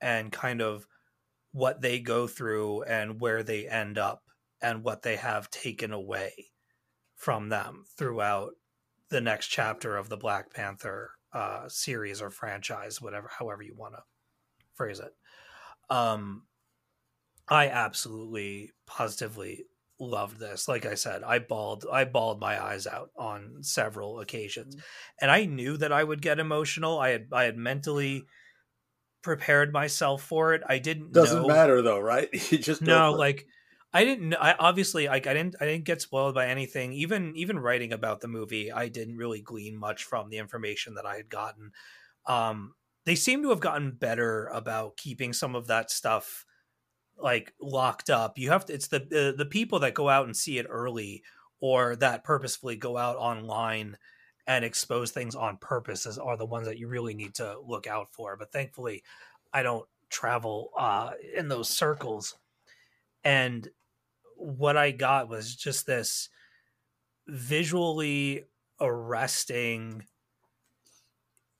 [0.00, 0.86] and kind of
[1.52, 4.22] what they go through and where they end up
[4.60, 6.32] and what they have taken away
[7.14, 8.52] from them throughout
[9.10, 13.94] the next chapter of the Black Panther uh, series or franchise, whatever, however you want
[13.94, 14.02] to
[14.74, 15.14] phrase it.
[15.90, 16.44] Um,
[17.48, 19.64] I absolutely, positively
[20.00, 20.68] loved this.
[20.68, 24.76] Like I said, I bawled, I bawled my eyes out on several occasions,
[25.20, 26.98] and I knew that I would get emotional.
[26.98, 28.24] I had, I had mentally
[29.22, 30.62] prepared myself for it.
[30.66, 32.28] I didn't Doesn't know matter though, right?
[32.50, 33.46] You just no like
[33.92, 37.58] i didn't i obviously like i didn't i didn't get spoiled by anything even even
[37.58, 41.28] writing about the movie i didn't really glean much from the information that i had
[41.28, 41.72] gotten
[42.26, 42.74] um
[43.06, 46.44] they seem to have gotten better about keeping some of that stuff
[47.18, 50.36] like locked up you have to it's the the, the people that go out and
[50.36, 51.22] see it early
[51.60, 53.96] or that purposefully go out online
[54.48, 58.08] and expose things on purpose are the ones that you really need to look out
[58.12, 58.34] for.
[58.36, 59.04] But thankfully,
[59.52, 62.34] I don't travel uh, in those circles.
[63.24, 63.68] And
[64.36, 66.30] what I got was just this
[67.26, 68.44] visually
[68.80, 70.06] arresting,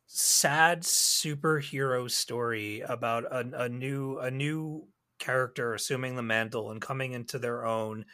[0.06, 4.86] sad superhero story about a, a new a new
[5.18, 8.04] character assuming the mantle and coming into their own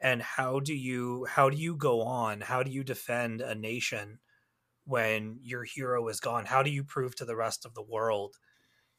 [0.00, 2.40] and how do you how do you go on?
[2.40, 4.18] How do you defend a nation
[4.84, 6.46] when your hero is gone?
[6.46, 8.36] How do you prove to the rest of the world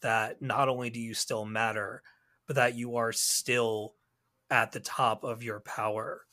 [0.02, 2.02] that not only do you still matter
[2.48, 3.96] but that you are still
[4.50, 6.26] at the top of your power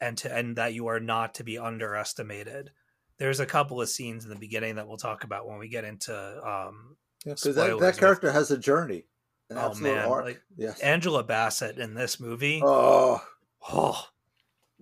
[0.00, 2.70] and to and that you are not to be underestimated?
[3.18, 5.84] There's a couple of scenes in the beginning that we'll talk about when we get
[5.84, 6.14] into
[6.46, 9.06] um because that, that with- character has a journey.
[9.50, 10.24] An Oh, man, arc.
[10.24, 10.80] like, yes.
[10.80, 12.60] angela bassett in this movie.
[12.62, 13.26] Oh,
[13.68, 14.08] oh,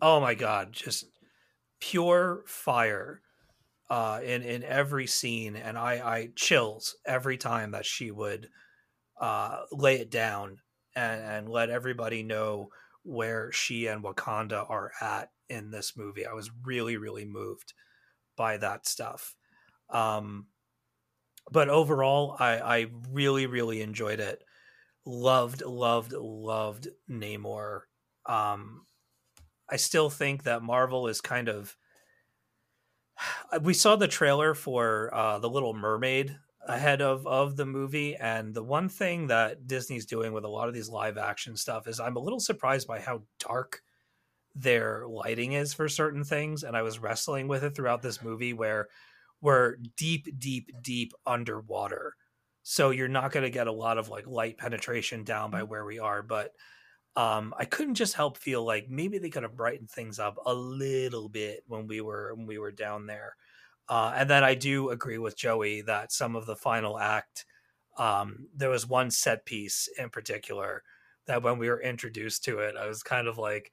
[0.02, 1.06] oh my god just
[1.80, 3.22] pure fire
[3.90, 8.50] uh in in every scene and i i chills every time that she would
[9.20, 10.60] uh lay it down
[10.94, 12.70] and and let everybody know
[13.04, 16.26] where she and wakanda are at in this movie.
[16.26, 17.74] I was really really moved
[18.36, 19.36] by that stuff.
[19.90, 20.48] Um
[21.50, 24.42] but overall i i really really enjoyed it
[25.06, 27.82] loved loved loved namor.
[28.26, 28.86] Um
[29.68, 31.76] i still think that marvel is kind of
[33.62, 36.38] we saw the trailer for uh the little mermaid
[36.68, 40.68] ahead of of the movie and the one thing that disney's doing with a lot
[40.68, 43.82] of these live action stuff is i'm a little surprised by how dark
[44.54, 48.52] their lighting is for certain things and i was wrestling with it throughout this movie
[48.52, 48.88] where
[49.40, 52.14] we're deep deep deep underwater
[52.68, 55.84] so you're not going to get a lot of like light penetration down by where
[55.84, 56.52] we are but
[57.14, 60.52] um i couldn't just help feel like maybe they could have brightened things up a
[60.52, 63.36] little bit when we were when we were down there
[63.88, 67.46] uh and then i do agree with joey that some of the final act
[67.98, 70.82] um there was one set piece in particular
[71.26, 73.70] that when we were introduced to it i was kind of like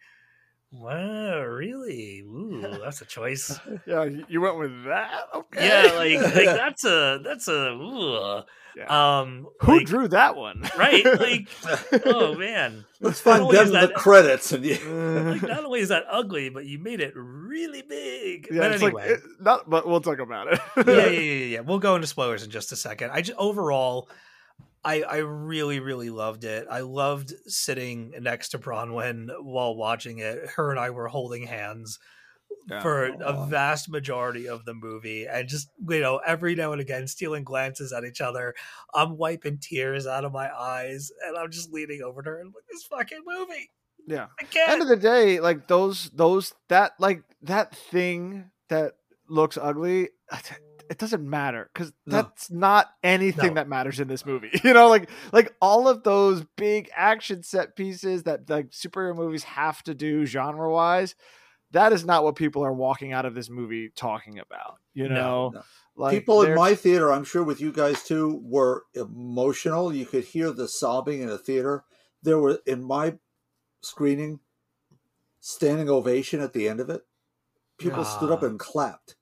[0.71, 5.25] wow really ooh that's a choice Yeah, you went with that.
[5.33, 5.67] Okay.
[5.67, 8.43] yeah like, like that's a that's a ooh.
[8.75, 9.19] Yeah.
[9.19, 10.67] um Who like- drew that one?
[10.77, 11.47] right like
[12.05, 14.51] oh man Let's Not find only them is the that- credits.
[14.53, 14.75] And you,
[15.31, 18.91] like not only is that ugly but you made it really big yeah, but anyway
[18.91, 19.69] like it, not.
[19.69, 20.59] But we'll talk about it.
[20.77, 21.59] yeah, yeah, yeah, yeah, yeah.
[21.61, 23.11] We'll go into spoilers in just a second.
[23.11, 24.09] I just overall,
[24.85, 26.65] I I really really loved it.
[26.71, 30.47] I loved sitting next to Bronwyn while watching it.
[30.55, 31.99] Her and I were holding hands
[32.69, 32.81] Yeah.
[32.81, 36.79] for oh, a vast majority of the movie, and just you know every now and
[36.81, 38.53] again stealing glances at each other.
[38.93, 42.53] I'm wiping tears out of my eyes, and I'm just leaning over to her and
[42.53, 43.69] like this fucking movie.
[44.07, 44.27] Yeah.
[44.39, 44.71] I can't.
[44.71, 48.93] End of the day, like those, those that like that thing that
[49.27, 50.09] looks ugly.
[50.31, 50.37] Uh,
[50.89, 52.17] it doesn't matter because No.
[52.23, 53.53] that's not anything No.
[53.55, 54.51] that matters in this movie.
[54.63, 59.43] You know, like like all of those big action set pieces that like superhero movies
[59.43, 61.15] have to do genre wise.
[61.73, 64.77] That is not what people are walking out of this movie talking about.
[64.93, 65.63] You know, no.
[65.95, 69.93] like People in my theater, I'm sure with you guys too, were emotional.
[69.93, 71.83] You could hear the sobbing in the theater.
[72.21, 73.17] There were in my
[73.81, 74.39] screening,
[75.39, 77.01] standing ovation at the end of it.
[77.77, 78.45] People stood up Ah.
[78.45, 79.15] and clapped.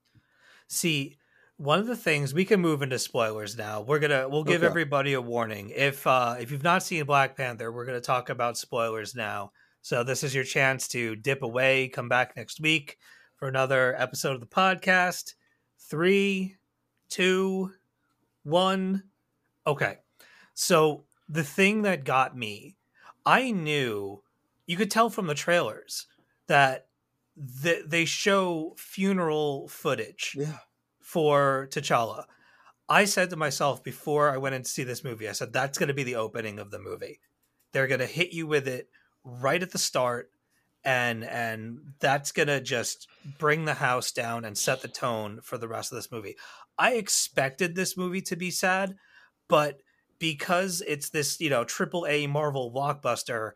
[0.68, 1.18] See,
[1.58, 3.82] one of the things we can move into spoilers now.
[3.82, 4.68] We're gonna we'll give Okay.
[4.68, 5.72] everybody a warning.
[5.74, 9.52] If uh if you've not seen Black Panther, we're gonna talk about spoilers now.
[9.82, 12.98] So this is your chance to dip away, come back next week
[13.36, 15.34] for another episode of the podcast.
[15.80, 16.58] Three,
[17.10, 17.72] two,
[18.44, 19.04] one.
[19.66, 19.98] Okay.
[20.54, 22.78] So the thing that got me,
[23.26, 24.22] I knew
[24.68, 26.08] you could tell from the trailers
[26.48, 26.88] that
[27.64, 30.58] th- they show funeral footage Yeah.
[31.00, 32.26] for T'Challa.
[32.88, 35.78] I said to myself before I went in to see this movie, I said that's
[35.78, 37.20] going to be the opening of the movie.
[37.72, 38.90] They're going to hit you with it
[39.24, 40.32] right at the start
[40.84, 45.58] and and that's going to just bring the house down and set the tone for
[45.58, 46.36] the rest of this movie.
[46.78, 48.96] I expected this movie to be sad,
[49.48, 49.82] but
[50.20, 53.52] because it's this, you know, triple A Marvel blockbuster,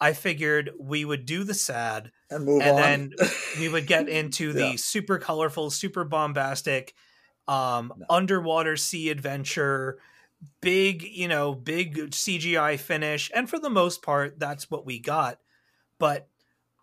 [0.00, 3.02] I figured we would do the sad And move And on.
[3.12, 3.14] then
[3.54, 6.94] we would get into the super colorful, super bombastic,
[7.48, 8.06] um, No.
[8.10, 10.00] underwater sea adventure,
[10.60, 13.30] big, you know, big CGI finish.
[13.34, 15.38] And for the most part, that's what we got.
[15.98, 16.28] But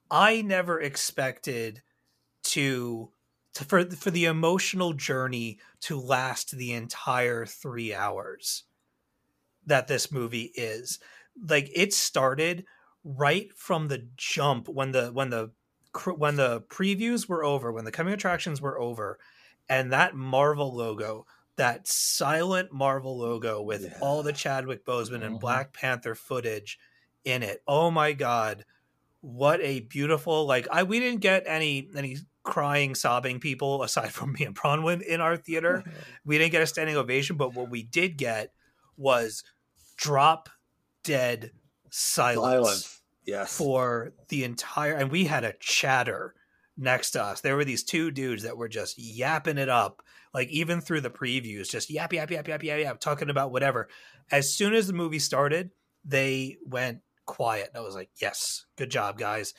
[0.09, 1.81] I never expected
[2.43, 3.11] to,
[3.53, 8.63] to for for the emotional journey to last the entire three hours
[9.65, 10.99] that this movie is.
[11.47, 12.65] Like it started
[13.03, 15.51] right from the jump when the when the
[16.15, 19.19] when the previews were over, when the coming attractions were over,
[19.69, 21.25] and that Marvel logo,
[21.55, 23.97] that silent Marvel logo with Yeah.
[24.01, 25.39] all the Chadwick Boseman and Mhm.
[25.39, 26.79] Black Panther footage
[27.23, 27.61] in it.
[27.67, 28.65] Oh my god,
[29.21, 30.67] what a beautiful like!
[30.71, 35.21] I we didn't get any any crying, sobbing people aside from me and Bronwyn in
[35.21, 35.83] our theater.
[36.25, 38.53] we didn't get a standing ovation, but what we did get
[38.97, 39.43] was
[39.95, 40.49] drop
[41.03, 41.51] dead
[41.89, 43.01] silence Silence.
[43.25, 43.55] Yes.
[43.57, 46.33] for the entire and we had a chatter
[46.75, 50.01] next to us there were these two dudes that were just yapping it up
[50.33, 53.87] like even through the previews just yap yap yap yap yap yap talking about whatever.
[54.31, 55.71] As soon as the movie started
[56.05, 59.53] they went quiet and i was like yes good job guys.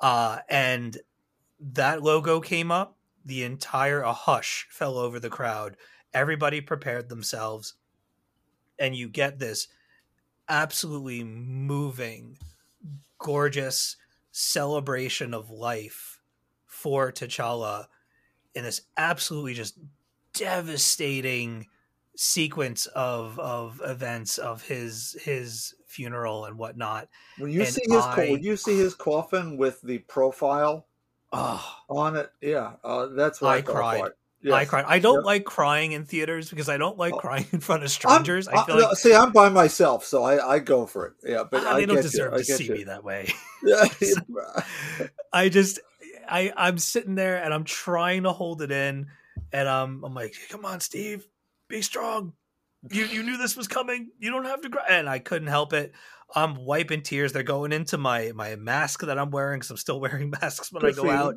[0.00, 0.98] Uh and
[1.60, 5.76] that logo came up the entire a hush fell over the crowd.
[6.14, 7.74] Everybody prepared themselves.
[8.78, 9.68] And you get this
[10.48, 12.38] absolutely moving
[13.18, 13.96] gorgeous
[14.30, 16.20] celebration of life
[16.64, 17.86] for T'Challa
[18.54, 19.78] in this absolutely just
[20.38, 21.66] devastating
[22.16, 27.08] sequence of of events of his his funeral and whatnot.
[27.38, 30.86] When you and see his, I- when you see his coffin with the profile
[31.30, 34.04] Oh, on it, yeah, uh, that's what I I, cried.
[34.42, 34.50] it.
[34.50, 34.86] I cried.
[34.88, 35.24] I don't Yep.
[35.24, 37.18] like crying in theaters because I don't like Oh.
[37.18, 38.48] crying in front of I'm- strangers.
[38.48, 41.12] I I- feel no, like see, I'm by myself, so I, I go for it.
[41.22, 42.38] Yeah, but ah, I don't deserve you.
[42.38, 42.74] To see you.
[42.74, 43.30] me that way.
[43.62, 43.84] Yeah.
[45.32, 45.80] I just
[46.28, 49.08] I I'm sitting there and I'm trying to hold it in
[49.52, 51.26] and um I'm like, come on, Steve,
[51.68, 52.32] be strong.
[52.90, 54.10] You you knew this was coming.
[54.18, 54.84] You don't have to cry.
[54.88, 55.92] And I couldn't help it.
[56.34, 57.32] I'm wiping tears.
[57.32, 60.84] They're going into my my mask that I'm wearing because I'm still wearing masks when
[60.84, 61.36] I go out.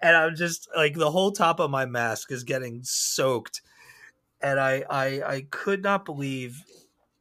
[0.00, 3.62] And I'm just like the whole top of my mask is getting soaked.
[4.40, 6.62] And I I I could not believe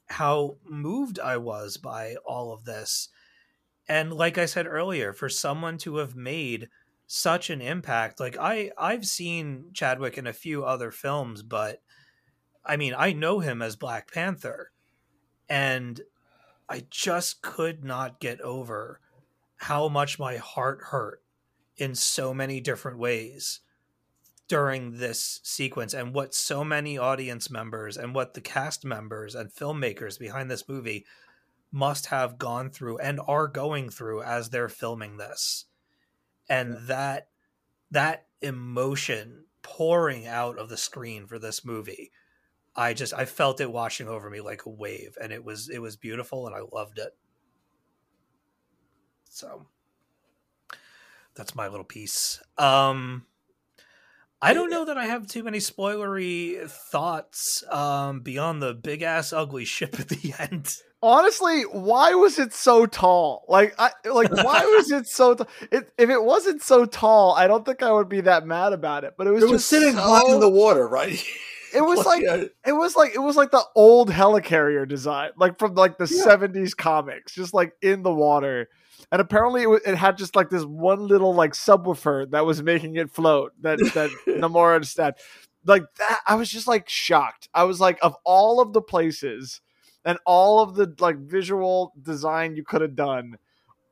[0.08, 3.10] how moved I was by all of this.
[3.88, 6.70] And like I said earlier, for someone to have made
[7.14, 11.84] such an impact, like I I've seen Chadwick in a few other films, but
[12.65, 14.72] I mean, I know him as Black Panther.
[15.48, 16.02] And
[16.68, 18.99] I just could not get over
[19.57, 21.22] how much my heart hurt
[21.77, 23.60] in so many different ways
[24.48, 29.53] during this sequence and what so many audience members and what the cast members and
[29.53, 31.06] filmmakers behind this movie
[31.72, 35.65] must have gone through and are going through as they're filming this
[36.49, 37.30] and that
[37.91, 42.11] that emotion pouring out of the screen for this movie
[42.76, 45.80] i just i felt it washing over me like a wave and it was it
[45.80, 47.15] was beautiful and i loved it.
[49.30, 49.65] So
[51.36, 52.41] that's my little piece.
[52.57, 53.26] Um
[54.41, 59.32] I don't know that I have too many spoilery thoughts um, beyond the big ass
[59.32, 60.76] ugly ship at the end.
[61.04, 63.44] Honestly, why was it so tall?
[63.50, 65.34] Like, I like why was it so?
[65.36, 68.72] T- it, if it wasn't so tall, I don't think I would be that mad
[68.72, 69.16] about it.
[69.18, 71.22] But it was It was just sitting so- high in the water, right?
[71.76, 72.44] It was like Yeah.
[72.68, 76.22] it was like it was like the old helicarrier design, like from like the Yeah.
[76.22, 78.70] seventies comics, just like in the water.
[79.12, 82.96] And apparently, it, it had just like this one little like subwoofer that was making
[82.98, 83.54] it float.
[83.62, 85.16] That that Namora understand.
[85.66, 87.50] Like that, I was just like shocked.
[87.56, 89.60] I was like, of all of the places
[90.06, 93.38] and all of the like visual design you could have done,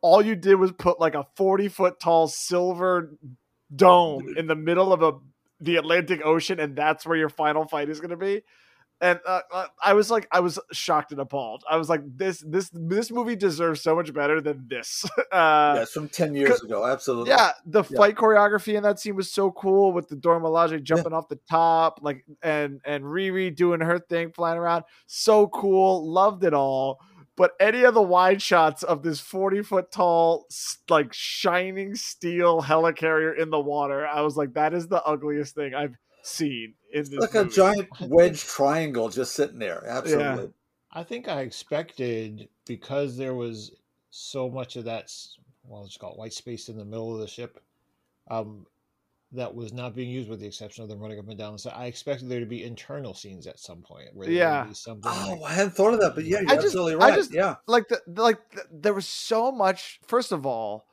[0.02, 3.18] all you did was put like a forty foot tall silver
[3.74, 5.14] dome in the middle of a
[5.60, 8.42] the Atlantic Ocean, and that's where your final fight is going to be.
[9.02, 11.64] And uh, uh, I was like, I was shocked and appalled.
[11.68, 15.06] I was like, this, this, this movie deserves so much better than this.
[15.32, 17.30] Uh, yes, from ten years ago, absolutely.
[17.30, 17.98] yeah, the Yeah.
[17.98, 21.40] fight choreography in that scene was so cool with the Dora Milaje jumping off the
[21.50, 24.84] top, like and and Riri doing her thing, flying around.
[25.08, 27.00] So cool, loved it all.
[27.38, 30.48] But any of the wide shots of this forty foot tall,
[30.90, 35.74] like shining steel helicarrier in the water, I was like, that is the ugliest thing
[35.74, 37.14] I've seen in this.
[37.14, 39.86] like a giant wedge triangle just sitting there.
[39.88, 40.52] Absolutely.
[40.92, 43.72] I think I expected because there was
[44.10, 45.10] so much of that,
[45.64, 47.62] well, let's call white space in the middle of the ship,
[48.30, 48.66] um,
[49.34, 51.60] that was not being used, with the exception of them running up and down the
[51.60, 51.74] side.
[51.74, 54.62] I expected there to be internal scenes at some point where there Yeah.
[54.64, 55.04] would be something.
[55.10, 57.16] Oh, like, I hadn't thought of that, but yeah, you're I just- absolutely I right.
[57.16, 60.86] just- yeah, like the, the- like the, there was so much first of all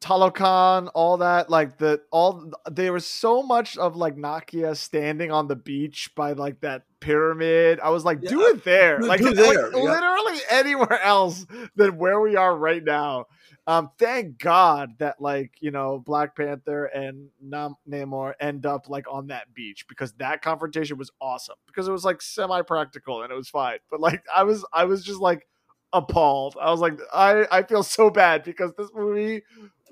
[0.00, 5.48] Talokan, all that, like the all there was so much of like Nakia standing on
[5.48, 7.80] the beach by like that pyramid.
[7.80, 9.00] I was like, do it there.
[9.00, 9.82] Like, do like, there, yeah.
[9.82, 13.26] literally anywhere else than where we are right now.
[13.66, 19.06] Um, thank God that like, you know, Black Panther and Nam- Namor end up like
[19.10, 23.32] on that beach because that confrontation was awesome because it was like semi practical and
[23.32, 23.78] it was fine.
[23.90, 25.46] But like I was I was just like
[25.92, 26.56] appalled.
[26.60, 29.42] I was like, I, I feel so bad because this movie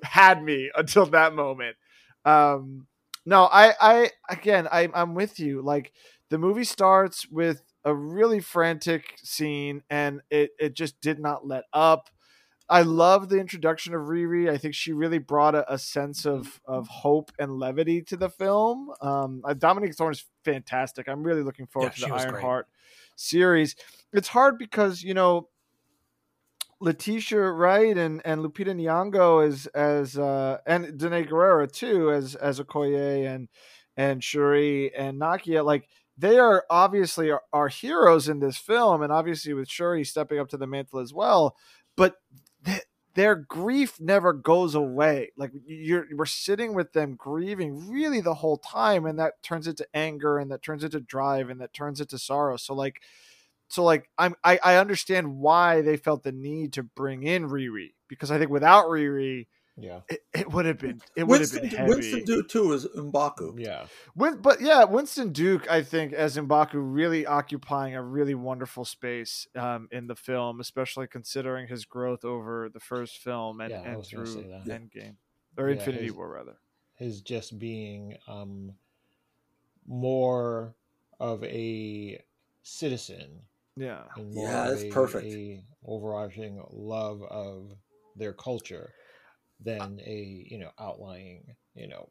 [0.03, 1.77] had me until that moment.
[2.25, 2.87] Um,
[3.25, 5.63] no, I, I again, I, I'm with you.
[5.63, 5.93] Like
[6.31, 11.65] the movie starts with a really frantic scene, and it it just did not let
[11.73, 12.09] up.
[12.69, 14.51] I love the introduction of Riri.
[14.51, 18.29] I think she really brought a, a sense of of hope and levity to the
[18.29, 18.91] film.
[19.01, 21.09] Um, uh, Dominique Thorne is fantastic.
[21.09, 22.43] I'm really looking forward Yeah, to the was great.
[22.43, 22.69] Ironheart
[23.15, 23.77] series.
[24.13, 25.49] It's hard because you know
[26.81, 32.61] Letitia Wright and and Lupita Nyong'o as as uh, and Danai Gurira too as as
[32.61, 33.49] Okoye and
[33.97, 35.65] and Shuri and Nakia.
[35.65, 35.89] Like
[36.19, 40.49] they are obviously our, our heroes in this film and obviously with Shuri stepping up
[40.49, 41.57] to the mantle as well
[41.97, 42.17] but
[42.65, 42.83] th-
[43.15, 45.33] their grief never goes away.
[45.37, 49.87] Like you're we're sitting with them grieving really the whole time and that turns into
[49.95, 52.59] anger and that turns into drive and that turns into sorrow.
[52.59, 53.01] So like
[53.69, 57.95] so like I'm I, I understand why they felt the need to bring in Riri
[58.09, 60.01] because I think without Riri Yeah.
[60.09, 61.89] it, it would have been it would have been heavy.
[61.91, 63.59] Winston Duke too is Mbaku.
[63.59, 63.87] Yeah.
[64.15, 69.47] Win, but yeah, Winston Duke, I think, as Mbaku, really occupying a really wonderful space
[69.57, 74.05] um, in the film, especially considering his growth over the first film and, Yeah, and
[74.07, 74.65] through say that.
[74.67, 75.17] Endgame
[75.59, 76.57] or Yeah, Infinity his- War, rather.
[76.95, 78.73] his just being um,
[79.87, 80.75] more
[81.21, 82.23] of a
[82.63, 83.41] citizen
[83.77, 85.27] Yeah, and Yeah, of that's a, perfect.
[85.27, 87.73] a overarching love of
[88.17, 88.91] their culture
[89.61, 91.45] than a you know outlying
[91.75, 92.09] you know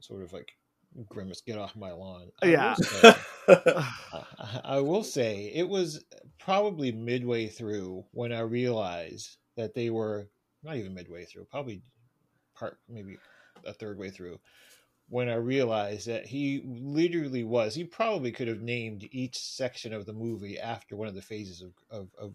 [0.00, 0.52] sort of like
[1.08, 2.74] grimace get off my lawn I will Yeah.
[2.74, 3.14] say-
[4.12, 6.04] I- I will say it was
[6.38, 10.28] probably midway through when I realized that they were
[10.62, 11.82] not even midway through, probably
[12.54, 13.18] part maybe
[13.64, 14.38] a third way through,
[15.08, 17.74] when I realized that he literally was.
[17.74, 21.62] He probably could have named each section of the movie after one of the phases
[21.62, 22.34] of of of,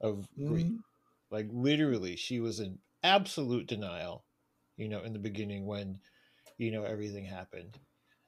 [0.00, 0.66] of grief.
[0.66, 0.78] Mhm.
[1.30, 4.24] Like literally, she was in absolute denial,
[4.76, 6.00] you know, in the beginning when,
[6.58, 7.78] you know, everything happened.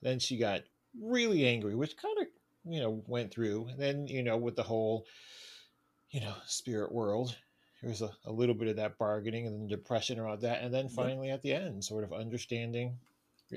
[0.03, 0.63] Then she got
[0.99, 2.27] really angry, which kind of,
[2.65, 3.67] you know, went through.
[3.69, 5.07] And then, you know, with the whole,
[6.11, 7.37] you know, spirit world,
[7.83, 10.63] there was a, a little bit of that bargaining and then depression around that.
[10.63, 12.99] And then finally at the end, sort of understanding.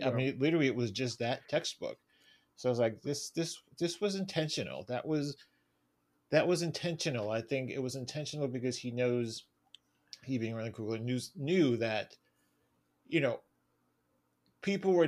[0.04, 1.98] I mean, literally, it was just that textbook.
[2.56, 4.84] So I was like, this, this, this was intentional.
[4.88, 5.38] That was,
[6.32, 7.30] that was intentional.
[7.30, 9.44] I think it was intentional because he knows,
[10.24, 12.16] he being Ryan Coogler, knew knew that,
[13.08, 13.40] you know,
[14.62, 15.08] people were,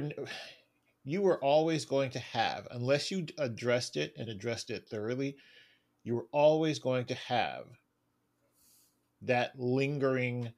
[1.04, 5.36] you were always going to have, unless you addressed it and addressed it thoroughly,
[6.04, 7.66] you were always going to have
[9.22, 10.54] that lingering.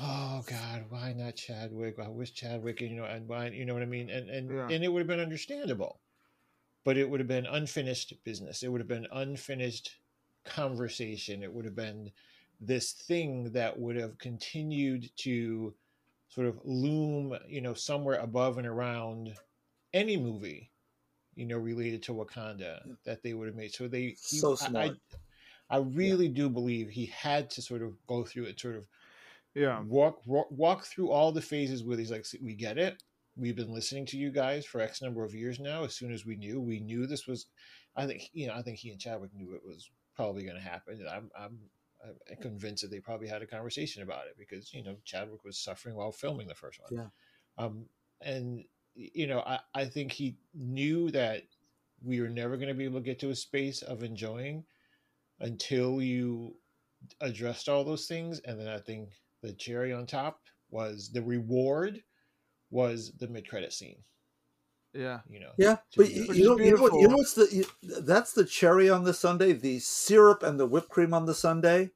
[0.00, 1.98] Oh God, why not Chadwick?
[1.98, 4.68] I wish Chadwick, you know, and why, you know what I mean, and and Yeah.
[4.68, 6.00] and it would have been understandable
[6.84, 8.62] but it would have been unfinished business.
[8.62, 9.96] It would have been unfinished
[10.44, 11.42] conversation.
[11.42, 12.12] It would have been
[12.60, 15.74] this thing that would have continued to
[16.28, 19.34] sort of loom, you know, somewhere above and around
[19.94, 20.70] any movie,
[21.36, 23.72] you know, related to Wakanda that they would have made.
[23.72, 24.98] So they he- So smart.
[25.70, 28.86] I, I really do believe he had to sort of go through it, sort of
[29.54, 33.02] yeah, walk, walk walk through all the phases where he's like, we get it.
[33.36, 35.84] We've been listening to you guys for X number of years now.
[35.84, 37.46] As soon as we knew, we knew this was.
[37.96, 38.54] I think you know.
[38.54, 41.04] I think he and Chadwick knew it was probably going to happen.
[41.10, 41.58] I'm, I'm,
[42.04, 45.58] I'm convinced that they probably had a conversation about it because you know Chadwick was
[45.58, 47.00] suffering while filming the first one.
[47.58, 47.64] Yeah.
[47.64, 47.86] Um,
[48.20, 48.64] and
[48.94, 51.42] you know, I, I think he knew that
[52.02, 54.64] we were never going to be able to get to a space of enjoying
[55.40, 56.54] until you
[57.20, 58.40] addressed all those things.
[58.40, 59.10] And then I think
[59.44, 60.40] the cherry on top
[60.70, 62.02] was the reward
[62.70, 63.98] was the mid credit scene.
[64.94, 65.20] yeah.
[65.28, 66.94] You know, Yeah, but you, you know, you know what?
[66.94, 67.64] You know what's the you,
[68.02, 69.52] that's the cherry on the sundae.
[69.52, 71.90] The syrup and the whipped cream on the sundae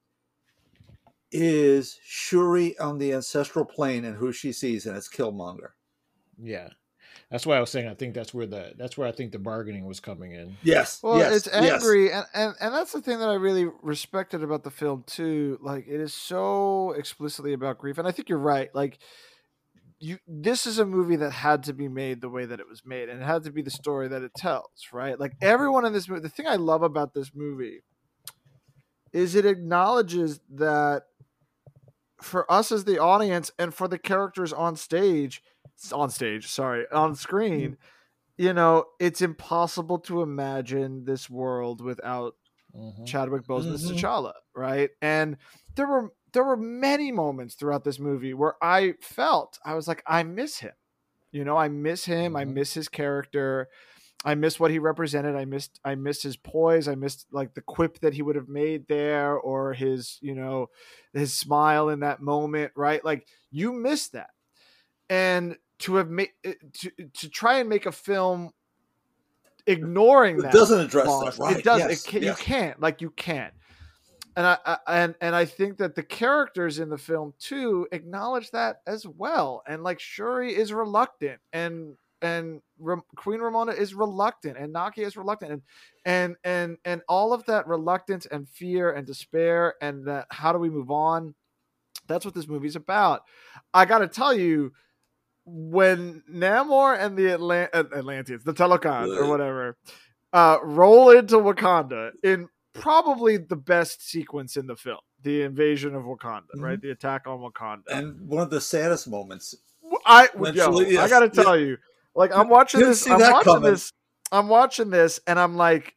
[1.33, 5.70] is Shuri on the ancestral plane and who she sees, and it's Killmonger.
[6.41, 6.69] yeah.
[7.31, 9.39] That's why I was saying I think that's where the that's where I think the
[9.39, 10.57] bargaining was coming in.
[10.63, 11.01] Yes.
[11.03, 11.83] Well, yes, it's yes.
[11.83, 15.59] angry, and, and and that's the thing that I really respected about the film too.
[15.61, 18.75] Like, it is so explicitly about grief, and I think you're right.
[18.75, 18.99] Like,
[19.99, 22.87] you, this is a movie that had to be made the way that it was
[22.87, 24.89] made, and it had to be the story that it tells.
[24.91, 25.21] Right?
[25.21, 26.23] Like everyone in this movie.
[26.23, 27.83] The thing I love about this movie
[29.13, 31.05] is it acknowledges that
[32.23, 35.43] for us as the audience and for the characters on stage,
[35.93, 37.77] on stage, sorry, on screen,
[38.37, 42.35] you know, it's impossible to imagine this world without
[42.75, 43.07] Mhm.
[43.07, 43.95] Chadwick Boseman's Mhm.
[43.95, 44.91] T'Challa, right?
[45.03, 45.37] And
[45.75, 50.03] there were there were many moments throughout this movie where I felt I was like,
[50.07, 50.75] I miss him.
[51.33, 52.37] You know, I miss him.
[52.37, 52.53] I Mhm.
[52.53, 53.69] miss his character.
[54.25, 55.37] I miss what he represented.
[55.37, 56.87] I missed I missed his poise.
[56.89, 60.69] I missed like the quip that he would have made there or his, you know,
[61.15, 63.03] his smile in that moment, right?
[63.05, 64.31] Like you miss that.
[65.09, 68.53] And to have made eh, to to try and make a film
[69.67, 71.57] ignoring It that doesn't address loss, that, right?
[71.59, 71.79] It does.
[71.79, 72.39] Yes, it can, yes.
[72.39, 72.81] You can't.
[72.81, 73.53] Like you can't.
[74.37, 78.51] And I, I and and I think that the characters in the film too acknowledge
[78.53, 79.63] that as well.
[79.67, 85.17] And like Shuri is reluctant, and and Ra- Queen Ramonda is reluctant, and Nakia is
[85.17, 85.63] reluctant, and
[86.05, 90.59] and and and all of that reluctance and fear and despair, and that how do
[90.59, 91.35] we move on?
[92.07, 93.23] That's what this movie's about.
[93.75, 94.73] I got to tell you,
[95.51, 99.77] when Namor and the Atlant- uh, Atlanteans, the Talokans or whatever,
[100.33, 106.03] uh, roll into Wakanda in probably the best sequence in the film, the invasion of
[106.05, 106.81] Wakanda, right?
[106.81, 107.83] The attack on Wakanda.
[107.89, 109.55] And one of the saddest moments.
[110.05, 111.79] I yo, Julie- I gotta tell you,
[112.15, 113.70] like I'm watching Didn't this, see I'm that watching coming.
[113.70, 113.93] this,
[114.31, 115.95] I'm watching this, and I'm like,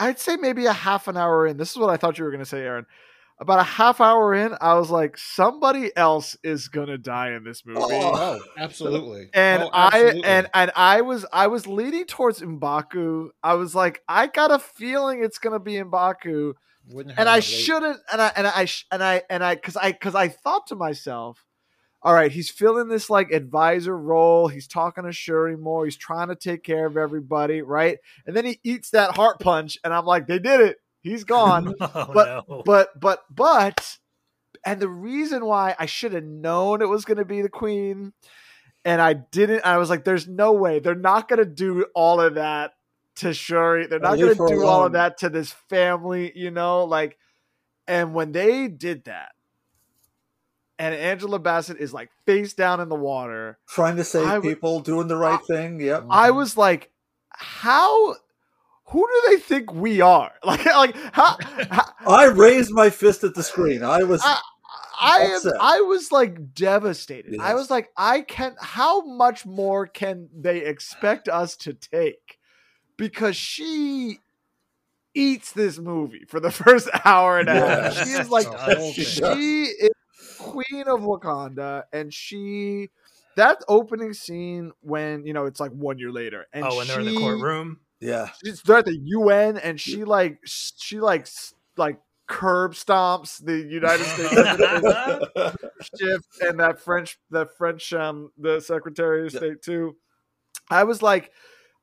[0.00, 1.56] I'd say maybe a half an hour in.
[1.58, 2.86] This is what I thought you were gonna say, Aaron.
[3.38, 7.66] About a half hour in, I was like, somebody else is gonna die in this
[7.66, 7.80] movie.
[7.82, 8.14] Oh.
[8.14, 9.28] Oh, absolutely.
[9.34, 13.28] And Oh, I and and I was I was leaning towards Mbaku.
[13.42, 16.54] I was like, I got a feeling it's gonna be Mbaku
[16.88, 17.44] Wouldn't and I late.
[17.44, 20.74] shouldn't, and I and I and I and I because I because I thought to
[20.74, 21.44] myself,
[22.02, 24.48] all right, he's filling this like advisor role.
[24.48, 25.84] He's talking to Shuri more.
[25.84, 27.98] He's trying to take care of everybody, right?
[28.26, 30.78] And then he eats that heart punch, and I'm like, they did it.
[31.06, 31.74] He's gone.
[31.80, 32.62] Oh, But- no.
[32.64, 33.98] but but but,
[34.64, 38.12] and the reason why I should have known it was going to be the queen,
[38.84, 39.64] and I didn't.
[39.64, 42.72] I was like, there's no way they're not going to do all of that
[43.16, 43.86] to Shuri.
[43.86, 47.16] They're not going to her do all of that to this family, you know, like.
[47.88, 49.30] And when they did that,
[50.78, 54.80] and Angela Bassett is like face down in the water, Trying to save I people,
[54.80, 55.80] doing the right thing.
[55.80, 56.06] Yep.
[56.10, 56.90] I was like,
[57.30, 58.16] how?
[58.90, 60.32] Who do they think we are?
[60.44, 61.36] Like, like how?
[61.40, 63.82] how I raised my fist at the screen.
[63.82, 64.22] I was.
[64.24, 64.40] I,
[64.98, 67.38] I am, I was like devastated.
[67.40, 68.56] I was like, I can't.
[68.58, 72.38] how much more can they expect us to take?
[72.96, 74.20] Because she
[75.14, 77.94] eats this movie for the first hour and a half.
[77.94, 78.06] Yes.
[78.06, 79.90] She is like The She she is
[80.38, 82.90] queen of Wakanda and she
[83.36, 87.00] that opening scene when you know it's like one year later and oh, when they're
[87.00, 87.80] in the courtroom.
[88.06, 88.30] Yeah.
[88.44, 91.26] she's they're at the UN and she like she like
[91.76, 94.34] like curb stomps the United States
[95.98, 99.38] shift and that French that French um the Secretary of Yeah.
[99.38, 99.96] State too.
[100.70, 101.30] I was like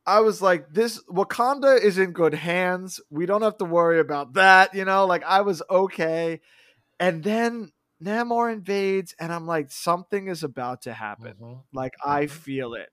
[0.06, 3.00] I was like this Wakanda is in good hands.
[3.10, 5.06] We don't have to worry about that, you know?
[5.06, 6.42] Like I was okay.
[7.00, 7.72] And then
[8.04, 11.36] Namor invades and I'm like something is about to happen.
[11.42, 11.62] Mhm.
[11.74, 12.90] Like I feel it.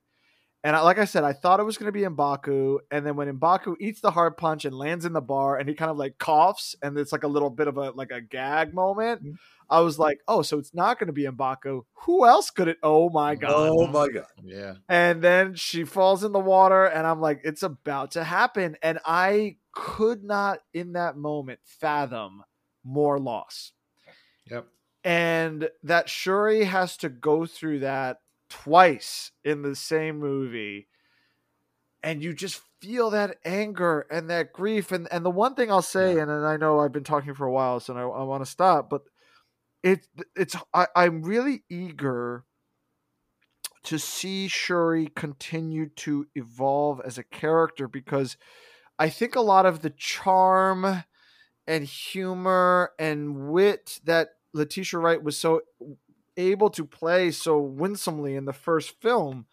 [0.62, 3.16] And I, like I said, I thought it was going to be Mbaku, and then
[3.16, 5.96] when Mbaku eats the hard punch and lands in the bar, and he kind of
[5.96, 9.22] like coughs, and it's like a little bit of a like a gag moment.
[9.22, 9.34] Mm-hmm.
[9.70, 11.82] I was like, oh, so it's not going to be Mbaku.
[12.04, 12.76] Who else could it?
[12.82, 13.50] Oh my oh god!
[13.54, 14.26] Oh my god.
[14.44, 14.74] Yeah.
[14.88, 18.98] And then she falls in the water, and I'm like, it's about to happen, and
[19.06, 22.42] I could not in that moment fathom
[22.84, 23.72] more loss
[24.50, 24.66] Yep.
[25.04, 28.18] and that Shuri has to go through that
[28.51, 30.89] twice in the same movie
[32.02, 34.93] and you just feel that anger and that grief.
[34.93, 37.47] And and the one thing I'll say and, and I know I've been talking for
[37.47, 39.02] a while so I, I want to stop but
[39.82, 40.06] it
[40.36, 42.44] it's I, I'm really eager
[43.85, 48.36] to see Shuri continue to evolve as a character because
[48.98, 51.05] I think a lot of the charm
[51.66, 55.62] and humor and wit that Letitia Wright was so
[56.40, 59.46] able to play so winsomely in the first film,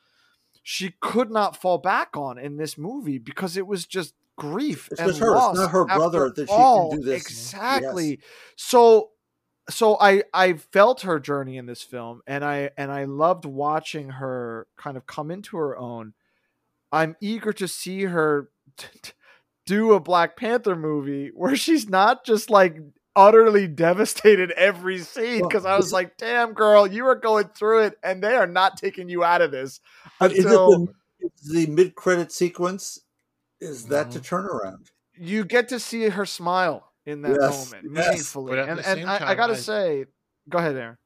[0.64, 5.00] she could not fall back on in this movie because it was just grief It's
[5.02, 5.32] and her.
[5.32, 7.22] It's loss not her brother that she can do this.
[7.22, 8.20] Exactly.
[8.56, 9.12] So
[9.70, 14.10] so I I felt her journey in this film and I and I loved watching
[14.10, 16.14] her kind of come into her own.
[16.92, 19.12] I'm eager to see her t- t-
[19.66, 22.78] do a Black Panther movie where she's not just like
[23.18, 27.98] utterly devastated every scene because I was like, "Damn girl, you are going through it
[28.04, 29.82] and they are not taking you out of this."
[30.20, 30.86] But is it until
[31.20, 33.02] the, the mid-credit sequence?
[33.60, 34.24] Is that to Mhm.
[34.24, 34.92] turn around?
[35.20, 38.08] you get to see her smile in that Yes, moment yes.
[38.08, 38.52] meaningfully.
[38.52, 40.06] But And and same I, I got to I- say,
[40.48, 41.00] go ahead there.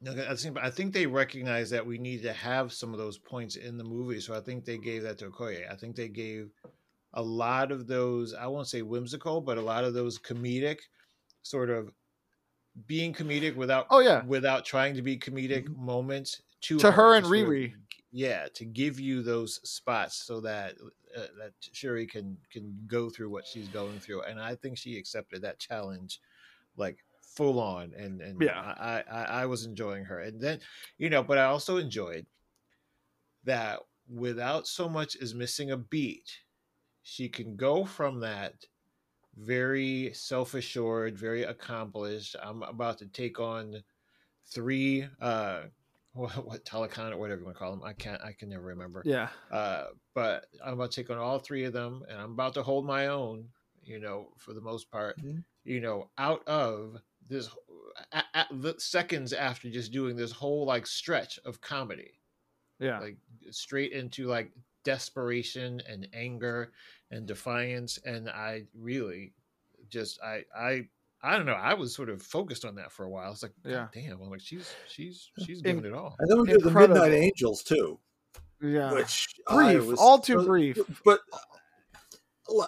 [0.00, 3.18] No, I think, I think they recognize that we need to have some of those
[3.18, 5.70] points in the movie, so I think they gave that to Okoye.
[5.70, 6.50] I think they gave
[7.14, 8.34] a lot of those.
[8.34, 10.78] I won't say whimsical, but a lot of those comedic,
[11.42, 11.90] sort of
[12.86, 14.24] being comedic without Oh yeah.
[14.24, 17.74] without trying to be comedic moments to, To her and sort of- Riri.
[18.12, 20.74] yeah to give you those spots so that
[21.16, 24.96] uh, that Shuri can can go through what she's going through, and I think she
[24.96, 26.20] accepted that challenge
[26.76, 26.98] like
[27.36, 28.58] full on, and and Yeah.
[28.58, 30.60] I, I I was enjoying her, and then
[30.96, 32.24] you know, but I also enjoyed
[33.44, 36.30] that without so much as missing a beat,
[37.02, 38.54] she can go from that
[39.34, 42.36] very self-assured, very accomplished.
[42.42, 43.82] I'm about to take on
[44.46, 45.64] three uh
[46.14, 47.82] what, what Talokan or whatever you want to call them.
[47.84, 49.02] I can't I can never remember.
[49.06, 49.30] Yeah.
[49.50, 52.62] Uh but I'm about to take on all three of them and I'm about to
[52.62, 53.48] hold my own,
[53.82, 55.44] you know, for the most part, Mhm.
[55.64, 57.48] you know, out of this
[58.12, 62.20] at, at the seconds after just doing this whole like stretch of comedy
[62.78, 62.98] Yeah.
[63.00, 63.18] like
[63.50, 64.52] straight into like
[64.84, 66.72] desperation and anger
[67.12, 69.32] and defiance and i really
[69.88, 70.84] just i i
[71.22, 73.52] i don't know i was sort of focused on that for a while it's like
[73.64, 73.86] Yeah.
[73.94, 76.58] yeah damn i'm like she's she's she's In- giving it all And then we do
[76.58, 77.00] the Incredible.
[77.02, 77.98] Midnight Angels too,
[78.60, 78.92] yeah.
[78.92, 79.84] which brief.
[79.84, 80.78] was All too so- brief.
[81.04, 81.20] But
[82.50, 82.66] uh,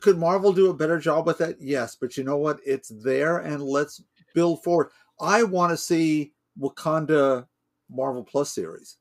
[0.00, 1.60] could Marvel do a better job with that?
[1.60, 2.60] Yes, but you know what?
[2.64, 4.02] It's there, and let's
[4.34, 4.88] build forward.
[5.20, 7.46] I want to see Wakanda
[7.90, 8.96] Marvel Plus series.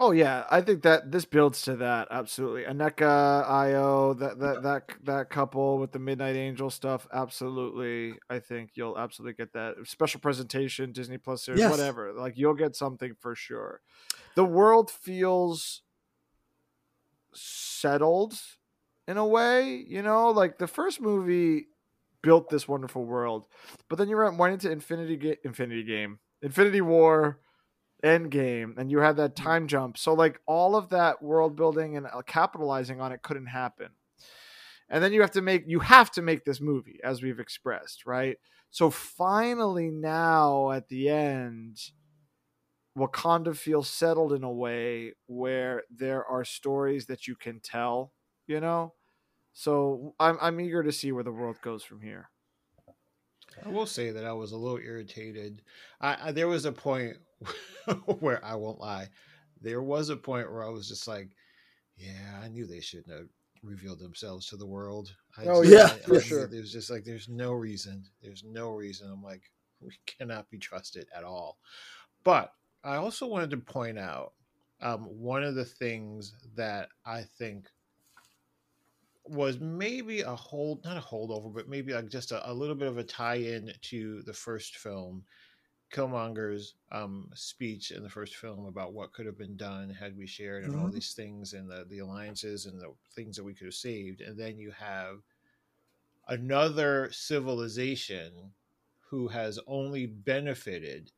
[0.00, 2.62] Oh yeah, I think that this builds to that absolutely.
[2.62, 8.14] Aneka, Ayo, that that that that couple with the Midnight Angel stuff, absolutely.
[8.30, 11.70] I think you'll absolutely get that special presentation, Disney Plus series, Yes.
[11.70, 12.12] whatever.
[12.12, 13.80] Like you'll get something for sure.
[14.36, 15.82] The world feels
[17.34, 18.34] settled
[19.08, 21.66] in a way, you know, like the first movie
[22.22, 23.46] built this wonderful world,
[23.88, 27.40] but then you went into Infinity Ga- Infinity Game, Infinity War,
[28.04, 29.98] Endgame, and you had that time jump.
[29.98, 33.88] So like all of that world building and uh, capitalizing on it couldn't happen.
[34.88, 38.06] And then you have to make you have to make this movie as we've expressed,
[38.06, 38.38] right?
[38.70, 41.78] So finally now at the end
[42.96, 48.12] Wakanda feels settled in a way where there are stories that you can tell,
[48.46, 48.94] you know?
[49.52, 52.30] So I'm I'm eager to see where the world goes from here.
[53.64, 55.62] I will say that i was a little irritated.
[56.00, 57.16] I, I there was a point
[58.20, 59.08] where i won't lie
[59.60, 61.30] there was a point where i was just like
[61.96, 63.28] yeah i knew they shouldn't have
[63.64, 65.12] revealed themselves to the world.
[65.36, 66.46] I Oh, just- yeah, I- for I- sure.
[66.46, 69.10] there's just like there's no reason there's no reason.
[69.10, 69.42] I'm like
[69.80, 71.58] we cannot be trusted at all.
[72.24, 72.52] But
[72.84, 74.32] i also wanted to point out
[74.80, 77.66] um, one of the things that i think
[79.30, 82.88] was maybe a hold not a holdover but maybe like just a, a little bit
[82.88, 85.24] of a tie-in to the first film
[85.90, 90.26] killmonger's um, speech in the first film about what could have been done had we
[90.26, 90.90] shared and all Mhm.
[90.90, 94.38] these things and the, the alliances and the things that we could have saved and
[94.38, 95.22] then you have
[96.26, 98.54] another civilization
[99.08, 101.12] who has only benefited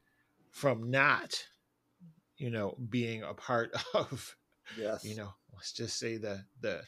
[0.50, 1.48] from not
[2.36, 4.36] you know being a part of
[4.74, 6.84] Yes, you know let's just say the the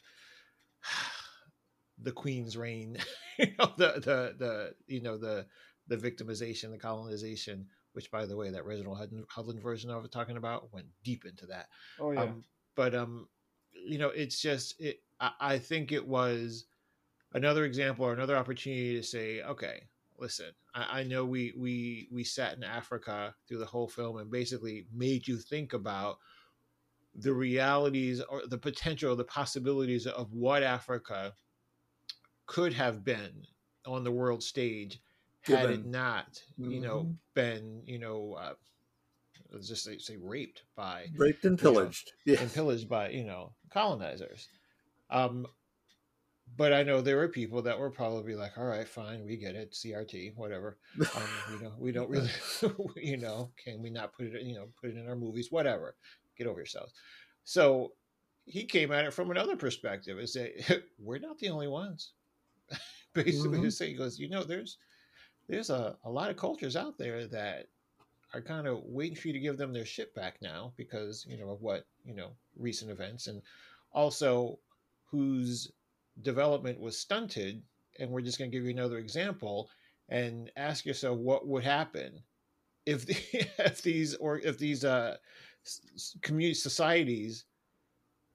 [1.98, 2.96] the queen's reign
[3.38, 5.46] you know the the the you know the
[5.88, 8.98] the victimization the colonization which by the way that reginald
[9.28, 11.68] Hudlin, version i was talking about went deep into that.
[12.00, 12.44] Oh um,
[12.74, 13.28] but um
[13.74, 16.64] you know it's just it I, I think it was
[17.34, 19.82] another example or another opportunity to say okay
[20.18, 24.30] listen I, I know we we we sat in africa through the whole film and
[24.30, 26.18] basically made you think about
[27.14, 31.34] the realities or the potential the possibilities of what africa
[32.46, 33.44] could have been
[33.86, 35.00] on the world stage
[35.42, 37.16] had it Given- not you know Mhm.
[37.34, 38.54] been you know uh,
[39.50, 42.12] let's just say, say raped by raped and you know, pillaged.
[42.24, 44.48] Yeah, and pillaged by you know colonizers.
[45.10, 45.46] Um
[46.56, 49.54] but i know there were people that were probably like all right fine we get
[49.54, 50.78] it crt whatever.
[51.16, 52.30] Um you know we don't really
[52.96, 55.96] you know can we not put it you know put it in our movies whatever
[56.36, 56.92] get over yourselves
[57.44, 57.92] so
[58.44, 60.52] he came at it from another perspective and say
[60.98, 62.12] we're not the only ones
[63.14, 63.62] basically Mhm.
[63.62, 64.78] to say he goes you know there's
[65.48, 67.66] there's a, a lot of cultures out there that
[68.34, 71.36] are kind of waiting for you to give them their shit back now because you
[71.36, 73.42] know of what you know recent events and
[73.92, 74.58] also
[75.10, 75.70] whose
[76.22, 77.62] development was stunted
[77.98, 79.68] and we're just going to give you another example
[80.08, 82.22] and ask yourself what would happen
[82.86, 83.16] if the,
[83.58, 85.16] if these or if these uh
[86.22, 87.44] community societies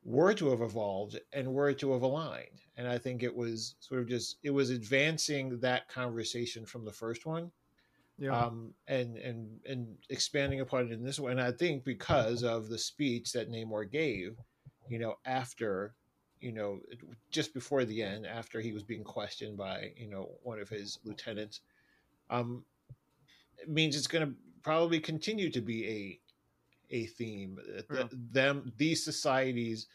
[0.03, 3.99] were to have evolved and were to have aligned and i think it was sort
[3.99, 7.51] of just it was advancing that conversation from the first one
[8.17, 8.37] yeah.
[8.37, 11.33] um, and and and expanding upon it in this one.
[11.33, 14.37] And I think because of the speech that Namor gave,
[14.89, 15.93] you know, after,
[16.41, 16.79] you know,
[17.29, 20.99] just before the end, after he was being questioned by you know one of his
[21.03, 21.61] lieutenants,
[22.29, 22.63] um,
[23.57, 24.33] it means it's going to
[24.63, 26.19] probably continue to be a
[26.89, 27.57] theme.
[27.65, 29.87] Th- th- Them, these societies,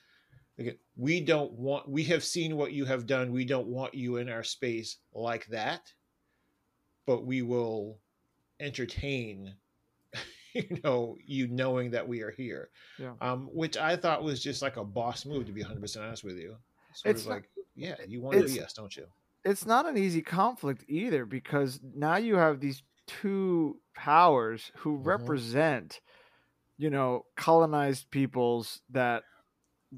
[0.58, 1.88] again, we don't want.
[1.88, 3.32] We have seen what you have done.
[3.32, 5.90] We don't want you in our space like that.
[7.06, 7.98] But we will
[8.60, 9.54] entertain,
[10.54, 12.70] you know, you knowing that we are here.
[12.98, 13.14] Yeah.
[13.20, 16.22] Um, which I thought was just like a boss move, to be 100 percent honest
[16.24, 16.56] with you.
[16.94, 19.06] Sort It's of not- like, yeah, you want to be us, don't you?
[19.44, 25.04] it's not an easy conflict either because now you have these two powers who Mhm.
[25.06, 26.00] represent
[26.78, 29.22] you know colonized peoples that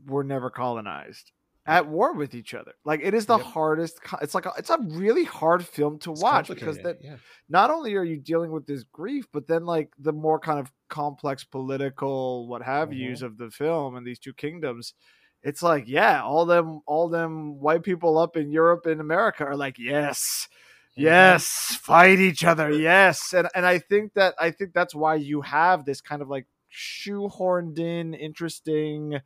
[0.06, 1.30] were never colonized
[1.66, 3.46] at war with each other like it is the Yep.
[3.46, 7.16] hardest it's like a, it's a really hard film to It's watch because that yeah.
[7.48, 10.70] not only are you dealing with this grief, but then like the more kind of
[10.88, 12.96] complex political what have Mhm.
[12.98, 14.94] yous of the film and these two kingdoms,
[15.42, 19.56] it's like yeah, all them all them white people up in Europe and America are
[19.56, 20.48] like yes,
[20.96, 25.40] yes, fight each other, yes, and and I think that I think that's why you
[25.42, 29.20] have this kind of like shoehorned in interesting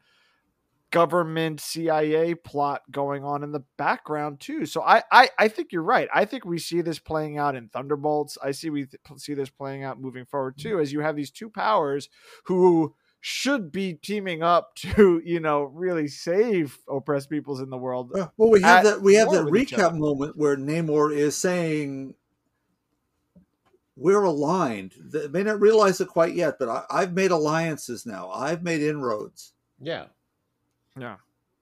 [0.91, 4.65] government CIA plot going on in the background too.
[4.67, 6.09] So I, I I think you're right.
[6.15, 8.39] I think we see this playing out in Thunderbolts.
[8.43, 11.31] I see we th- see this playing out moving forward too as you have these
[11.31, 12.09] two powers
[12.45, 18.13] who should be teaming up to, you know, really save oppressed peoples in the world.
[18.37, 22.15] Well, we have that we have that recap moment where Namor is saying,
[23.99, 28.31] "We're aligned." They may not realize it quite yet, but I, I've made alliances now.
[28.31, 29.53] I've made inroads.
[29.81, 30.07] Yeah.
[30.99, 31.17] Yeah.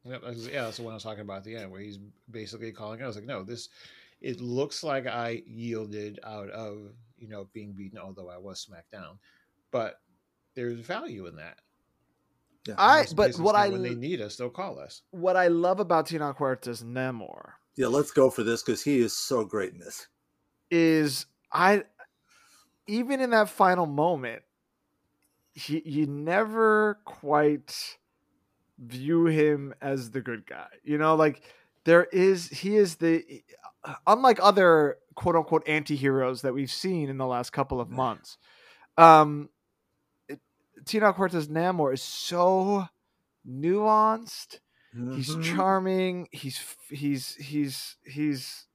[0.05, 1.99] Yep, that's, yeah, that's the one I was talking about at the end, where he's
[2.31, 3.03] basically calling.
[3.03, 3.69] I was like, no, this.
[4.21, 8.93] It looks like I yielded out of you know being beaten, although I was smacked
[8.93, 9.19] down,
[9.71, 10.01] but
[10.55, 11.59] there's value in that.
[12.67, 12.75] Yeah.
[12.79, 15.03] I but what I when they need us, they'll call us.
[15.11, 19.17] what I love about Tenoch Huerta's Namor yeah, let's go for this because he is
[19.17, 20.09] so great in this.
[20.71, 21.85] is I
[22.87, 24.43] even in that final moment,
[25.55, 27.97] he, you never quite
[28.79, 30.69] view him as the good guy.
[30.85, 31.43] You know, like
[31.85, 33.25] there is he is the
[34.07, 38.37] unlike other quote unquote anti-heroes that we've seen in the last couple of months.
[38.99, 39.49] Um
[40.29, 40.41] it,
[40.85, 42.87] Tenoch Huerta's Namor is so
[43.49, 44.59] nuanced
[45.15, 45.43] he's Mhm.
[45.43, 46.61] charming he's
[46.91, 48.66] he's he's he's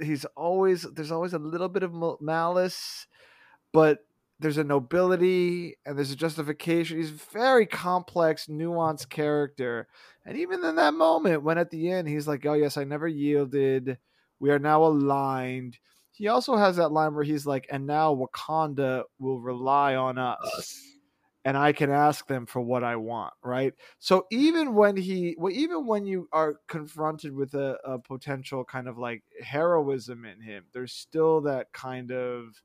[0.00, 3.06] he's always there's always a little bit of malice
[3.72, 3.98] but
[4.40, 6.98] there's a nobility and there's a justification.
[6.98, 9.88] He's a very complex nuanced character.
[10.24, 13.08] And even in that moment when at the end he's like oh yes i never
[13.08, 13.98] yielded.
[14.40, 15.78] We are now aligned.
[16.12, 20.38] He also has that line where he's like and now wakanda will rely on us.
[20.56, 20.82] Us.
[21.44, 23.72] And I can ask them for what I want, right?
[23.98, 28.88] So even when he, well, even when you are confronted with a, a potential kind
[28.88, 32.62] of like heroism in him, there's still that kind of,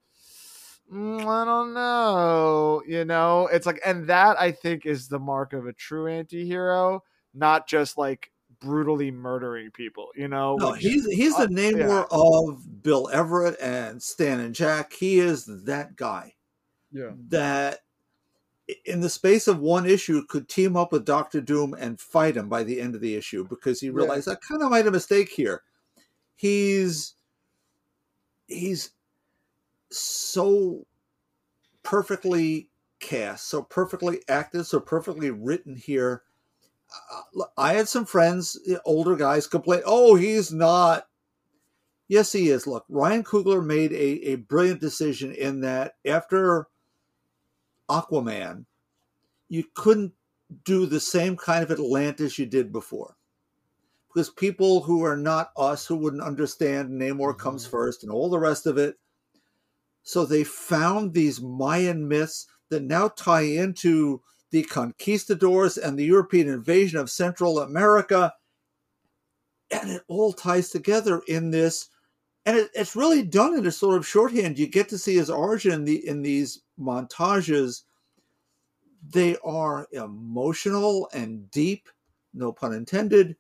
[0.92, 3.48] "Mm, I don't know, you know.
[3.48, 7.98] It's like, and that I think is the mark of a true anti-hero, not just
[7.98, 10.56] like brutally murdering people, you know.
[10.58, 14.94] No, he's he's the uh, Namor of Bill Everett and Stan and Jack.
[14.94, 16.34] He is that guy
[16.94, 17.80] yeah, that,
[18.86, 22.50] in the space of one issue, could team up with Doctor Doom and fight him
[22.50, 25.30] by the end of the issue because he realized I kind of made a mistake
[25.30, 25.64] here.
[26.36, 27.16] He's
[28.48, 28.92] he's
[29.92, 30.86] so
[31.84, 32.70] perfectly
[33.00, 36.24] cast, so perfectly acted, so perfectly written here.
[37.12, 41.08] Uh, I had some friends, older guys, complain, "Oh, he's not."
[42.08, 42.68] Yes, he is.
[42.68, 46.68] Look, Ryan Coogler made a, a brilliant decision in that after
[47.90, 48.66] Aquaman,
[49.50, 50.14] you couldn't
[50.66, 53.16] do the same kind of Atlantis you did before.
[54.08, 57.72] Because people who are not us, who wouldn't understand Namor comes Mhm.
[57.72, 59.00] first and all the rest of it.
[60.04, 66.48] So they found these Mayan myths that now tie into the conquistadors and the European
[66.48, 68.34] invasion of Central America.
[69.72, 71.90] And it all ties together in this.
[72.46, 74.60] And it, it's really done in a sort of shorthand.
[74.60, 77.84] You get to see his origin in, the, in these montages.
[79.10, 81.90] They are emotional and deep,
[82.34, 83.36] no pun intended.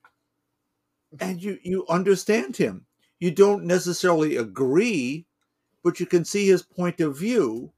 [1.19, 2.85] And you, you understand him.
[3.19, 5.25] You don't necessarily agree,
[5.83, 7.71] but you can see his point of view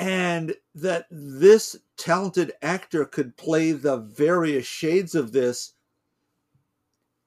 [0.00, 5.74] and that this talented actor could play the various shades of this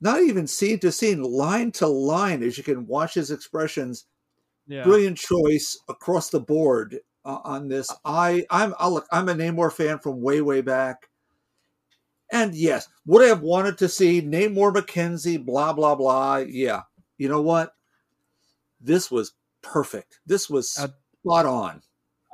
[0.02, 4.06] not even scene to scene line to line as you can watch his expressions
[4.68, 4.84] yeah.
[4.84, 9.72] brilliant choice across the board uh, on this i i'm I'll look i'm a namor
[9.72, 11.10] fan from way way back
[12.31, 16.81] and yes would i have wanted to see namor mckenzie blah blah blah yeah
[17.18, 17.73] you know what
[18.81, 20.88] this was perfect this was Uh,
[21.22, 21.81] spot on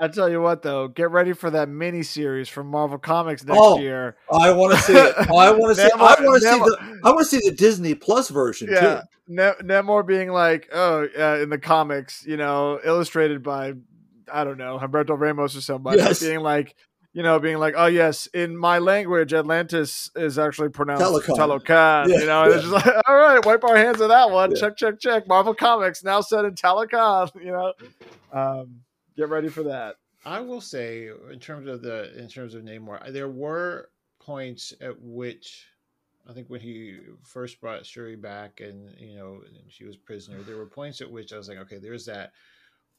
[0.01, 3.59] I tell you what, though, get ready for that mini series from Marvel Comics next
[3.61, 4.15] Oh, year.
[4.31, 5.13] I want to see it.
[5.17, 5.91] I want to see.
[5.93, 6.99] I want to see the.
[7.03, 9.07] I want to see the Disney Plus version Yeah, too.
[9.29, 13.73] Ne- Namor being like, oh, uh, in the comics, you know, illustrated by,
[14.31, 16.19] I don't know, Humberto Ramos or somebody, Yes.
[16.19, 16.75] being like,
[17.13, 21.35] you know, being like, oh yes, in my language, Atlantis is actually pronounced Talokan.
[21.37, 22.07] Talokan.
[22.09, 24.51] Yeah, You know, and it's just like, all right, wipe our hands of that one.
[24.51, 24.59] Yeah.
[24.61, 25.27] Check, check, check.
[25.27, 27.29] Marvel Comics now said in Talokan.
[27.43, 27.73] You know,
[28.33, 28.81] um,
[29.15, 29.95] get ready for that.
[30.25, 33.89] I will say, in terms of the in terms of Namor, there were
[34.19, 35.65] points at which
[36.29, 40.43] I think when he first brought Shuri back, and you know and she was prisoner,
[40.43, 42.31] there were points at which I was like, okay, there's that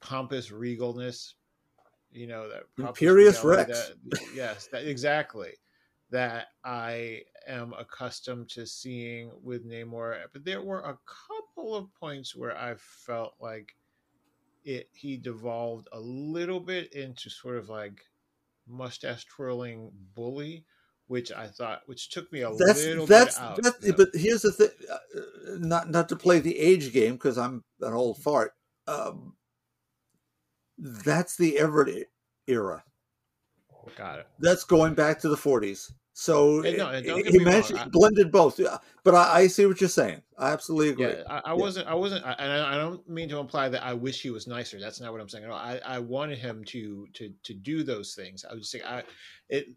[0.00, 1.34] pompous regalness,
[2.10, 3.92] you know, that Imperious Rex.
[4.10, 5.52] that- yes, that exactly
[6.10, 10.16] that I am accustomed to seeing with Namor.
[10.32, 13.76] But there were a couple of points where I felt like
[14.64, 18.02] it he devolved a little bit into sort of like
[18.66, 20.64] mustache twirling bully,
[21.10, 23.60] which I thought, which took me a That's little that's bit out.
[23.60, 23.84] that's.
[23.84, 23.92] Yeah.
[23.96, 24.68] But here's the thing.
[24.88, 24.96] Uh,
[25.58, 28.52] not not to play the age game because I'm an old fart.
[28.86, 29.34] Um,
[30.78, 32.06] that's the Everett
[32.46, 32.84] era.
[33.96, 34.28] Got it.
[34.38, 35.92] That's going back to the 40s.
[36.12, 38.60] So And no, and he get wrong, mentioned blended both.
[38.60, 40.22] Yeah, but I, I see what you're saying.
[40.38, 41.06] I absolutely agree.
[41.06, 41.88] Yeah, I, I wasn't.
[41.88, 42.24] I wasn't.
[42.24, 44.78] I, and I I don't mean to imply that I wish he was nicer.
[44.78, 45.58] That's not what I'm saying at all.
[45.58, 48.44] I, I wanted him to to to do those things.
[48.44, 49.02] I was just saying, I
[49.48, 49.68] it.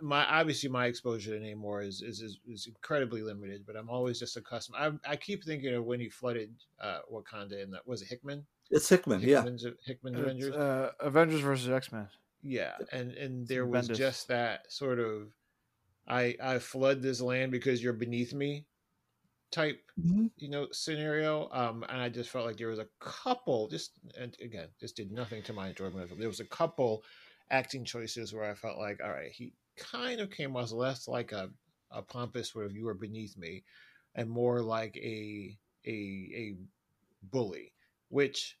[0.00, 3.88] I, my obviously my exposure to Namor is, is is is incredibly limited, but I'm
[3.90, 4.76] always just accustomed.
[4.78, 8.46] I I keep thinking of when he flooded uh, Wakanda, and that was it Hickman.
[8.70, 9.20] It's Hickman.
[9.20, 10.54] Yeah, Hickman's, Hickman Avengers.
[10.54, 12.08] uh, Avengers versus X Men.
[12.42, 13.96] Yeah, and and there was Bendis.
[13.96, 15.28] just that sort of,
[16.06, 18.66] I I flood this land because you're beneath me,
[19.50, 20.30] type Mhm.
[20.36, 21.48] you know scenario.
[21.50, 25.10] Um, and I just felt like there was a couple just and again just did
[25.10, 26.18] nothing to my enjoyment of it.
[26.18, 27.02] There was a couple
[27.50, 31.32] acting choices where I felt like all right, he kind of came off less like
[31.32, 31.50] a
[31.90, 33.64] a pompous sort of you are beneath me,
[34.14, 35.56] and more like a
[35.86, 36.56] a a
[37.22, 37.72] bully,
[38.08, 38.58] which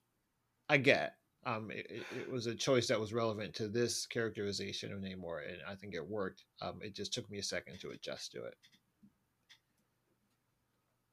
[0.68, 1.14] I get.
[1.46, 5.58] Um, it, it- was a choice that was relevant to this characterization of Namor, and
[5.66, 6.44] I think it worked.
[6.60, 8.54] Um, it just took me a second to adjust to it.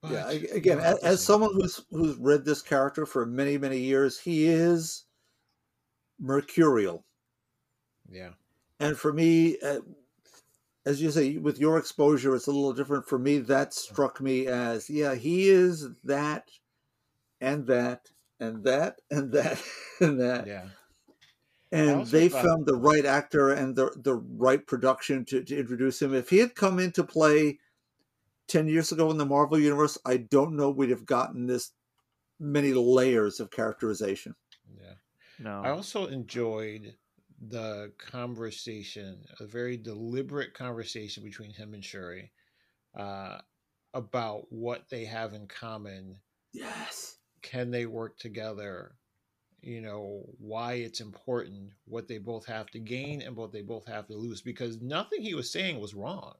[0.09, 0.25] yeah.
[0.27, 4.45] I- Again, as, as someone who's who's read this character for many many years, he
[4.47, 5.05] is
[6.19, 7.05] mercurial.
[8.09, 8.31] yeah,
[8.79, 9.79] and for me uh,
[10.85, 13.07] as you say with your exposure it's a little different.
[13.07, 16.49] For me that struck me as yeah he is that
[17.41, 19.61] and that and that and that
[19.99, 20.47] and that.
[20.47, 20.65] Yeah,
[21.71, 26.01] and they thought- found the right actor and the the right production to, to introduce
[26.01, 26.13] him.
[26.13, 27.59] If he had come into play
[28.47, 31.71] 10 years ago in the marvel universe i don't know we'd have gotten this
[32.39, 34.35] many layers of characterization.
[34.79, 34.93] Yeah.
[35.39, 36.95] No, I also enjoyed
[37.39, 42.31] the conversation, a very deliberate conversation between him and Shuri
[42.97, 43.39] uh,
[43.93, 46.17] about what they have in common.
[46.53, 48.95] yes Can they work together?
[49.61, 53.87] You know, why it's important, what they both have to gain and what they both
[53.87, 56.35] have to lose, because nothing he was saying was wrong.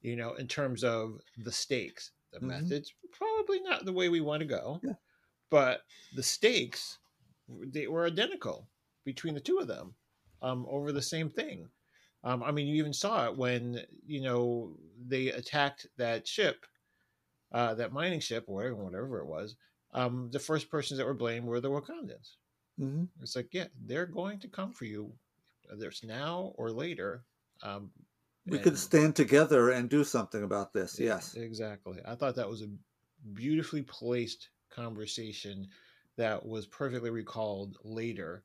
[0.00, 2.46] You know, in terms of the stakes, the Mhm.
[2.46, 4.94] methods, probably not the way we want to go, Yeah.
[5.50, 6.98] but the stakes
[7.48, 8.68] they were identical
[9.08, 9.94] between the two of them
[10.42, 11.70] um, over the same thing.
[12.24, 16.66] Um, I mean, you even saw it when you know they attacked that ship,
[17.52, 19.56] uh, that mining ship, or whatever, whatever it was.
[19.92, 22.36] Um, the first persons that were blamed were the Wakandans.
[22.76, 25.12] hmm It's like, yeah, they're going to come for you,
[25.68, 27.24] whether it's now or later.
[27.62, 27.92] Um,
[28.46, 32.00] we could stand together and do something about this yes exactly.
[32.04, 32.70] I thought that was a
[33.34, 35.68] beautifully placed conversation
[36.16, 38.44] that was perfectly recalled later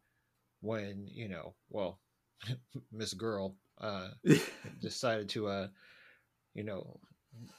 [0.64, 2.00] when, you know, well,
[2.92, 4.10] Miss Girl uh,
[4.82, 5.68] decided to, uh,
[6.54, 7.00] you know,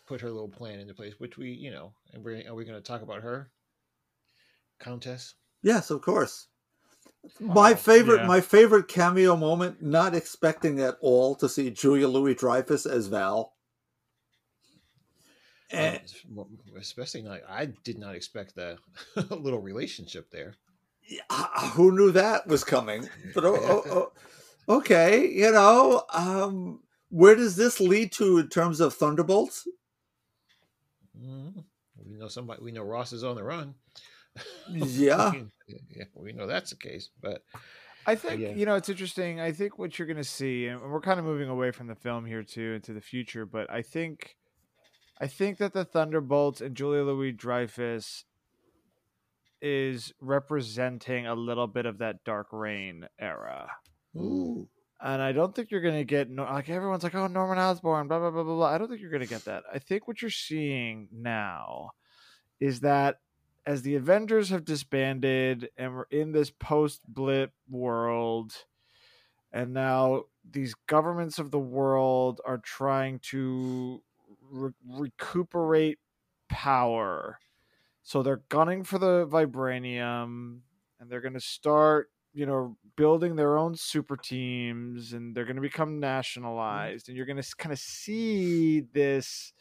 [0.06, 2.78] put her little plan into place, which we, you know, and we're, are we going
[2.78, 3.50] to talk about her?
[4.80, 5.34] Countess?
[5.62, 6.48] Yes, of course.
[7.40, 8.26] My Oh, favorite, yeah.
[8.26, 9.82] my favorite cameo moment.
[9.82, 13.54] Not expecting at all to see Julia Louis Dreyfus as Val.
[15.70, 16.00] And
[16.36, 16.44] Uh,
[16.78, 18.78] especially not, I did not expect the
[19.30, 20.54] little relationship there.
[21.30, 23.08] Uh, who knew that was coming?
[23.34, 23.82] But oh, oh,
[24.68, 29.66] oh, okay, you know, um, where does this lead to in terms of Thunderbolts?
[31.18, 31.64] Mhm.
[32.06, 32.62] We know somebody.
[32.62, 33.74] We know Ross is on the run.
[34.68, 35.32] Yeah.
[35.68, 37.10] yeah, we know that's the case.
[37.22, 37.44] But
[38.04, 38.50] I think yeah.
[38.50, 39.40] you know it's interesting.
[39.40, 41.94] I think what you're going to see, and we're kind of moving away from the
[41.94, 43.46] film here too into the future.
[43.46, 44.36] But I think,
[45.20, 48.24] I think that the Thunderbolts and Julia Louis Dreyfus
[49.64, 53.70] is representing a little bit of that dark reign era.
[54.14, 54.68] Ooh.
[55.00, 58.18] And I don't think you're going to get like everyone's like, oh, Norman Osborn, blah
[58.18, 58.66] blah blah blah blah.
[58.66, 59.64] I don't think you're going to get that.
[59.72, 61.90] I think what you're seeing now
[62.60, 63.20] is that
[63.66, 68.52] as the Avengers have disbanded and we're in this post blip world,
[69.50, 74.02] and now these governments of the world are trying to
[74.50, 75.98] re- recuperate
[76.50, 77.38] power.
[78.04, 80.58] So they're gunning for the vibranium
[81.00, 85.56] and they're going to start, you know, building their own super teams and they're going
[85.56, 86.00] to become mm-hmm.
[86.00, 89.52] nationalized and you're going to kind of see this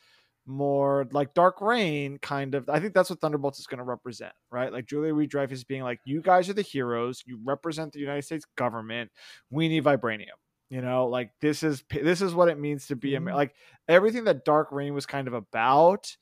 [0.45, 2.69] more like Dark Reign kind of.
[2.69, 4.73] I think that's what Thunderbolts is going to represent, right?
[4.73, 7.23] Like Julia Louis Dreyfus being like, "You guys are the heroes.
[7.25, 9.09] You represent the United States government.
[9.49, 10.35] We need vibranium."
[10.69, 13.37] You know, like this is this is what it means to be Amer- mm-hmm.
[13.37, 13.55] like
[13.87, 16.13] everything that Dark Reign was kind of about.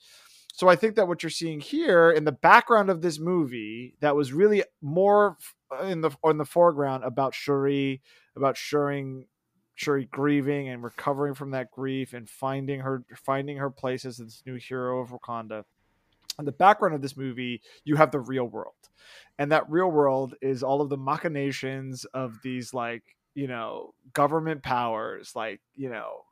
[0.53, 4.15] So I think that what you're seeing here in the background of this movie that
[4.15, 5.37] was really more
[5.71, 8.01] uh, in the in the foreground about Shuri,
[8.35, 9.27] about Shuri
[9.75, 14.43] Shuri grieving and recovering from that grief and finding her finding her place as this
[14.45, 15.63] new hero of Wakanda.
[16.37, 18.73] In the background of this movie, you have the real world.
[19.37, 24.63] And that real world is all of the machinations of these like, you know, government
[24.63, 26.23] powers, like, you know,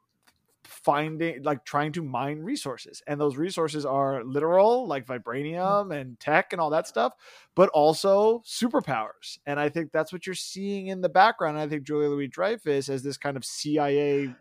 [0.69, 5.29] finding like trying to mine resources and those resources are literal like mm-hmm.
[5.29, 7.13] vibranium and tech and all that stuff
[7.55, 11.83] but also superpowers and i think that's what you're seeing in the background i think
[11.83, 14.33] julia louis dreyfus as this kind of cia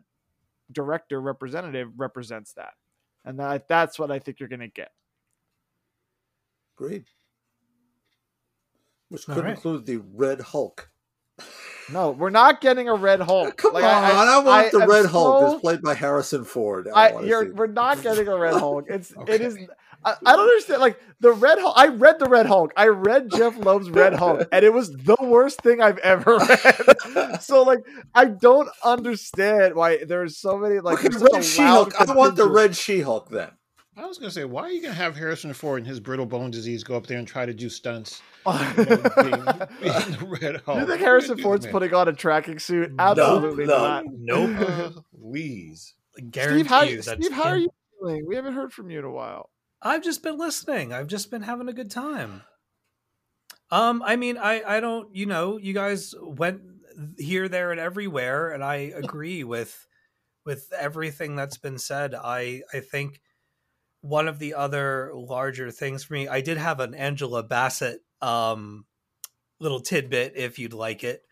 [0.71, 2.75] director representative represents that
[3.25, 4.91] and that that's what i think you're going to get
[6.79, 7.09] Great.
[9.09, 9.51] Which could right.
[9.51, 10.91] include the Red Hulk.
[11.93, 15.07] no we're not getting a red hulk Come Like, on, I, want the am Red
[15.07, 15.41] Hulk.
[15.41, 16.89] so- It's played by Harrison Ford.
[16.95, 18.87] I, I, you're, we're not getting a Red Hulk.
[18.89, 19.45] It's it Okay.
[19.45, 19.59] is.
[20.05, 20.81] I, I don't understand.
[20.81, 21.75] Like the Red Hulk.
[21.77, 22.73] I read the Red Hulk.
[22.77, 26.37] I read Jeph Loeb's Red Hulk, and it was the worst thing I've ever
[27.17, 27.41] read.
[27.43, 27.81] so like,
[28.15, 30.99] I don't understand why there's so many like.
[30.99, 32.01] okay, there's such a Red She-Hulk.
[32.01, 32.49] I want the.
[32.49, 33.51] Red She-Hulk then.
[33.99, 36.53] I was gonna say, why are you gonna have Harrison Ford and his brittle bone
[36.53, 38.23] disease go up there and try to do stunts?
[38.49, 39.45] You know, being,
[39.83, 40.79] being the Red Hulk.
[40.79, 41.73] Do you think Harrison do, Ford's man?
[41.73, 42.93] putting on a tracking suit?
[42.99, 43.77] Absolutely no.
[43.77, 44.05] not.
[44.11, 44.57] Nope.
[44.59, 45.95] Uh, Please.
[46.31, 47.69] Guarantee Steve, how, you that Steve, how are you
[47.99, 48.27] feeling?
[48.27, 49.51] We haven't heard from you in a while.
[49.83, 50.95] I've just been listening.
[50.95, 52.43] I've just been having a good time.
[53.71, 56.63] Um, I mean, I I don't, you know, you guys went
[57.19, 59.87] here, there, and everywhere, and I agree with
[60.47, 62.15] with everything that's been said.
[62.15, 63.21] I I think
[64.01, 68.85] one of the other larger things for me, I did have an Angela Bassett um
[69.61, 71.23] little tidbit, if you'd like it.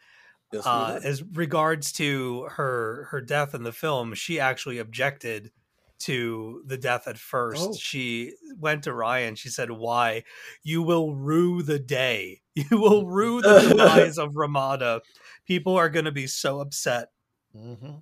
[0.52, 5.50] Yes, uh, as regards to her her death in the film, she actually objected
[5.98, 7.68] to the death at first.
[7.70, 7.74] Oh.
[7.74, 9.34] She went to Ryan.
[9.34, 10.24] She said, "Why?
[10.62, 12.42] You will rue the day.
[12.70, 15.00] You will rue the demise of Ramonda.
[15.46, 17.08] People are going to be so upset."
[17.52, 17.96] hmm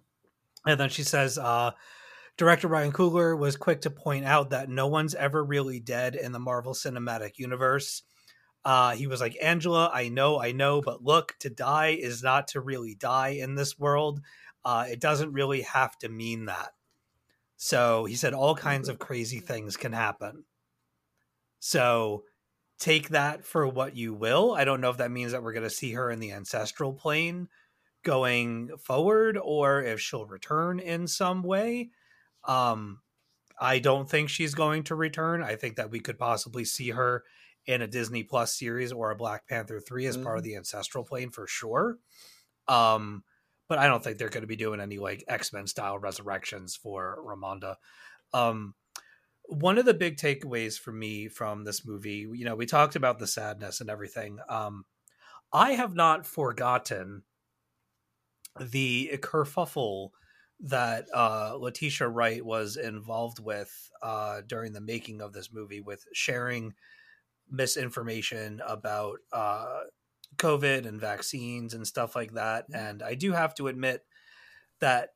[0.66, 1.72] And then she says, uh,
[2.36, 6.32] Director Ryan Coogler was quick to point out that no one's ever really dead in
[6.32, 8.02] the Marvel Cinematic Universe.
[8.64, 12.48] Uh, he was like, Angela, I know, I know, but look, to die is not
[12.48, 14.20] to really die in this world.
[14.64, 16.70] Uh, it doesn't really have to mean that.
[17.56, 20.44] So he said all kinds of crazy things can happen.
[21.60, 22.24] So
[22.78, 24.54] take that for what you will.
[24.54, 26.92] I don't know if that means that we're going to see her in the ancestral
[26.92, 27.48] plane
[28.02, 31.90] going forward or if she'll return in some way.
[32.46, 33.00] Um,
[33.60, 35.42] I don't think she's going to return.
[35.42, 37.24] I think that we could possibly see her
[37.66, 41.04] in a Disney Plus series or a Black Panther 3 as part of the ancestral
[41.04, 41.98] plane for sure.
[42.68, 43.24] Um,
[43.68, 47.18] but I don't think they're going to be doing any like X-Men style resurrections for
[47.24, 47.76] Ramonda.
[48.32, 48.74] Um,
[49.46, 53.18] one of the big takeaways for me from this movie, you know, we talked about
[53.18, 54.38] the sadness and everything.
[54.48, 54.84] Um,
[55.52, 57.22] I have not forgotten
[58.60, 60.10] the kerfuffle
[60.60, 66.06] that uh, Letitia Wright was involved with uh, during the making of this movie with
[66.12, 66.74] sharing
[67.50, 69.80] misinformation about uh,
[70.36, 72.66] COVID and vaccines and stuff like that.
[72.72, 74.04] And I do have to admit
[74.80, 75.10] that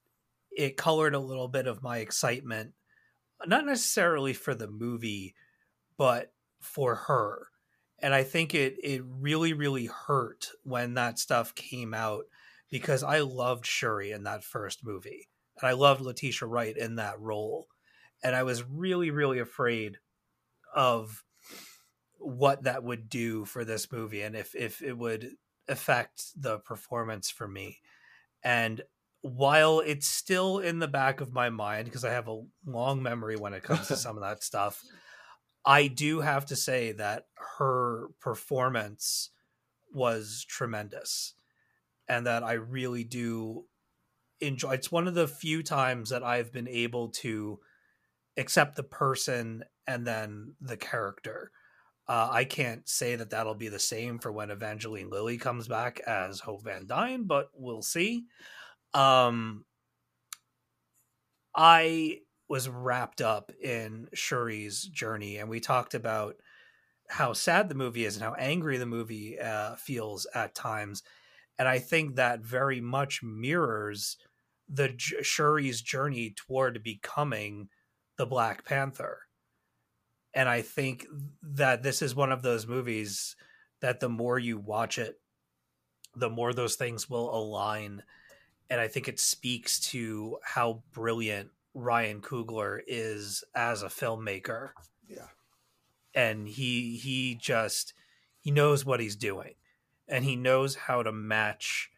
[0.50, 2.72] it colored a little bit of my excitement,
[3.46, 5.34] not necessarily for the movie,
[5.96, 7.48] but for her.
[8.00, 12.26] And I think it it really really hurt when that stuff came out
[12.70, 15.28] because I loved Shuri in that first movie.
[15.60, 17.66] And I loved Letitia Wright in that role.
[18.22, 19.98] And I was really, really afraid
[20.74, 21.24] of
[22.18, 25.30] what that would do for this movie and if, if it would
[25.68, 27.78] affect the performance for me.
[28.42, 28.82] And
[29.22, 33.36] while it's still in the back of my mind, because I have a long memory
[33.36, 34.82] when it comes to some of that stuff,
[35.64, 37.26] I do have to say that
[37.58, 39.30] her performance
[39.92, 41.34] was tremendous
[42.08, 43.64] and that I really do
[44.40, 47.58] enjoy it's one of the few times that I've been able to
[48.36, 51.50] accept the person and then the character.
[52.06, 56.00] Uh, I can't say that that'll be the same for when Evangeline Lilly comes back
[56.06, 58.24] as Hope Van Dyne, but we'll see.
[58.94, 59.66] Um,
[61.54, 66.36] I was wrapped up in Shuri's journey, and we talked about
[67.10, 71.02] how sad the movie is and how angry the movie uh, feels at times.
[71.58, 74.16] And I think that very much mirrors
[74.68, 77.68] the Shuri's journey toward becoming
[78.16, 79.20] the Black Panther.
[80.34, 81.06] And I think
[81.42, 83.34] that this is one of those movies
[83.80, 85.20] that the more you watch it,
[86.14, 88.02] the more those things will align.
[88.70, 94.70] And I think it speaks to how brilliant Ryan Coogler is as a filmmaker.
[95.08, 95.28] Yeah.
[96.14, 97.94] And he he just
[98.40, 99.54] he knows what he's doing.
[100.08, 101.90] And he knows how to match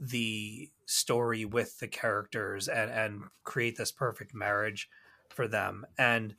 [0.00, 4.88] the story with the characters and and create this perfect marriage
[5.30, 5.86] for them.
[5.98, 6.34] And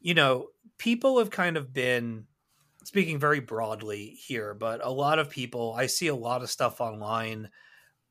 [0.00, 2.26] you know, people have kind of been
[2.84, 6.80] speaking very broadly here, but a lot of people I see a lot of stuff
[6.80, 7.50] online.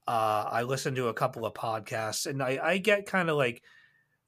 [0.07, 3.61] Uh, I listen to a couple of podcasts, and I, I get kind of like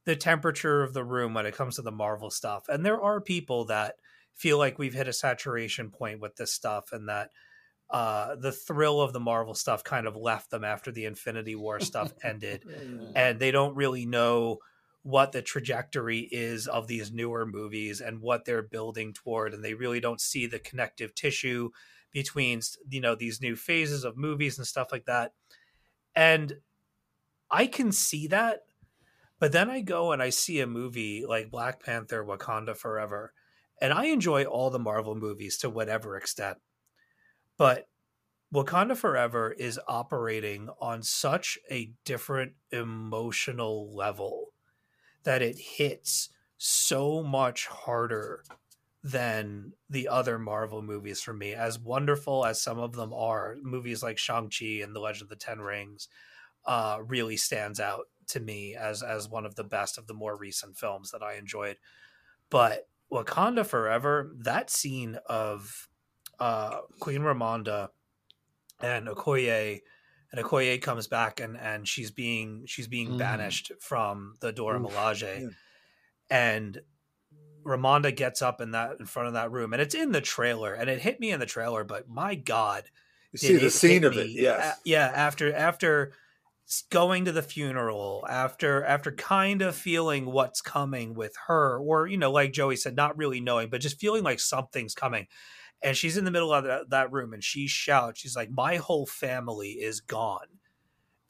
[0.06, 2.66] the temperature of the room when it comes to the Marvel stuff.
[2.70, 3.96] And there are people that
[4.36, 7.30] feel like we've hit a saturation point with this stuff, and that
[7.92, 11.80] uh, the thrill of the Marvel stuff kind of left them after the Infinity War
[11.80, 12.66] stuff ended,
[13.16, 14.60] and they don't really know
[15.04, 19.74] what the trajectory is of these newer movies and what they're building toward and they
[19.74, 21.72] really don't see the connective tissue
[22.12, 25.34] between you know these new phases of movies and stuff like that.
[26.16, 26.58] And
[27.52, 28.62] i can see that
[29.40, 33.34] but then i go and i see a movie like black panther wakanda forever
[33.82, 36.58] and i enjoy all the marvel movies to whatever extent
[37.62, 37.88] but
[38.52, 44.48] wakanda forever is operating on such a different emotional level
[45.26, 48.44] that it hits so much harder
[49.04, 51.54] than the other Marvel movies for me.
[51.54, 55.36] As wonderful as some of them are, movies like Shang-Chi and The Legend of the
[55.36, 56.08] Ten Rings
[56.66, 60.36] uh, really stands out to me as as one of the best of the more
[60.36, 61.78] recent films that I enjoyed.
[62.50, 65.91] But Wakanda Forever, that scene of
[66.42, 67.90] uh, Queen Ramonda
[68.82, 69.80] and Okoye
[70.34, 73.18] and Okoye comes back and and she's being she's being Mm.
[73.20, 75.48] banished from the Dora Oof, Milaje, yeah.
[76.30, 76.82] and
[77.64, 80.74] Ramonda gets up in that in front of that room, and it's in the trailer,
[80.74, 82.86] and it hit me in the trailer, but my God,
[83.32, 84.78] You see the scene of it, yes.
[84.78, 85.12] A- yeah.
[85.14, 86.14] After after
[86.90, 92.18] going to the funeral, after after kind of feeling what's coming with her, or you
[92.18, 95.28] know, like Joey said, not really knowing, but just feeling like something's coming.
[95.84, 98.76] And she's in the middle of that, that room, and she shouts, "She's like, my
[98.78, 100.60] whole family is gone."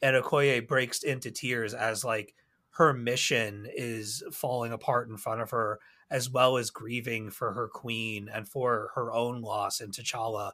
[0.02, 2.36] And Okoye breaks into tears as like
[2.72, 7.68] her mission is falling apart in front of her, as well as grieving for her
[7.68, 10.54] queen and for her own loss in T'Challa.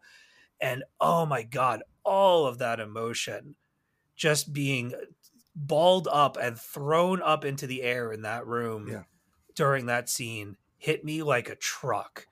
[0.59, 3.55] And oh my god, all of that emotion
[4.15, 4.93] just being
[5.55, 9.03] balled up and thrown up into the air in that room Yeah.
[9.55, 12.27] during that scene hit me like a truck.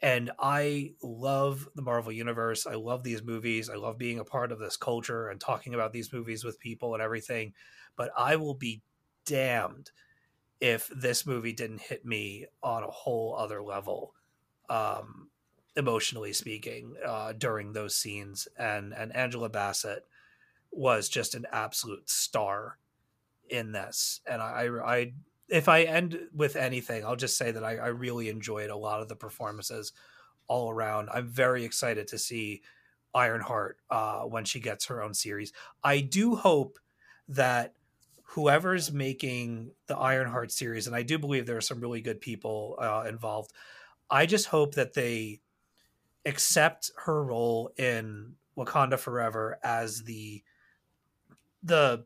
[0.00, 2.66] And I love the Marvel Universe.
[2.66, 3.68] I love these movies.
[3.68, 6.94] I love being a part of this culture and talking about these movies with people
[6.94, 7.52] and everything.
[7.96, 8.82] But I will be
[9.24, 9.90] damned
[10.60, 14.14] if this movie didn't hit me on a whole other level,
[14.68, 15.30] um,
[15.76, 18.46] emotionally speaking, uh, during those scenes.
[18.56, 20.06] And and Angela Bassett
[20.70, 22.78] was just an absolute star
[23.48, 24.20] in this.
[24.26, 25.12] And I, I, I
[25.48, 29.00] if I end with anything, I'll just say that I, I really enjoyed a lot
[29.00, 29.92] of the performances
[30.46, 31.08] all around.
[31.12, 32.62] I'm very excited to see
[33.14, 35.52] Ironheart uh, when she gets her own series.
[35.82, 36.78] I do hope
[37.28, 37.74] that
[38.22, 42.76] whoever's making the Ironheart series, and I do believe there are some really good people
[42.78, 43.52] uh, involved.
[44.10, 45.40] I just hope that they
[46.26, 50.42] accept her role in Wakanda Forever as the
[51.62, 52.04] the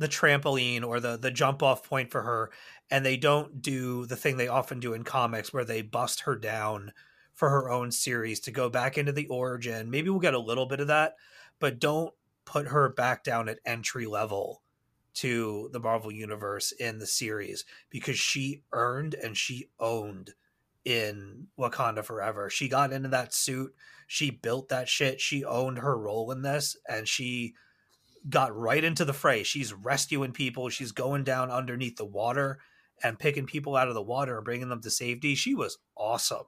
[0.00, 2.50] the trampoline or the the jump off point for her
[2.90, 6.34] and they don't do the thing they often do in comics where they bust her
[6.34, 6.90] down
[7.34, 10.66] for her own series to go back into the origin maybe we'll get a little
[10.66, 11.16] bit of that
[11.58, 12.14] but don't
[12.46, 14.62] put her back down at entry level
[15.12, 20.30] to the Marvel universe in the series because she earned and she owned
[20.84, 22.48] in Wakanda Forever.
[22.48, 23.74] She got into that suit,
[24.06, 27.54] she built that shit, she owned her role in this and she
[28.28, 29.42] got right into the fray.
[29.42, 32.58] She's rescuing people, she's going down underneath the water
[33.02, 35.34] and picking people out of the water and bringing them to safety.
[35.34, 36.44] She was awesome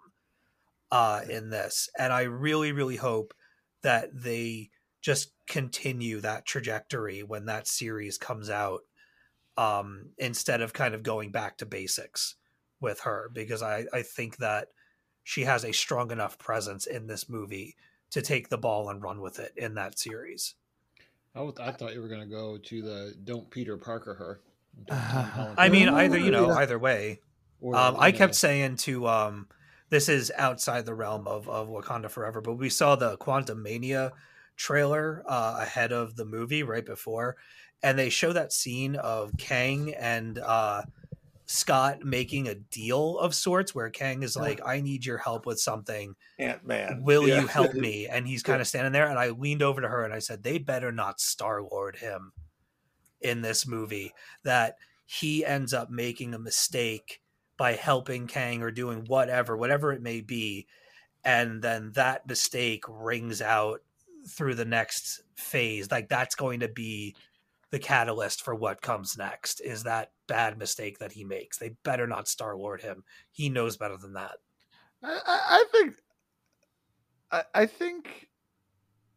[0.90, 3.32] uh, in this, and I really, really hope
[3.82, 4.70] that they
[5.00, 8.82] just continue that trajectory when that series comes out,
[9.56, 12.36] um, instead of kind of going back to basics
[12.80, 14.68] with her, because I I think that
[15.24, 17.76] she has a strong enough presence in this movie
[18.10, 20.54] to take the ball and run with it in that series.
[21.34, 24.40] I, would- I thought you were going to go to the don't Peter Parker her.
[24.86, 27.20] Don't Tom Holland I mean, either you know, either way.
[27.60, 29.48] Or, Um, you I know, kept saying to um,
[29.88, 34.10] this is outside the realm of of Wakanda Forever, but we saw the Quantumania
[34.56, 37.36] trailer uh, ahead of the movie right before,
[37.82, 40.82] and they show that scene of Kang and uh,
[41.52, 45.60] Scott making a deal of sorts, where Kang is like, "I need your help with
[45.60, 46.16] something.
[46.38, 47.02] Ant Man.
[47.02, 49.88] Will you help me?" And he's kind of standing there, and I leaned over to
[49.88, 52.32] her and I said, "They better not Star Lord him
[53.20, 54.12] in this movie.
[54.44, 57.20] That he ends up making a mistake."
[57.58, 60.66] by helping Kang or doing whatever, whatever it may be,
[61.22, 63.82] and then that mistake rings out
[64.26, 65.88] through the next phase.
[65.90, 67.14] Like that's going to be
[67.70, 69.60] the catalyst for what comes next.
[69.60, 71.58] Is that bad mistake that he makes?
[71.58, 73.04] They better not Star Lord him.
[73.32, 74.38] He knows better than that.
[75.02, 75.94] I, I think
[77.30, 78.28] I, I think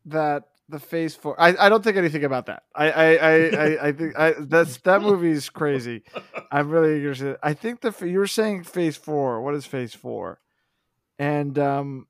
[0.05, 2.63] that the phase four I, I don't think anything about that.
[2.75, 6.03] I I, I, I, I think I that's that movie's crazy.
[6.51, 7.37] I'm really interested.
[7.41, 9.41] I think the you were saying phase four.
[9.41, 10.41] What is phase four?
[11.17, 12.07] And um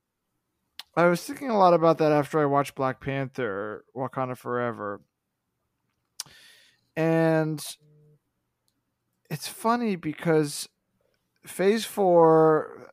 [0.97, 5.01] I was thinking a lot about that after I watched Black Panther, Wakanda Forever.
[6.95, 7.61] And
[9.29, 10.67] it's funny because
[11.45, 12.91] phase four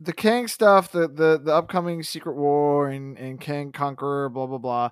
[0.00, 4.58] the Kang stuff, the the the upcoming Secret War and and Kang Conqueror, blah blah
[4.58, 4.90] blah.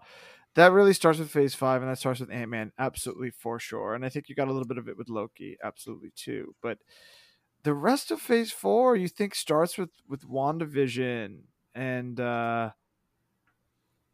[0.55, 3.95] That really starts with Phase Five, and that starts with Ant Man, absolutely for sure.
[3.95, 6.55] And I think you got a little bit of it with Loki, absolutely too.
[6.63, 6.79] But
[7.63, 11.41] the rest of Phase Four, you think starts with with WandaVision,
[11.75, 12.71] and uh,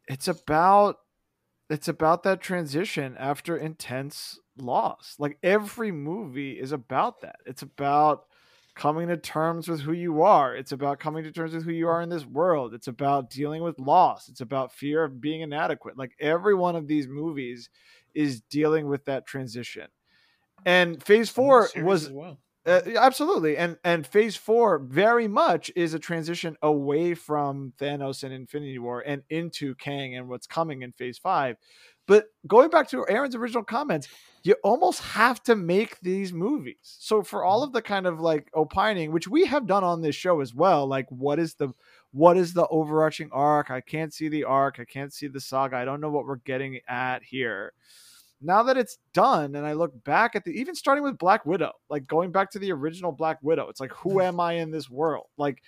[0.07, 0.97] it's about
[1.69, 5.15] it's about that transition after intense loss.
[5.19, 7.37] Like every movie is about that.
[7.45, 8.25] It's about
[8.75, 10.55] coming to terms with who you are.
[10.55, 12.73] It's about coming to terms with who you are in this world.
[12.73, 14.29] It's about dealing with loss.
[14.29, 15.97] It's about fear of being inadequate.
[15.97, 17.69] Like every one of these movies
[18.13, 19.87] is dealing with that transition.
[20.65, 22.37] And phase four was well.
[22.65, 28.33] uh, absolutely, and and Phase Four very much is a transition away from Thanos and
[28.33, 31.55] Infinity War and into Kang and what's coming in Phase Five.
[32.09, 34.07] But going back to Aaron's original comments,
[34.41, 36.77] you almost have to make these movies.
[36.81, 37.67] So for all mm-hmm.
[37.67, 40.87] of the kind of like opining, which we have done on this show as well,
[40.87, 41.69] like what is the
[42.11, 43.69] what is the overarching arc?
[43.69, 44.79] I can't see the arc.
[44.79, 45.77] I can't see the saga.
[45.77, 47.73] I don't know what we're getting at here
[48.41, 51.73] now that it's done and i look back at the even starting with black widow
[51.89, 54.21] like going back to the original black widow it's like who mm-hmm.
[54.21, 55.61] am i in this world like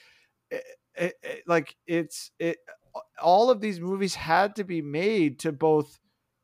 [0.50, 0.64] it,
[0.95, 2.60] it, it- like it's it
[3.22, 6.00] all of these movies had to be made to both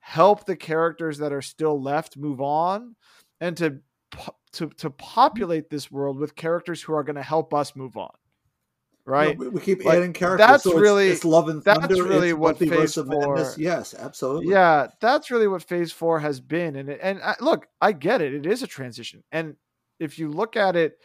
[0.07, 2.95] help the characters that are still left move on
[3.41, 3.77] and to
[4.53, 8.09] to to populate this world with characters who are going to help us move on
[9.05, 10.47] right No, we, keep Like, adding characters.
[10.47, 13.05] that's so it's- really- it's, love and that's really it's what Phase Madness.
[13.05, 14.49] four- Yes, absolutely.
[14.53, 18.21] yeah that's really what phase four has been and it, and I, look i get
[18.21, 19.57] it it is a transition and
[19.99, 20.99] if you look at it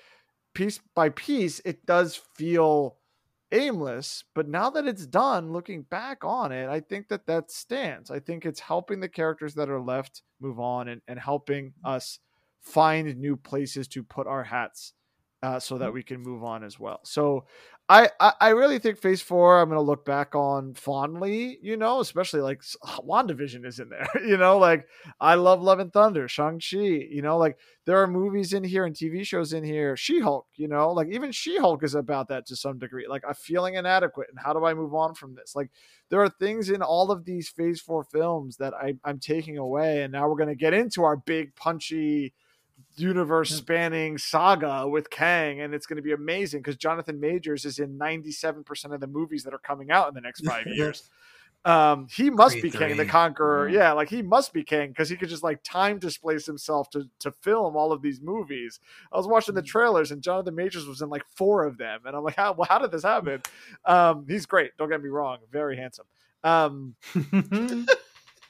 [0.55, 2.99] piece by piece it does feel
[3.53, 8.11] aimless but now that it's done looking back on it i think that that stands.
[8.11, 12.19] I think it's helping the characters that are left move on and, and helping us
[12.61, 14.93] find new places to put our hats
[15.43, 17.01] uh, so that we can move on as well.
[17.05, 17.47] So
[17.89, 18.09] I,
[18.41, 19.61] I really think Phase Four.
[19.61, 24.37] I'm gonna look back on fondly, you know, especially like Wandavision is in there, you
[24.37, 24.87] know, like
[25.21, 28.87] I love Love and Thunder, Shang Chi, you know, like there are movies in here
[28.87, 29.97] and TV shows in here.
[29.97, 33.25] She Hulk, you know, like even She Hulk is about that to some degree, like
[33.29, 35.55] I'm feeling inadequate and how do I move on from this?
[35.55, 35.71] Like
[36.09, 40.03] there are things in all of these Phase Four films that I, I'm taking away,
[40.03, 42.33] and now we're gonna get into our big punchy
[42.97, 47.79] universe spanning saga with Kang, and it's going to be amazing because Jonathan Majors is
[47.79, 51.09] in 97% of the movies that are coming out in the next five years.
[51.65, 53.07] Um, he must Creed be Kang the three.
[53.07, 53.69] Conqueror.
[53.69, 53.79] Yeah.
[53.83, 57.09] Yeah, like he must be Kang because he could just like time displace himself to
[57.21, 58.81] to film all of these movies.
[59.13, 62.17] I was watching the trailers and Jonathan Majors was in like four of them, and
[62.17, 63.43] I'm like, how well, how did this happen?
[63.85, 64.73] Um, he's great.
[64.79, 66.07] Don't get me wrong, very handsome.
[66.45, 66.95] Um,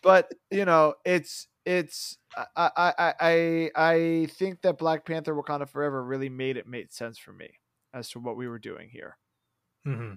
[0.02, 5.68] but you know, it's it's I I I I I think that Black Panther Wakanda
[5.68, 7.50] Forever really made it made sense for me
[7.94, 9.16] as to what we were doing here.
[9.86, 10.14] Mm-hmm.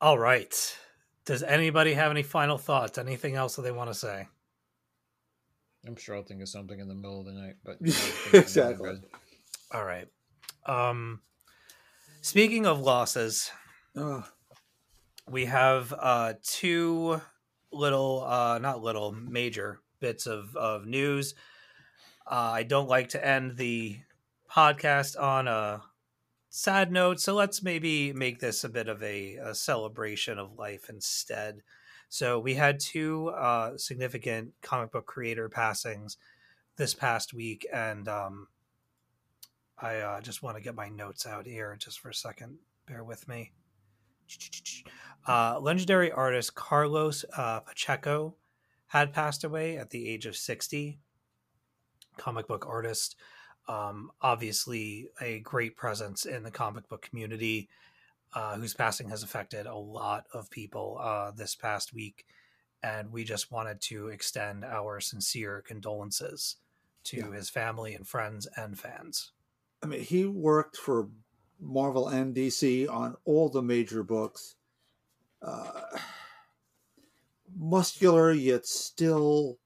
[0.00, 0.78] All right.
[1.24, 2.98] Does anybody have any final thoughts?
[2.98, 4.28] Anything else that they want to say?
[5.86, 7.76] I'm sure I'll think of something in the middle of the night, but
[8.32, 9.00] Exactly.
[9.72, 10.06] All right.
[10.66, 11.20] Um,
[12.20, 13.50] speaking of losses,
[13.96, 14.24] Ugh.
[15.28, 17.20] we have uh, two
[17.76, 21.34] little, uh, not little, major bits of, of news.
[22.26, 23.98] Uh, I don't like to end the
[24.50, 25.82] podcast on a
[26.48, 30.88] sad note, so let's maybe make this a bit of a, a celebration of life
[30.88, 31.62] instead.
[32.08, 36.16] So we had two uh, significant comic book creator passings
[36.76, 38.48] this past week, and um,
[39.78, 42.58] I uh, just want to get my notes out here just for a second.
[42.86, 43.52] Bear with me.
[45.26, 48.36] Uh, legendary artist Carlos uh, Pacheco
[48.88, 51.00] had passed away at the age of 60.
[52.16, 53.16] Comic book artist,
[53.68, 57.68] um, obviously a great presence in the comic book community,
[58.34, 62.26] uh, whose passing has affected a lot of people uh, this past week.
[62.82, 66.56] And we just wanted to extend our sincere condolences
[67.04, 67.32] to Yeah.
[67.32, 69.32] his family and friends and fans.
[69.82, 71.10] I mean, he worked for
[71.58, 74.55] Marvel and DC on all the major books.
[75.46, 75.98] Uh,
[77.56, 79.58] muscular yet still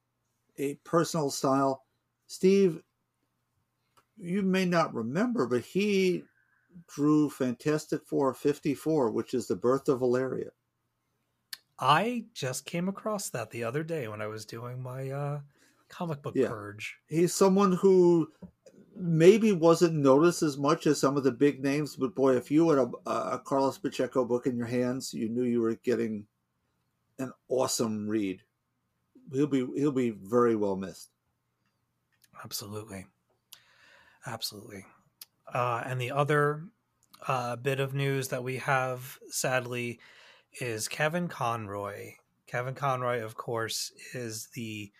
[0.58, 1.84] a personal style.
[2.26, 2.82] Steve,
[4.16, 6.22] you may not remember, but he
[6.88, 10.50] drew Fantastic Four 54, which is the birth of Valeria.
[11.78, 15.40] I just came across that the other day when I was doing my uh,
[15.88, 16.48] comic book Yeah.
[16.48, 16.98] purge.
[17.08, 18.30] He's someone who
[19.00, 22.68] maybe wasn't noticed as much as some of the big names, but boy, if you
[22.70, 26.26] had a, a Carlos Pacheco book in your hands, you knew you were getting
[27.18, 28.42] an awesome read.
[29.32, 31.10] He'll be he'll be very well missed.
[32.44, 33.06] Absolutely.
[34.26, 34.86] Absolutely.
[35.52, 36.64] Uh, and the other
[37.26, 40.00] uh, bit of news that we have, sadly,
[40.60, 42.12] is Kevin Conroy.
[42.46, 44.90] Kevin Conroy, of course, is the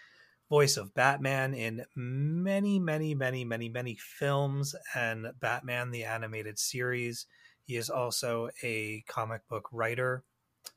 [0.51, 7.27] voice of Batman in many, many, many, many, many films and Batman the Animated Series.
[7.63, 10.25] He is also a comic book writer.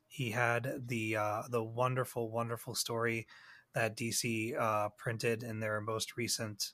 [0.07, 3.25] He had the uh, the wonderful, wonderful story
[3.73, 6.73] that DC uh, printed in their most recent.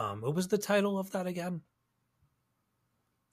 [0.00, 1.60] Um, what was the title of that again?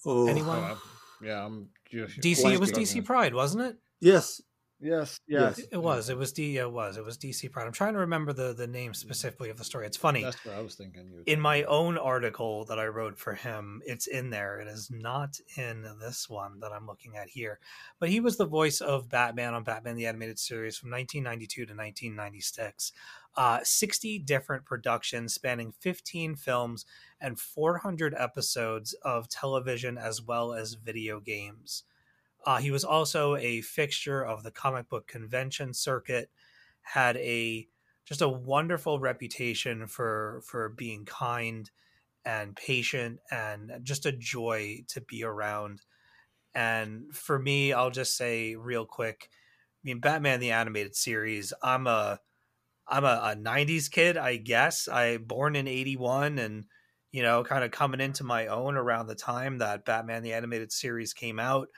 [0.06, 0.60] Oh, Anyone?
[0.60, 0.78] Oh, I'm-
[1.22, 2.54] yeah, I'm just DC.
[2.54, 2.72] It was.
[2.72, 3.78] DC Pride, wasn't it?
[4.00, 4.42] yes,
[4.82, 5.60] Yes, Yes.
[5.72, 6.10] It was.
[6.10, 6.58] It was D.
[6.58, 6.96] It was.
[6.96, 7.66] It was DC Pride.
[7.66, 9.86] I'm trying to remember the the name specifically of the story.
[9.86, 10.24] It's funny.
[10.24, 11.24] That's what I was thinking.
[11.26, 14.60] In my own article that I wrote for him, it's in there.
[14.60, 17.60] It is not in this one that I'm looking at here.
[18.00, 21.74] But he was the voice of Batman on Batman the Animated Series from 1992 to
[21.74, 22.94] 1996.
[23.36, 26.86] Uh, 60 different productions spanning 15 films
[27.22, 31.84] and 400 episodes of television as well as video games.
[32.46, 36.32] Uh, he was also a fixture of the comic book convention circuit,
[36.82, 37.68] had a
[38.06, 41.70] just a wonderful reputation for for being kind
[42.26, 45.82] and patient and just a joy to be around.
[46.54, 51.88] And for me i'll just say real quick i mean batman the animated series i'm
[51.88, 52.20] a
[52.88, 54.88] i'm a, a 90s kid i guess.
[54.88, 56.66] I born in 81 and
[57.12, 60.72] you know kind of coming into my own around the time that batman the animated
[60.72, 61.70] series came out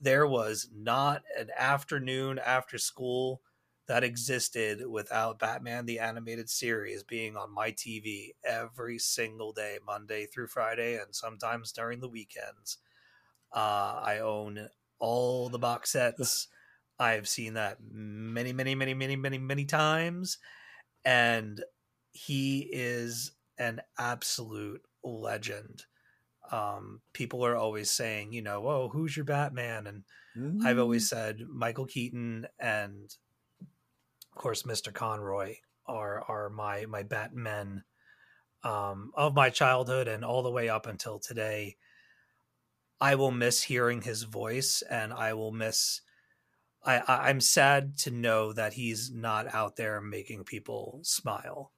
[0.00, 3.42] there was not an afternoon after school
[3.86, 10.26] that existed without Batman the Animated Series being on my TV every single day, Monday
[10.26, 12.78] through Friday, and sometimes during the weekends.
[13.54, 16.48] Uh, I own all the box sets.
[16.98, 20.38] I've seen that many, many, many, many, many, many times.
[21.04, 21.64] And
[22.12, 25.86] he is an absolute legend.
[26.50, 29.86] Um, people are always saying, you know, oh, who's your Batman?
[29.86, 30.04] And
[30.66, 33.14] I've always said Michael Keaton and
[33.60, 34.92] of course Mr.
[34.92, 35.56] Conroy
[35.86, 37.84] are are my my Batmen
[38.64, 41.76] um, of my childhood and all the way up until today.
[43.00, 46.00] I will miss hearing his voice, and I will miss.
[46.84, 51.72] I, I I'm sad to know that he's not out there making people smile,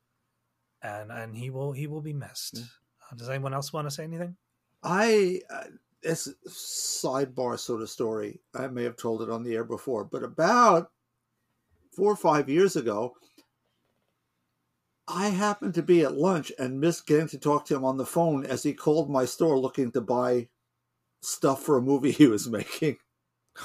[0.82, 2.58] and and he will he will be missed.
[2.58, 4.36] Uh, does anyone else want to say anything?
[4.86, 5.64] I uh,
[6.02, 8.40] it's a sidebar sort of story.
[8.54, 10.92] I may have told it on the air before, but about
[11.90, 13.14] four or five years ago,
[15.08, 18.06] I happened to be at lunch and missed getting to talk to him on the
[18.06, 20.48] phone as he called my store looking to buy
[21.20, 22.98] stuff for a movie he was making.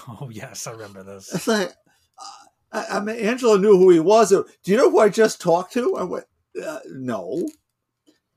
[0.07, 1.33] Oh yes, I remember this.
[1.35, 1.69] It's like,
[2.17, 4.29] uh, I, I mean, Angela knew who he was.
[4.29, 5.97] Do you know who I just talked to?
[5.97, 6.25] I went,
[6.65, 7.45] uh, no.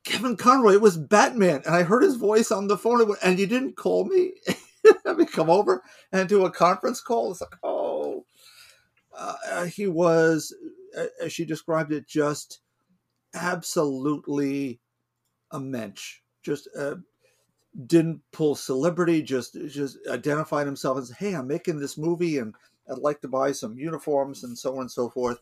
[0.05, 0.75] Kevin Conroy.
[0.75, 3.07] It was Batman, and I heard his voice on the phone.
[3.09, 4.33] Went, and you didn't call me?
[5.07, 7.33] Have me come over and do a conference call?
[7.33, 8.27] It's like, oh,
[9.17, 10.55] uh, he was,
[10.97, 12.61] uh, as she described it, just
[13.35, 14.81] absolutely
[15.51, 16.21] a mensch.
[16.43, 16.97] Just uh,
[17.87, 19.23] didn't pull celebrity.
[19.23, 22.55] Just just identified himself as, "Hey, I'm making this movie, and
[22.91, 25.39] I'd like to buy some uniforms and so on and so forth."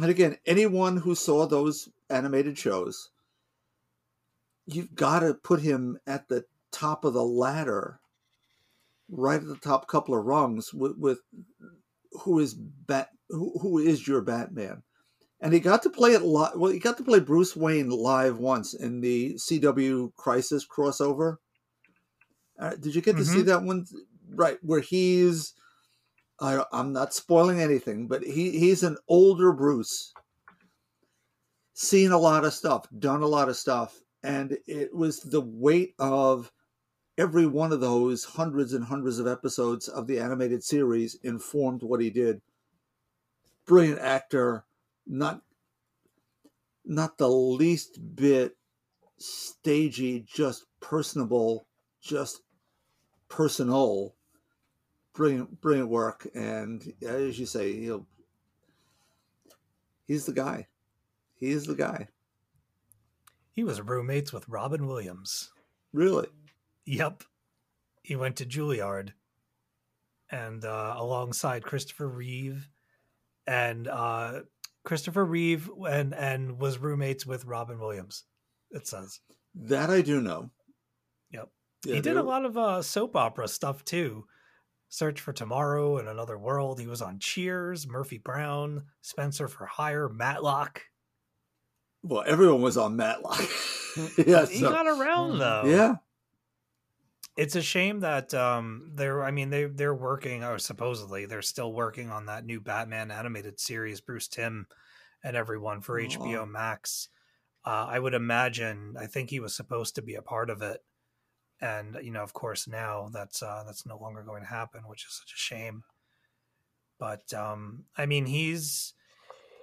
[0.00, 3.10] And again, anyone who saw those animated shows,
[4.66, 8.00] you've got to put him at the top of the ladder,
[9.08, 11.20] right at the top couple of rungs with, with
[12.12, 14.82] who is Bat, who, who is your Batman.
[15.40, 16.52] And he got to play it live.
[16.54, 21.38] Well, he got to play Bruce Wayne live once in the CW Crisis crossover.
[22.58, 23.86] Uh, did you get to see that one?
[24.34, 25.54] Right, where he's.
[26.40, 30.12] I, I'm not spoiling anything, but he, he's an older Bruce,
[31.74, 35.94] seen a lot of stuff, done a lot of stuff, and it was the weight
[35.98, 36.52] of
[37.18, 42.00] every one of those hundreds and hundreds of episodes of the animated series informed what
[42.00, 42.40] he did.
[43.66, 44.64] Brilliant actor,
[45.06, 45.42] not
[46.84, 48.56] not the least bit
[49.18, 51.66] stagey, just personable,
[52.00, 52.42] just
[53.28, 54.14] personal.
[55.14, 58.06] Brilliant, brilliant work, and as you say, he'll
[60.06, 60.68] he's the guy.
[61.34, 62.08] He is the guy.
[63.52, 65.50] He was roommates with Robin Williams.
[65.92, 66.28] Really.
[66.86, 67.24] Yep.
[68.02, 69.10] He went to Juilliard
[70.30, 72.68] and uh, alongside Christopher Reeve
[73.46, 74.40] and uh,
[74.84, 78.24] Christopher Reeve and and was roommates with Robin Williams.
[78.70, 79.20] It says.
[79.54, 80.50] That I do know.
[81.30, 81.50] Yep.
[81.84, 84.24] Yeah, he did a lot of uh, soap opera stuff too.
[84.88, 86.80] Search for Tomorrow and Another World.
[86.80, 90.82] He was on Cheers, Murphy Brown, Spencer for Hire, Matlock.
[92.02, 93.40] Well, everyone was on Matlock.
[94.26, 95.62] yeah, he so- got around though.
[95.66, 95.94] yeah.
[97.36, 101.72] it's a shame that um they're i mean they they're working or supposedly they're still
[101.72, 104.66] working on that new batman animated series bruce timm
[105.24, 106.04] and everyone for Oh.
[106.04, 107.08] hbo max
[107.64, 110.82] uh, i would imagine i think he was supposed to be a part of it
[111.60, 115.04] and you know of course now that's uh that's no longer going to happen which
[115.06, 115.84] is such a shame
[116.98, 118.92] but um i mean he's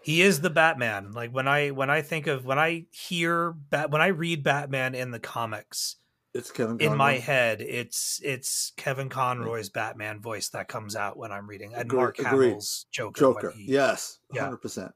[0.10, 3.92] he is the batman like when i when i think of when i hear bat
[3.92, 5.98] when i read batman in the comics
[6.34, 11.32] It's Kevin in my head, it's it's Kevin Conroy's Batman voice that comes out when
[11.32, 12.50] I'm reading, and Agree- Mark agreed.
[12.50, 13.20] Hamill's Joker.
[13.20, 13.52] Joker.
[13.52, 14.44] he- Yes, Yeah.
[14.50, 14.94] 100%.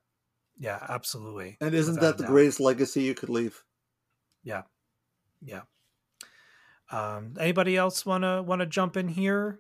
[0.59, 1.57] yeah, absolutely.
[1.59, 3.63] And isn't that the greatest legacy you could leave?
[4.43, 4.63] Yeah,
[5.41, 5.63] yeah.
[6.91, 9.59] Um, anybody else wanna wanna jump in here?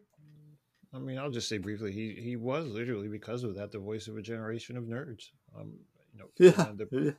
[0.93, 4.07] I mean, I'll just say briefly, he he was literally because of that the voice
[4.07, 5.23] of a generation of nerds.
[5.57, 5.73] Um,
[6.13, 6.51] you know, Yeah.
[6.51, 7.15] one of the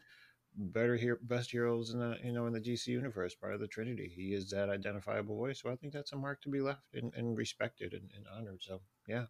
[0.57, 3.67] better here, best heroes in the you know in the DC universe, part of the
[3.67, 4.13] Trinity.
[4.15, 7.13] He is that identifiable voice, so I think that's a mark to be left and,
[7.15, 8.63] and respected and, and honored.
[8.63, 9.27] So yeah,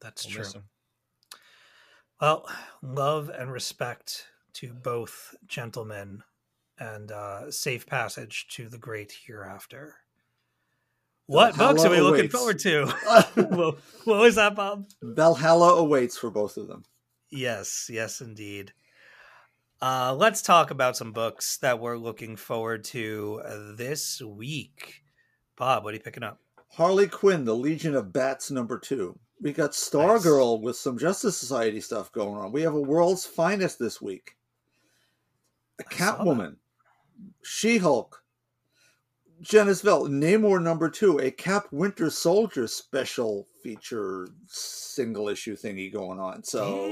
[0.00, 0.62] That's we'll true.
[2.20, 2.48] Well,
[2.82, 6.22] love and respect to both gentlemen,
[6.78, 9.96] and uh, safe passage to the great hereafter.
[11.26, 12.34] What books are we Valhalla looking awaits.
[12.34, 12.86] forward to?
[13.34, 14.88] what, what was that, Bob?
[15.02, 16.84] Valhalla awaits for both of them.
[17.30, 18.72] Yes, yes, indeed.
[19.82, 25.02] Uh, let's talk about some books that we're looking forward to uh, this week.
[25.56, 26.40] Bob, what are you picking up?
[26.72, 29.18] Harley Quinn, the Legion of Bats, number two.
[29.40, 32.52] We got Stargirl with some Justice Society stuff going on.
[32.52, 34.36] We have a World's Finest this week.
[35.78, 36.24] A I saw that.
[36.24, 36.56] Catwoman,
[37.42, 38.22] She Hulk,
[39.42, 46.42] Genis-Vell, Namor number two, a Cap Winter Soldier special feature single issue thingy going on.
[46.42, 46.86] So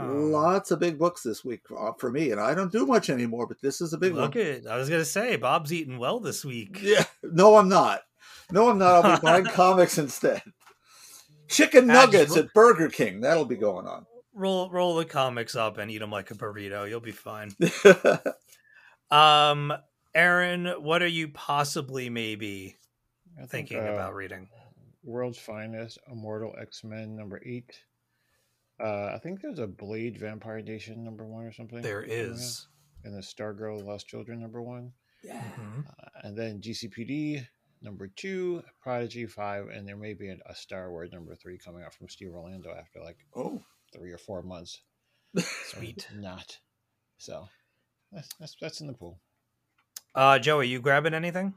[0.00, 0.32] Damn.
[0.32, 3.46] lots of big books this week uh, for me, and I don't do much anymore,
[3.46, 4.44] but this is a big Look one.
[4.44, 6.80] at I was gonna say Bob's eating well this week.
[6.82, 8.00] Yeah, no, I'm not.
[8.50, 9.04] No, I'm not.
[9.04, 10.42] I'll be buying comics instead.
[11.48, 13.20] Chicken nuggets at Burger King.
[13.20, 14.06] That'll be going on.
[14.34, 16.88] Roll roll the comics up and eat them like a burrito.
[16.88, 17.54] You'll be fine.
[19.10, 19.72] Um,
[20.14, 22.76] Aaron, what are you possibly maybe
[23.36, 24.48] think, thinking uh, about reading?
[25.02, 27.80] World's Finest, Immortal X Men number eight.
[28.82, 31.82] Uh, I think there's a Blade Vampire Nation number one or something.
[31.82, 32.66] There is.
[33.02, 34.92] coming and the Stargirl Lost Children number one.
[35.24, 35.86] Mhm.
[35.86, 37.46] Uh, and then GCPD
[37.82, 41.82] number two, Prodigy five, and there may be a, a Star Wars number three coming
[41.82, 44.82] out from Steve Orlando after like oh, three or four months.
[45.38, 46.08] Sweet.
[46.14, 46.58] Not.
[47.18, 47.48] So
[48.12, 49.20] that's that's that's in the pool.
[50.14, 51.54] Uh, Joey, you grabbing anything?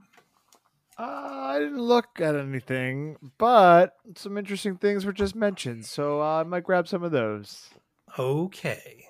[0.97, 6.41] Uh, I didn't look at anything, but some interesting things were just mentioned, so uh,
[6.41, 7.69] I might grab some of those.
[8.19, 9.07] Okay.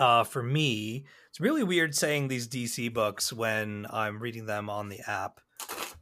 [0.00, 4.88] Uh, for me, it's really weird saying these DC books when I'm reading them on
[4.88, 5.40] the app.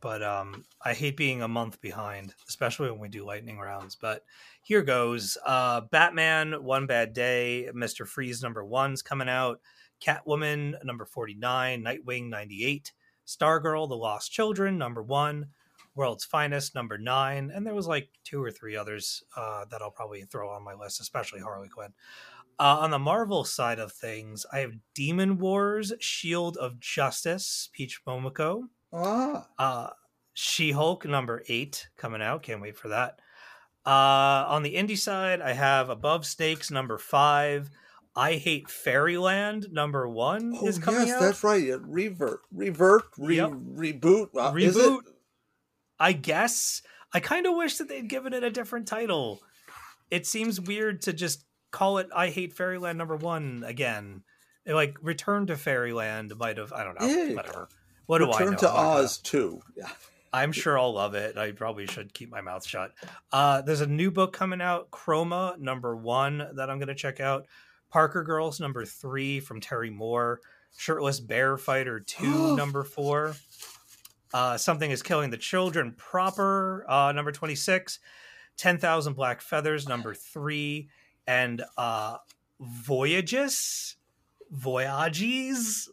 [0.01, 3.97] but um, I hate being a month behind, especially when we do lightning rounds.
[3.97, 4.25] But
[4.63, 9.61] here goes: uh, Batman, One Bad Day, Mister Freeze number one's coming out,
[10.05, 12.93] Catwoman number forty nine, Nightwing ninety eight,
[13.37, 15.49] Stargirl, The Lost Children number one,
[15.95, 19.91] World's Finest number nine, and there was like two or three others uh, that I'll
[19.91, 21.93] probably throw on my list, especially Harley Quinn.
[22.59, 28.05] Uh, on the Marvel side of things, I have Demon Wars, Shield of Justice, Peach
[28.07, 29.91] Momoko, Ah, uh,
[30.35, 32.43] She Hulk number eight coming out.
[32.43, 33.21] Can't wait for that.
[33.85, 37.71] Uh, on the indie side, I have Above Snakes number five.
[38.15, 41.21] I Hate Fairyland number one oh is coming yes, out.
[41.21, 41.71] that's right.
[41.81, 43.51] Revert, revert, re- Yep.
[43.51, 44.53] reboot, Uh?
[44.53, 45.01] Reboot.
[45.99, 46.83] I guess.
[47.15, 49.41] I kind of wish that they'd given it a different title.
[50.11, 54.23] It seems weird to just call it I Hate Fairyland number one again.
[54.67, 57.07] Like Return to Fairyland might have I don't know.
[57.07, 57.35] Yeah.
[57.35, 57.69] Whatever.
[58.07, 58.71] What do I Return to?
[58.71, 59.61] Oz too.
[59.77, 59.89] Yeah.
[60.35, 61.37] I'm sure I'll love it.
[61.37, 62.93] I probably should keep my mouth shut.
[63.33, 67.21] Uh, there's a new book coming out, Chroma number one, that I'm going to check
[67.21, 67.47] out.
[67.93, 70.41] Parker Girls number three from Terry Moore.
[70.79, 73.35] Shirtless Bear Fighter two number four.
[74.33, 77.99] Uh, Something is Killing the Children proper uh, number 26.
[78.57, 80.89] 10,000 Black Feathers number three.
[81.27, 82.17] And uh,
[82.59, 83.97] Voyages?
[84.51, 85.91] Voyages?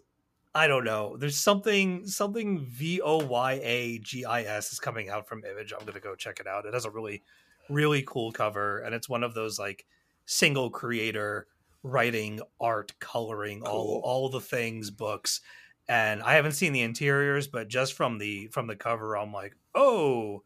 [0.55, 1.17] I don't know.
[1.17, 5.73] There's something something V O Y A G I S is coming out from Image.
[5.77, 6.65] I'm gonna go check it out.
[6.65, 7.21] It has a really
[7.69, 9.85] really cool cover, and it's one of those like
[10.25, 11.45] single creator
[11.83, 15.41] writing, art, coloring, all all the things books.
[15.88, 19.56] And I haven't seen the interiors, but just from the from the cover, I'm like,
[19.74, 20.43] oh,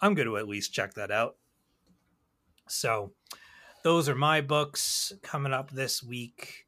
[0.00, 1.36] I'm going to at least check that out.
[2.68, 3.12] So,
[3.82, 6.66] those are my books coming up this week.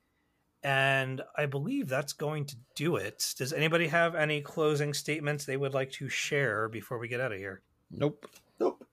[0.65, 3.34] And I believe that's going to do it.
[3.36, 7.32] Does anybody have any closing statements they would like to share before we get out
[7.32, 7.62] of here?
[7.91, 8.28] Nope.
[8.60, 8.86] Nope.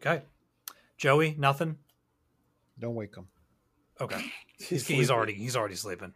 [0.00, 0.22] Okay.
[0.96, 1.78] Joey, nothing?
[2.80, 3.28] Don't wake them.
[4.00, 4.24] Okay.
[4.58, 6.14] He's, he's already he's already sleeping.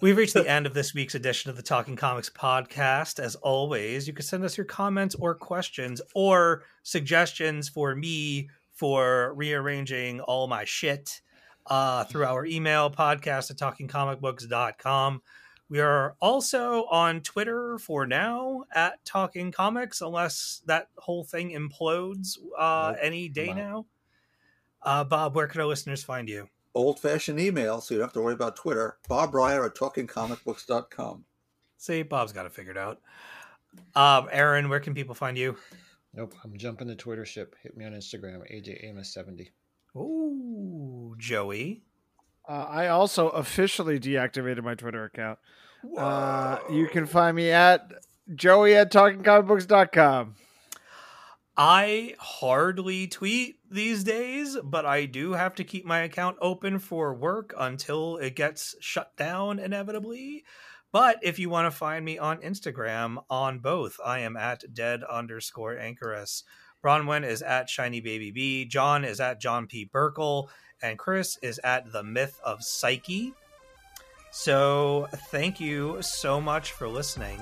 [0.00, 3.18] We've reached the end of this week's edition of the Talking Comics podcast.
[3.18, 9.34] As always, you can send us your comments or questions or suggestions for me for
[9.34, 11.20] rearranging all my shit
[11.66, 15.22] uh, through our email podcast at talkingcomicbooks.com.
[15.68, 22.38] We are also on Twitter for now at Talking Comics, unless that whole thing implodes
[22.58, 23.86] uh, Nope, any day now.
[24.82, 26.48] Uh, Bob, where can our listeners find you?
[26.74, 28.96] Old fashioned email, so you don't have to worry about Twitter.
[29.08, 31.24] Bob Breyer at talkingcomicbooks.com.
[31.76, 33.00] See, Bob's got it figured out.
[33.94, 35.56] Um, Aaron, where can people find you?
[36.14, 36.34] Nope.
[36.44, 37.56] I'm jumping the Twitter ship.
[37.62, 39.48] Hit me on Instagram, AJ Amos70.
[39.96, 41.82] Ooh, Joey.
[42.48, 45.38] Uh, I also officially deactivated my Twitter account.
[45.96, 47.92] Uh, you can find me at
[48.34, 50.36] joey at talkingcomicbooks.com.
[51.56, 57.14] I hardly tweet these days, but I do have to keep my account open for
[57.14, 60.44] work until it gets shut down inevitably.
[60.92, 65.02] But if you want to find me on Instagram, on both, I am at dead
[65.04, 66.42] underscore anchoress.
[66.84, 68.64] Bronwyn is at shiny baby b.
[68.64, 69.88] John is at John P.
[69.92, 70.48] Burkle,
[70.82, 73.32] and Chris is at the myth of Psyche.
[74.32, 77.40] So thank you so much for listening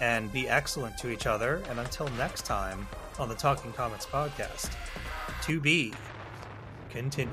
[0.00, 1.62] and be excellent to each other.
[1.68, 2.86] And until next time
[3.18, 4.70] on the Talking Comics podcast,
[5.42, 5.92] to be
[6.90, 7.32] continued.